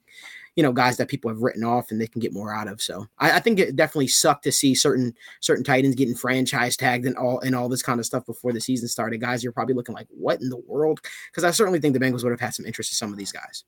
you 0.55 0.63
know 0.63 0.71
guys 0.71 0.97
that 0.97 1.07
people 1.07 1.29
have 1.29 1.41
written 1.41 1.63
off 1.63 1.91
and 1.91 1.99
they 1.99 2.07
can 2.07 2.19
get 2.19 2.33
more 2.33 2.53
out 2.53 2.67
of. 2.67 2.81
So 2.81 3.07
I, 3.17 3.33
I 3.33 3.39
think 3.39 3.59
it 3.59 3.75
definitely 3.75 4.07
sucked 4.07 4.43
to 4.43 4.51
see 4.51 4.75
certain 4.75 5.15
certain 5.39 5.63
Titans 5.63 5.95
getting 5.95 6.15
franchise 6.15 6.77
tagged 6.77 7.05
and 7.05 7.17
all 7.17 7.39
and 7.39 7.55
all 7.55 7.69
this 7.69 7.83
kind 7.83 7.99
of 7.99 8.05
stuff 8.05 8.25
before 8.25 8.53
the 8.53 8.61
season 8.61 8.87
started. 8.87 9.21
Guys, 9.21 9.43
you're 9.43 9.53
probably 9.53 9.75
looking 9.75 9.95
like 9.95 10.07
what 10.09 10.41
in 10.41 10.49
the 10.49 10.61
world? 10.67 11.01
Because 11.31 11.43
I 11.43 11.51
certainly 11.51 11.79
think 11.79 11.93
the 11.93 11.99
Bengals 11.99 12.23
would 12.23 12.31
have 12.31 12.39
had 12.39 12.53
some 12.53 12.65
interest 12.65 12.91
in 12.91 12.95
some 12.95 13.11
of 13.11 13.17
these 13.17 13.31
guys. 13.31 13.63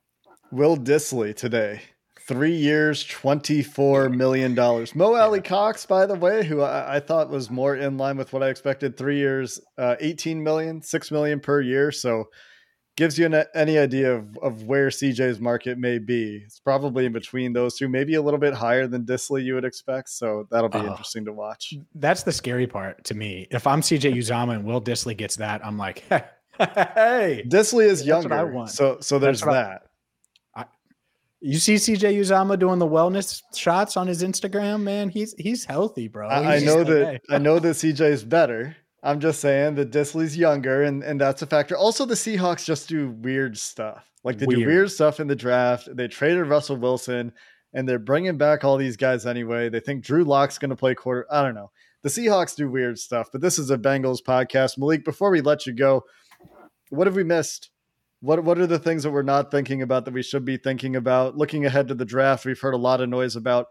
Will 0.54 0.78
Dissly 0.78 1.36
today. 1.36 1.82
Three 2.28 2.56
years, 2.56 3.04
$24 3.04 4.16
million. 4.16 4.54
Mo 4.54 5.16
Alie-Cox, 5.16 5.88
by 5.88 6.06
the 6.06 6.14
way, 6.14 6.46
who 6.46 6.62
I, 6.62 6.98
I, 6.98 7.00
thought 7.00 7.32
was 7.32 7.50
more 7.50 7.76
in 7.76 7.98
line 7.98 8.18
with 8.18 8.32
what 8.32 8.44
I 8.44 8.50
expected. 8.50 8.96
Three 8.96 9.18
years, 9.18 9.60
uh, 9.80 9.96
18 10.00 10.44
million, 10.44 10.84
6 10.84 11.12
million 11.12 11.40
per 11.40 11.60
year. 11.60 11.92
So 11.92 12.26
gives 12.96 13.18
you 13.18 13.26
an, 13.26 13.44
any 13.56 13.80
idea 13.80 14.14
of, 14.14 14.38
of 14.44 14.64
where 14.66 14.90
CJ's 14.90 15.40
market 15.40 15.80
may 15.80 15.98
be. 15.98 16.44
It's 16.46 16.60
probably 16.60 17.08
in 17.08 17.14
between 17.14 17.54
those 17.54 17.76
two, 17.76 17.90
maybe 17.90 18.14
a 18.14 18.22
little 18.22 18.40
bit 18.40 18.54
higher 18.54 18.86
than 18.86 19.08
Dissly 19.08 19.44
you 19.44 19.56
would 19.56 19.66
expect. 19.66 20.10
So 20.10 20.48
that'll 20.52 20.70
be 20.70 20.78
uh, 20.78 20.86
interesting 20.86 21.26
to 21.26 21.34
watch. 21.34 21.74
That's 21.96 22.22
the 22.22 22.32
scary 22.32 22.68
part 22.68 23.04
to 23.06 23.16
me. 23.16 23.48
If 23.50 23.66
I'm 23.66 23.82
CJ 23.82 24.16
Uzomah 24.16 24.54
and 24.54 24.66
Will 24.66 24.82
Dissly 24.82 25.18
gets 25.18 25.38
that, 25.38 25.66
I'm 25.66 25.80
like, 25.80 26.04
hey, 26.60 27.44
Dissly 27.50 27.86
is 27.86 28.06
younger. 28.06 28.68
So 28.68 29.00
so 29.02 29.18
there's 29.18 29.42
that. 29.42 29.88
You 31.46 31.60
see 31.60 31.76
CJ 31.76 32.18
Uzomah 32.20 32.58
doing 32.58 32.80
the 32.80 32.88
wellness 32.88 33.42
shots 33.54 33.98
on 33.98 34.08
his 34.08 34.24
Instagram, 34.24 34.82
man. 34.82 35.10
He's 35.10 35.36
he's 35.38 35.66
healthy, 35.66 36.08
bro. 36.08 36.30
He's 36.30 36.64
I, 36.64 36.66
know 36.66 36.86
that 36.86 37.22
I 37.30 37.38
know 37.38 37.60
that 37.60 37.76
CJ 37.76 38.00
is 38.00 38.24
better. 38.24 38.78
I'm 39.04 39.20
just 39.20 39.42
saying 39.42 39.76
that 39.76 39.92
Dissly's 39.92 40.38
younger, 40.38 40.84
and 40.84 41.04
and 41.04 41.20
that's 41.20 41.42
a 41.42 41.46
factor. 41.46 41.76
Also, 41.76 42.06
the 42.06 42.14
Seahawks 42.14 42.64
just 42.64 42.88
do 42.88 43.10
weird 43.10 43.58
stuff. 43.58 44.10
Like 44.24 44.38
they 44.38 44.46
weird. 44.46 44.62
do 44.62 44.68
weird 44.68 44.92
stuff 44.92 45.20
in 45.20 45.28
the 45.28 45.36
draft. 45.36 45.90
They 45.94 46.08
traded 46.08 46.48
Russell 46.48 46.78
Wilson, 46.78 47.34
and 47.74 47.90
they're 47.90 48.00
bringing 48.00 48.38
back 48.38 48.64
all 48.64 48.78
these 48.78 48.96
guys 48.96 49.26
anyway. 49.26 49.68
They 49.68 49.82
think 49.82 50.06
Drew 50.06 50.24
Lock's 50.24 50.58
going 50.58 50.70
to 50.70 50.78
play 50.78 50.96
quarter. 50.96 51.28
I 51.30 51.44
don't 51.44 51.56
know. 51.56 51.72
The 52.04 52.10
Seahawks 52.10 52.56
do 52.56 52.72
weird 52.72 52.98
stuff, 52.98 53.28
but 53.34 53.42
this 53.42 53.60
is 53.60 53.70
a 53.70 53.78
Bengals 53.78 54.24
podcast. 54.24 54.78
Malik, 54.78 55.04
before 55.04 55.30
we 55.30 55.42
let 55.42 55.66
you 55.66 55.74
go, 55.74 56.04
what 56.90 57.06
have 57.06 57.18
we 57.18 57.26
missed? 57.26 57.70
What 58.24 58.42
what 58.46 58.58
are 58.58 58.68
the 58.68 58.80
things 58.80 59.04
that 59.04 59.12
we're 59.12 59.22
not 59.22 59.52
thinking 59.52 59.82
about 59.82 60.06
that 60.06 60.14
we 60.14 60.24
should 60.24 60.46
be 60.46 60.56
thinking 60.56 60.96
about? 60.96 61.38
Looking 61.38 61.66
ahead 61.66 61.90
to 61.90 61.94
the 61.94 62.06
draft, 62.06 62.46
we've 62.46 62.60
heard 62.60 62.74
a 62.74 62.78
lot 62.78 63.02
of 63.02 63.10
noise 63.10 63.36
about 63.36 63.68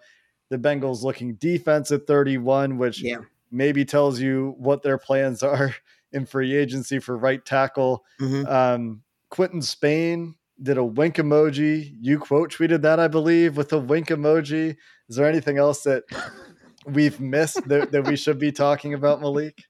the 0.51 0.59
Bengals 0.59 1.03
looking 1.03 1.37
defense 1.37 1.91
at 1.91 2.07
31, 2.07 2.77
which 2.77 3.01
yeah. 3.01 3.21
maybe 3.51 3.87
tells 3.87 4.21
you 4.21 4.55
what 4.59 4.83
their 4.83 4.99
plans 4.99 5.43
are 5.43 5.75
in 6.13 6.27
free 6.27 6.55
agency 6.55 6.99
for 6.99 7.17
right 7.17 7.43
tackle. 7.43 8.05
Mm-hmm. 8.21 8.47
Um, 8.47 9.03
Quinton 9.31 9.63
Spain 9.63 10.35
did 10.63 10.77
a 10.77 10.85
wink 10.85 11.17
emoji. 11.17 11.97
You 11.99 12.19
quote 12.19 12.53
tweeted 12.53 12.83
that, 12.83 13.01
I 13.01 13.09
believe, 13.09 13.57
with 13.57 13.73
a 13.73 13.79
wink 13.79 14.09
emoji. 14.09 14.77
Is 15.09 15.17
there 15.17 15.27
anything 15.27 15.57
else 15.57 15.83
that 15.85 16.03
we've 16.85 17.19
missed 17.21 17.67
that, 17.69 17.91
that 17.93 18.07
we 18.07 18.17
should 18.17 18.39
be 18.39 18.53
talking 18.53 18.93
about, 18.93 19.23
Malik? 19.23 19.65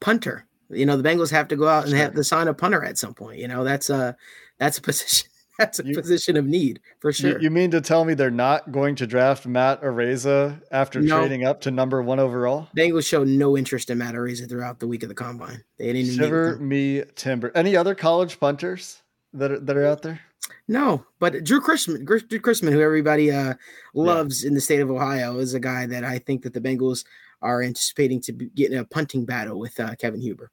Punter. 0.00 0.46
You 0.70 0.86
know, 0.86 0.96
the 0.96 1.08
Bengals 1.08 1.30
have 1.30 1.48
to 1.48 1.56
go 1.56 1.68
out 1.68 1.84
and 1.84 1.90
sure. 1.90 1.98
have 1.98 2.14
to 2.14 2.24
sign 2.24 2.48
a 2.48 2.54
punter 2.54 2.84
at 2.84 2.98
some 2.98 3.14
point. 3.14 3.38
You 3.38 3.48
know, 3.48 3.64
that's 3.64 3.90
a 3.90 4.16
that's 4.58 4.78
a 4.78 4.82
position 4.82 5.28
that's 5.58 5.78
a 5.78 5.84
you, 5.84 5.94
position 5.94 6.36
of 6.36 6.46
need 6.46 6.80
for 7.00 7.12
sure. 7.12 7.32
You, 7.32 7.44
you, 7.44 7.50
mean 7.50 7.70
to 7.72 7.80
tell 7.80 8.04
me 8.04 8.14
they're 8.14 8.30
not 8.30 8.72
going 8.72 8.94
to 8.96 9.06
draft 9.06 9.46
Matt 9.46 9.82
Araiza 9.82 10.60
after 10.70 11.00
no. 11.00 11.18
trading 11.18 11.44
up 11.44 11.60
to 11.62 11.70
number 11.70 12.02
one 12.02 12.18
overall? 12.18 12.68
Bengals 12.76 13.06
show 13.06 13.24
no 13.24 13.56
interest 13.56 13.90
in 13.90 13.98
Matt 13.98 14.14
Araiza 14.14 14.48
throughout 14.48 14.80
the 14.80 14.86
week 14.86 15.02
of 15.02 15.08
the 15.08 15.14
combine. 15.14 15.62
They 15.78 15.92
didn't 15.92 16.16
shiver 16.16 16.56
me 16.58 17.02
timber. 17.14 17.52
Any 17.54 17.76
other 17.76 17.94
college 17.94 18.40
punters 18.40 19.02
that 19.34 19.50
are, 19.50 19.60
that 19.60 19.76
are 19.76 19.86
out 19.86 20.02
there? 20.02 20.20
No, 20.68 21.04
but 21.18 21.44
Drue 21.44 21.60
Chrisman, 21.60 22.04
Drue 22.04 22.20
Chrisman, 22.20 22.72
who 22.72 22.80
everybody 22.80 23.30
uh, 23.30 23.54
loves 23.92 24.42
yeah. 24.42 24.48
in 24.48 24.54
the 24.54 24.60
state 24.60 24.80
of 24.80 24.90
Ohio, 24.90 25.38
is 25.38 25.54
a 25.54 25.60
guy 25.60 25.86
that 25.86 26.04
I 26.04 26.18
think 26.18 26.42
that 26.42 26.54
the 26.54 26.60
Bengals 26.60 27.04
are 27.42 27.62
anticipating 27.62 28.20
to 28.22 28.32
get 28.32 28.72
in 28.72 28.78
a 28.78 28.84
punting 28.84 29.24
battle 29.24 29.58
with 29.58 29.78
uh, 29.80 29.94
Kevin 29.96 30.20
Huber. 30.20 30.50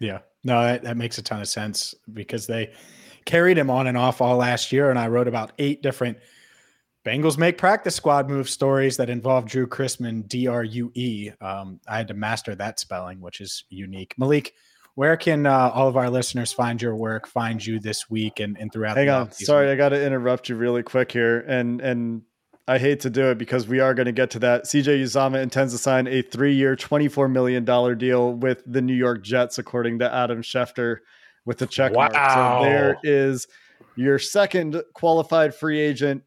Yeah, 0.00 0.20
no, 0.42 0.62
that, 0.64 0.82
that 0.82 0.96
makes 0.96 1.18
a 1.18 1.22
ton 1.22 1.40
of 1.40 1.48
sense 1.48 1.94
because 2.12 2.46
they 2.46 2.72
carried 3.26 3.58
him 3.58 3.70
on 3.70 3.86
and 3.86 3.96
off 3.96 4.20
all 4.20 4.36
last 4.36 4.72
year. 4.72 4.90
And 4.90 4.98
I 4.98 5.08
wrote 5.08 5.28
about 5.28 5.52
eight 5.58 5.82
different 5.82 6.18
Bengals 7.04 7.38
make 7.38 7.56
practice 7.56 7.94
squad 7.94 8.28
move 8.28 8.48
stories 8.48 8.98
that 8.98 9.08
involve 9.08 9.46
Drue 9.46 9.66
Chrisman, 9.66 10.28
D 10.28 10.46
R 10.46 10.64
U 10.64 10.90
E. 10.94 11.30
Um, 11.40 11.80
I 11.88 11.96
had 11.96 12.08
to 12.08 12.14
master 12.14 12.54
that 12.56 12.78
spelling, 12.78 13.20
which 13.20 13.40
is 13.40 13.64
unique. 13.70 14.14
Malik, 14.18 14.52
where 14.96 15.16
can 15.16 15.46
uh, 15.46 15.70
all 15.72 15.88
of 15.88 15.96
our 15.96 16.10
listeners 16.10 16.52
find 16.52 16.80
your 16.80 16.94
work, 16.94 17.26
find 17.26 17.64
you 17.64 17.80
this 17.80 18.10
week 18.10 18.40
and, 18.40 18.58
and 18.58 18.70
throughout? 18.70 18.98
Hang 18.98 19.08
on, 19.08 19.32
sorry, 19.32 19.70
I 19.70 19.76
got 19.76 19.90
to 19.90 20.04
interrupt 20.04 20.50
you 20.50 20.56
really 20.56 20.82
quick 20.82 21.10
here, 21.10 21.40
and 21.40 21.80
and 21.80 22.22
I 22.70 22.78
hate 22.78 23.00
to 23.00 23.10
do 23.10 23.32
it 23.32 23.36
because 23.36 23.66
we 23.66 23.80
are 23.80 23.94
going 23.94 24.06
to 24.06 24.12
get 24.12 24.30
to 24.30 24.38
that. 24.38 24.62
CJ 24.62 25.02
Uzomah 25.02 25.42
intends 25.42 25.72
to 25.72 25.78
sign 25.78 26.06
a 26.06 26.22
three 26.22 26.54
year, 26.54 26.76
$24 26.76 27.28
million 27.28 27.64
deal 27.98 28.32
with 28.32 28.62
the 28.64 28.80
New 28.80 28.94
York 28.94 29.24
Jets, 29.24 29.58
according 29.58 29.98
to 29.98 30.14
Adam 30.14 30.40
Schefter, 30.40 30.98
with 31.44 31.58
the 31.58 31.66
check 31.66 31.92
wow. 31.92 32.08
mark. 32.12 32.14
So 32.14 32.64
there 32.64 32.98
is 33.02 33.48
your 33.96 34.20
second 34.20 34.80
qualified 34.94 35.52
free 35.52 35.80
agent 35.80 36.22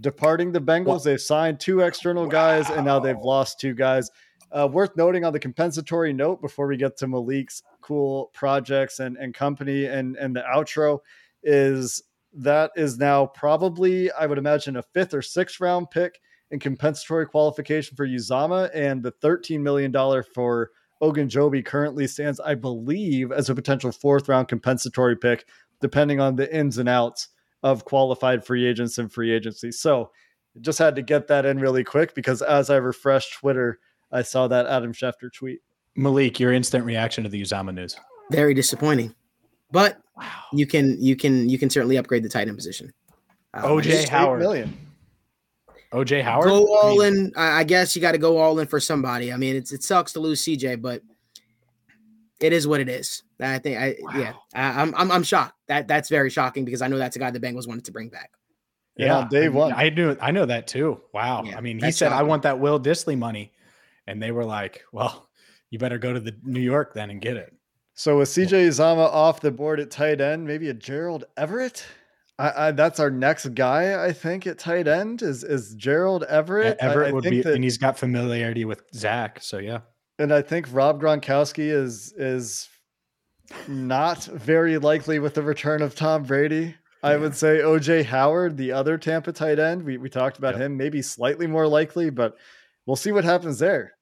departing 0.00 0.52
the 0.52 0.60
Bengals. 0.60 1.02
They've 1.02 1.20
signed 1.20 1.58
two 1.58 1.80
external 1.80 2.26
wow. 2.26 2.30
guys, 2.30 2.70
and 2.70 2.86
now 2.86 3.00
they've 3.00 3.18
lost 3.18 3.58
two 3.58 3.74
guys. 3.74 4.08
Uh, 4.52 4.68
worth 4.70 4.96
noting 4.96 5.24
on 5.24 5.32
the 5.32 5.40
compensatory 5.40 6.12
note 6.12 6.40
before 6.40 6.68
we 6.68 6.76
get 6.76 6.96
to 6.98 7.08
Malik's 7.08 7.64
cool 7.80 8.30
projects 8.34 9.00
and, 9.00 9.16
and 9.16 9.34
company 9.34 9.86
and, 9.86 10.14
and 10.14 10.36
the 10.36 10.44
outro 10.54 11.00
is 11.42 12.04
that 12.32 12.70
is 12.76 12.98
now 12.98 13.26
probably, 13.26 14.10
I 14.12 14.26
would 14.26 14.38
imagine, 14.38 14.76
a 14.76 14.82
fifth 14.82 15.14
or 15.14 15.22
sixth 15.22 15.60
round 15.60 15.90
pick 15.90 16.20
in 16.50 16.58
compensatory 16.58 17.26
qualification 17.26 17.96
for 17.96 18.06
Uzomah, 18.06 18.70
and 18.72 19.02
the 19.02 19.12
$13 19.12 19.60
million 19.60 19.92
for 20.34 20.70
Ogunjobi 21.02 21.64
currently 21.64 22.06
stands, 22.06 22.40
I 22.40 22.54
believe, 22.54 23.32
as 23.32 23.50
a 23.50 23.54
potential 23.54 23.92
fourth 23.92 24.28
round 24.28 24.48
compensatory 24.48 25.16
pick, 25.16 25.46
depending 25.80 26.20
on 26.20 26.36
the 26.36 26.54
ins 26.54 26.78
and 26.78 26.88
outs 26.88 27.28
of 27.62 27.84
qualified 27.84 28.44
free 28.44 28.66
agents 28.66 28.98
and 28.98 29.12
free 29.12 29.32
agency. 29.32 29.72
So 29.72 30.10
just 30.60 30.78
had 30.78 30.96
to 30.96 31.02
get 31.02 31.28
that 31.28 31.44
in 31.44 31.60
really 31.60 31.84
quick 31.84 32.14
because 32.14 32.42
as 32.42 32.70
I 32.70 32.76
refreshed 32.76 33.34
Twitter, 33.34 33.78
I 34.10 34.22
saw 34.22 34.48
that 34.48 34.66
Adam 34.66 34.92
Schefter 34.92 35.32
tweet. 35.32 35.60
Malik, 35.94 36.40
your 36.40 36.52
instant 36.52 36.84
reaction 36.84 37.24
to 37.24 37.30
the 37.30 37.42
Uzomah 37.42 37.74
news. 37.74 37.96
Very 38.30 38.54
disappointing. 38.54 39.14
But 39.70 39.98
wow. 40.16 40.24
you 40.52 40.66
can 40.66 41.00
you 41.00 41.16
can 41.16 41.48
you 41.48 41.58
can 41.58 41.70
certainly 41.70 41.96
upgrade 41.96 42.22
the 42.22 42.28
tight 42.28 42.48
end 42.48 42.56
position. 42.56 42.92
Um, 43.54 43.64
OJ 43.64 44.08
Howard. 44.08 44.40
Million. 44.40 44.76
OJ 45.92 46.22
Howard. 46.22 46.48
Go 46.48 46.76
all 46.76 47.02
I 47.02 47.10
mean, 47.10 47.26
in. 47.26 47.32
I 47.36 47.64
guess 47.64 47.96
you 47.96 48.02
got 48.02 48.12
to 48.12 48.18
go 48.18 48.38
all 48.38 48.58
in 48.58 48.66
for 48.66 48.80
somebody. 48.80 49.32
I 49.32 49.36
mean, 49.36 49.56
it's 49.56 49.72
it 49.72 49.82
sucks 49.82 50.12
to 50.14 50.20
lose 50.20 50.42
CJ, 50.42 50.82
but 50.82 51.02
it 52.40 52.52
is 52.52 52.66
what 52.66 52.80
it 52.80 52.88
is. 52.88 53.22
I 53.40 53.58
think 53.58 53.78
I 53.78 53.96
wow. 54.00 54.12
yeah. 54.18 54.32
I, 54.54 54.82
am 54.82 54.94
I'm 54.96 55.10
I'm 55.10 55.22
shocked. 55.22 55.54
That 55.68 55.88
that's 55.88 56.08
very 56.08 56.30
shocking 56.30 56.64
because 56.64 56.82
I 56.82 56.88
know 56.88 56.98
that's 56.98 57.16
a 57.16 57.18
guy 57.18 57.30
the 57.30 57.40
Bengals 57.40 57.68
wanted 57.68 57.84
to 57.86 57.92
bring 57.92 58.08
back. 58.08 58.30
Yeah, 58.96 59.20
yeah 59.20 59.28
day 59.30 59.46
I 59.46 59.48
one. 59.48 59.72
I 59.72 59.88
knew 59.90 60.16
I 60.20 60.30
know 60.30 60.46
that 60.46 60.66
too. 60.66 61.00
Wow. 61.14 61.44
Yeah, 61.44 61.56
I 61.56 61.60
mean, 61.60 61.78
he 61.78 61.90
said 61.92 62.10
shocking. 62.10 62.18
I 62.18 62.22
want 62.22 62.42
that 62.42 62.58
Will 62.58 62.80
Dissly 62.80 63.16
money, 63.16 63.52
and 64.06 64.22
they 64.22 64.32
were 64.32 64.44
like, 64.44 64.82
"Well, 64.92 65.28
you 65.70 65.78
better 65.78 65.98
go 65.98 66.12
to 66.12 66.20
the 66.20 66.36
New 66.42 66.60
York 66.60 66.94
then 66.94 67.10
and 67.10 67.20
get 67.20 67.36
it." 67.36 67.54
So 67.98 68.18
with 68.18 68.28
CJ 68.28 68.68
Uzomah 68.68 69.12
off 69.12 69.40
the 69.40 69.50
board 69.50 69.80
at 69.80 69.90
tight 69.90 70.20
end, 70.20 70.46
maybe 70.46 70.68
a 70.68 70.72
Gerald 70.72 71.24
Everett. 71.36 71.84
I, 72.38 72.68
I, 72.68 72.70
that's 72.70 73.00
our 73.00 73.10
next 73.10 73.56
guy, 73.56 74.06
I 74.06 74.12
think, 74.12 74.46
at 74.46 74.56
tight 74.56 74.86
end 74.86 75.20
is 75.20 75.42
is 75.42 75.74
Gerald 75.74 76.22
Everett. 76.28 76.76
Yeah, 76.80 76.90
Everett 76.90 77.08
I, 77.08 77.12
would 77.12 77.24
be, 77.24 77.42
that, 77.42 77.54
and 77.54 77.64
he's 77.64 77.76
got 77.76 77.98
familiarity 77.98 78.64
with 78.64 78.84
Zach, 78.94 79.42
so 79.42 79.58
yeah. 79.58 79.80
And 80.20 80.32
I 80.32 80.42
think 80.42 80.68
Rob 80.70 81.02
Gronkowski 81.02 81.72
is 81.72 82.12
is 82.12 82.68
not 83.66 84.22
very 84.26 84.78
likely 84.78 85.18
with 85.18 85.34
the 85.34 85.42
return 85.42 85.82
of 85.82 85.96
Tom 85.96 86.22
Brady. 86.22 86.76
I 87.02 87.16
would 87.16 87.34
say 87.34 87.58
OJ 87.58 88.04
Howard, 88.04 88.56
the 88.56 88.70
other 88.70 88.96
Tampa 88.96 89.32
tight 89.32 89.58
end. 89.58 89.82
We 89.82 89.98
we 89.98 90.08
talked 90.08 90.38
about 90.38 90.54
yep. 90.54 90.62
him, 90.62 90.76
maybe 90.76 91.02
slightly 91.02 91.48
more 91.48 91.66
likely, 91.66 92.10
but 92.10 92.36
we'll 92.86 92.94
see 92.94 93.10
what 93.10 93.24
happens 93.24 93.58
there. 93.58 93.94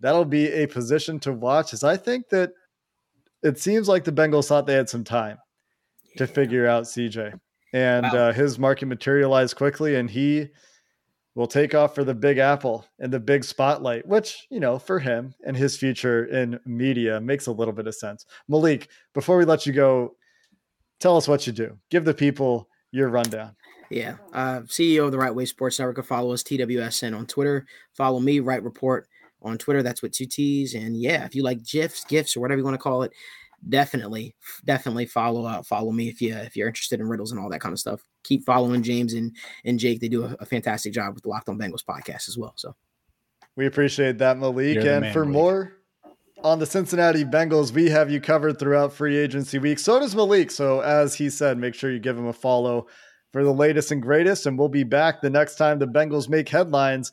That'll 0.00 0.26
be 0.26 0.48
a 0.48 0.66
position 0.66 1.18
to 1.20 1.32
watch. 1.32 1.72
As 1.72 1.82
I 1.82 1.96
think 1.96 2.28
that 2.28 2.52
it 3.42 3.58
seems 3.58 3.88
like 3.88 4.04
the 4.04 4.12
Bengals 4.12 4.48
thought 4.48 4.66
they 4.66 4.74
had 4.74 4.88
some 4.88 5.04
time 5.04 5.38
to 6.16 6.26
figure 6.26 6.66
out 6.66 6.84
CJ, 6.84 7.38
and 7.72 8.04
wow. 8.04 8.18
uh, 8.18 8.32
his 8.32 8.58
market 8.58 8.86
materialized 8.86 9.56
quickly, 9.56 9.96
and 9.96 10.10
he 10.10 10.48
will 11.34 11.46
take 11.46 11.74
off 11.74 11.94
for 11.94 12.02
the 12.02 12.14
Big 12.14 12.38
Apple 12.38 12.84
and 12.98 13.12
the 13.12 13.20
big 13.20 13.44
spotlight, 13.44 14.06
which 14.06 14.46
you 14.50 14.60
know 14.60 14.78
for 14.78 14.98
him 14.98 15.34
and 15.46 15.56
his 15.56 15.76
future 15.76 16.24
in 16.26 16.58
media 16.66 17.20
makes 17.20 17.46
a 17.46 17.52
little 17.52 17.74
bit 17.74 17.86
of 17.86 17.94
sense. 17.94 18.26
Malik, 18.48 18.88
before 19.14 19.36
we 19.36 19.44
let 19.44 19.66
you 19.66 19.72
go, 19.72 20.16
tell 20.98 21.16
us 21.16 21.28
what 21.28 21.46
you 21.46 21.52
do. 21.52 21.78
Give 21.90 22.04
the 22.04 22.14
people 22.14 22.68
your 22.90 23.08
rundown. 23.08 23.54
Yeah. 23.90 24.16
Uh, 24.32 24.60
CEO 24.62 25.06
of 25.06 25.12
the 25.12 25.18
Right 25.18 25.34
Way 25.34 25.46
Sports 25.46 25.78
Network. 25.78 26.04
Follow 26.04 26.32
us, 26.32 26.42
TWSN 26.42 27.16
on 27.16 27.26
Twitter. 27.26 27.66
Follow 27.94 28.20
me, 28.20 28.40
Right 28.40 28.62
Report 28.62 29.08
on 29.42 29.58
Twitter. 29.58 29.82
That's 29.82 30.02
with 30.02 30.12
two 30.12 30.26
T's. 30.26 30.74
And 30.74 30.96
yeah, 30.96 31.24
if 31.24 31.34
you 31.34 31.42
like 31.42 31.64
GIFs, 31.64 32.04
GIFs, 32.04 32.36
or 32.36 32.40
whatever 32.40 32.58
you 32.58 32.64
want 32.64 32.74
to 32.74 32.82
call 32.82 33.02
it, 33.02 33.12
definitely, 33.68 34.34
definitely 34.64 35.06
follow 35.06 35.44
uh, 35.44 35.62
follow 35.62 35.92
me 35.92 36.08
if 36.08 36.20
you 36.20 36.34
if 36.34 36.56
you're 36.56 36.68
interested 36.68 37.00
in 37.00 37.08
riddles 37.08 37.32
and 37.32 37.40
all 37.40 37.50
that 37.50 37.60
kind 37.60 37.72
of 37.72 37.78
stuff. 37.78 38.02
Keep 38.24 38.44
following 38.44 38.82
James 38.82 39.14
and 39.14 39.34
and 39.64 39.78
Jake. 39.78 40.00
They 40.00 40.08
do 40.08 40.24
a, 40.24 40.36
a 40.40 40.46
fantastic 40.46 40.92
job 40.92 41.14
with 41.14 41.22
the 41.22 41.28
Locked 41.28 41.48
On 41.48 41.58
Bengals 41.58 41.84
podcast 41.84 42.28
as 42.28 42.36
well. 42.38 42.54
So 42.56 42.74
we 43.56 43.66
appreciate 43.66 44.18
that, 44.18 44.38
Malik. 44.38 44.78
And 44.78 45.02
man, 45.02 45.12
for 45.12 45.24
Malik. 45.24 45.32
more 45.32 45.72
on 46.44 46.58
the 46.58 46.66
Cincinnati 46.66 47.24
Bengals, 47.24 47.72
we 47.72 47.90
have 47.90 48.10
you 48.10 48.20
covered 48.20 48.58
throughout 48.58 48.92
free 48.92 49.16
agency 49.16 49.58
week. 49.58 49.78
So 49.78 49.98
does 49.98 50.14
Malik. 50.14 50.50
So 50.50 50.80
as 50.80 51.14
he 51.14 51.30
said, 51.30 51.58
make 51.58 51.74
sure 51.74 51.90
you 51.90 51.98
give 51.98 52.16
him 52.16 52.26
a 52.26 52.32
follow 52.32 52.86
for 53.32 53.42
the 53.42 53.52
latest 53.52 53.90
and 53.90 54.00
greatest. 54.00 54.46
And 54.46 54.58
we'll 54.58 54.68
be 54.68 54.84
back 54.84 55.20
the 55.20 55.30
next 55.30 55.56
time 55.56 55.78
the 55.78 55.86
Bengals 55.86 56.28
make 56.28 56.48
headlines. 56.48 57.12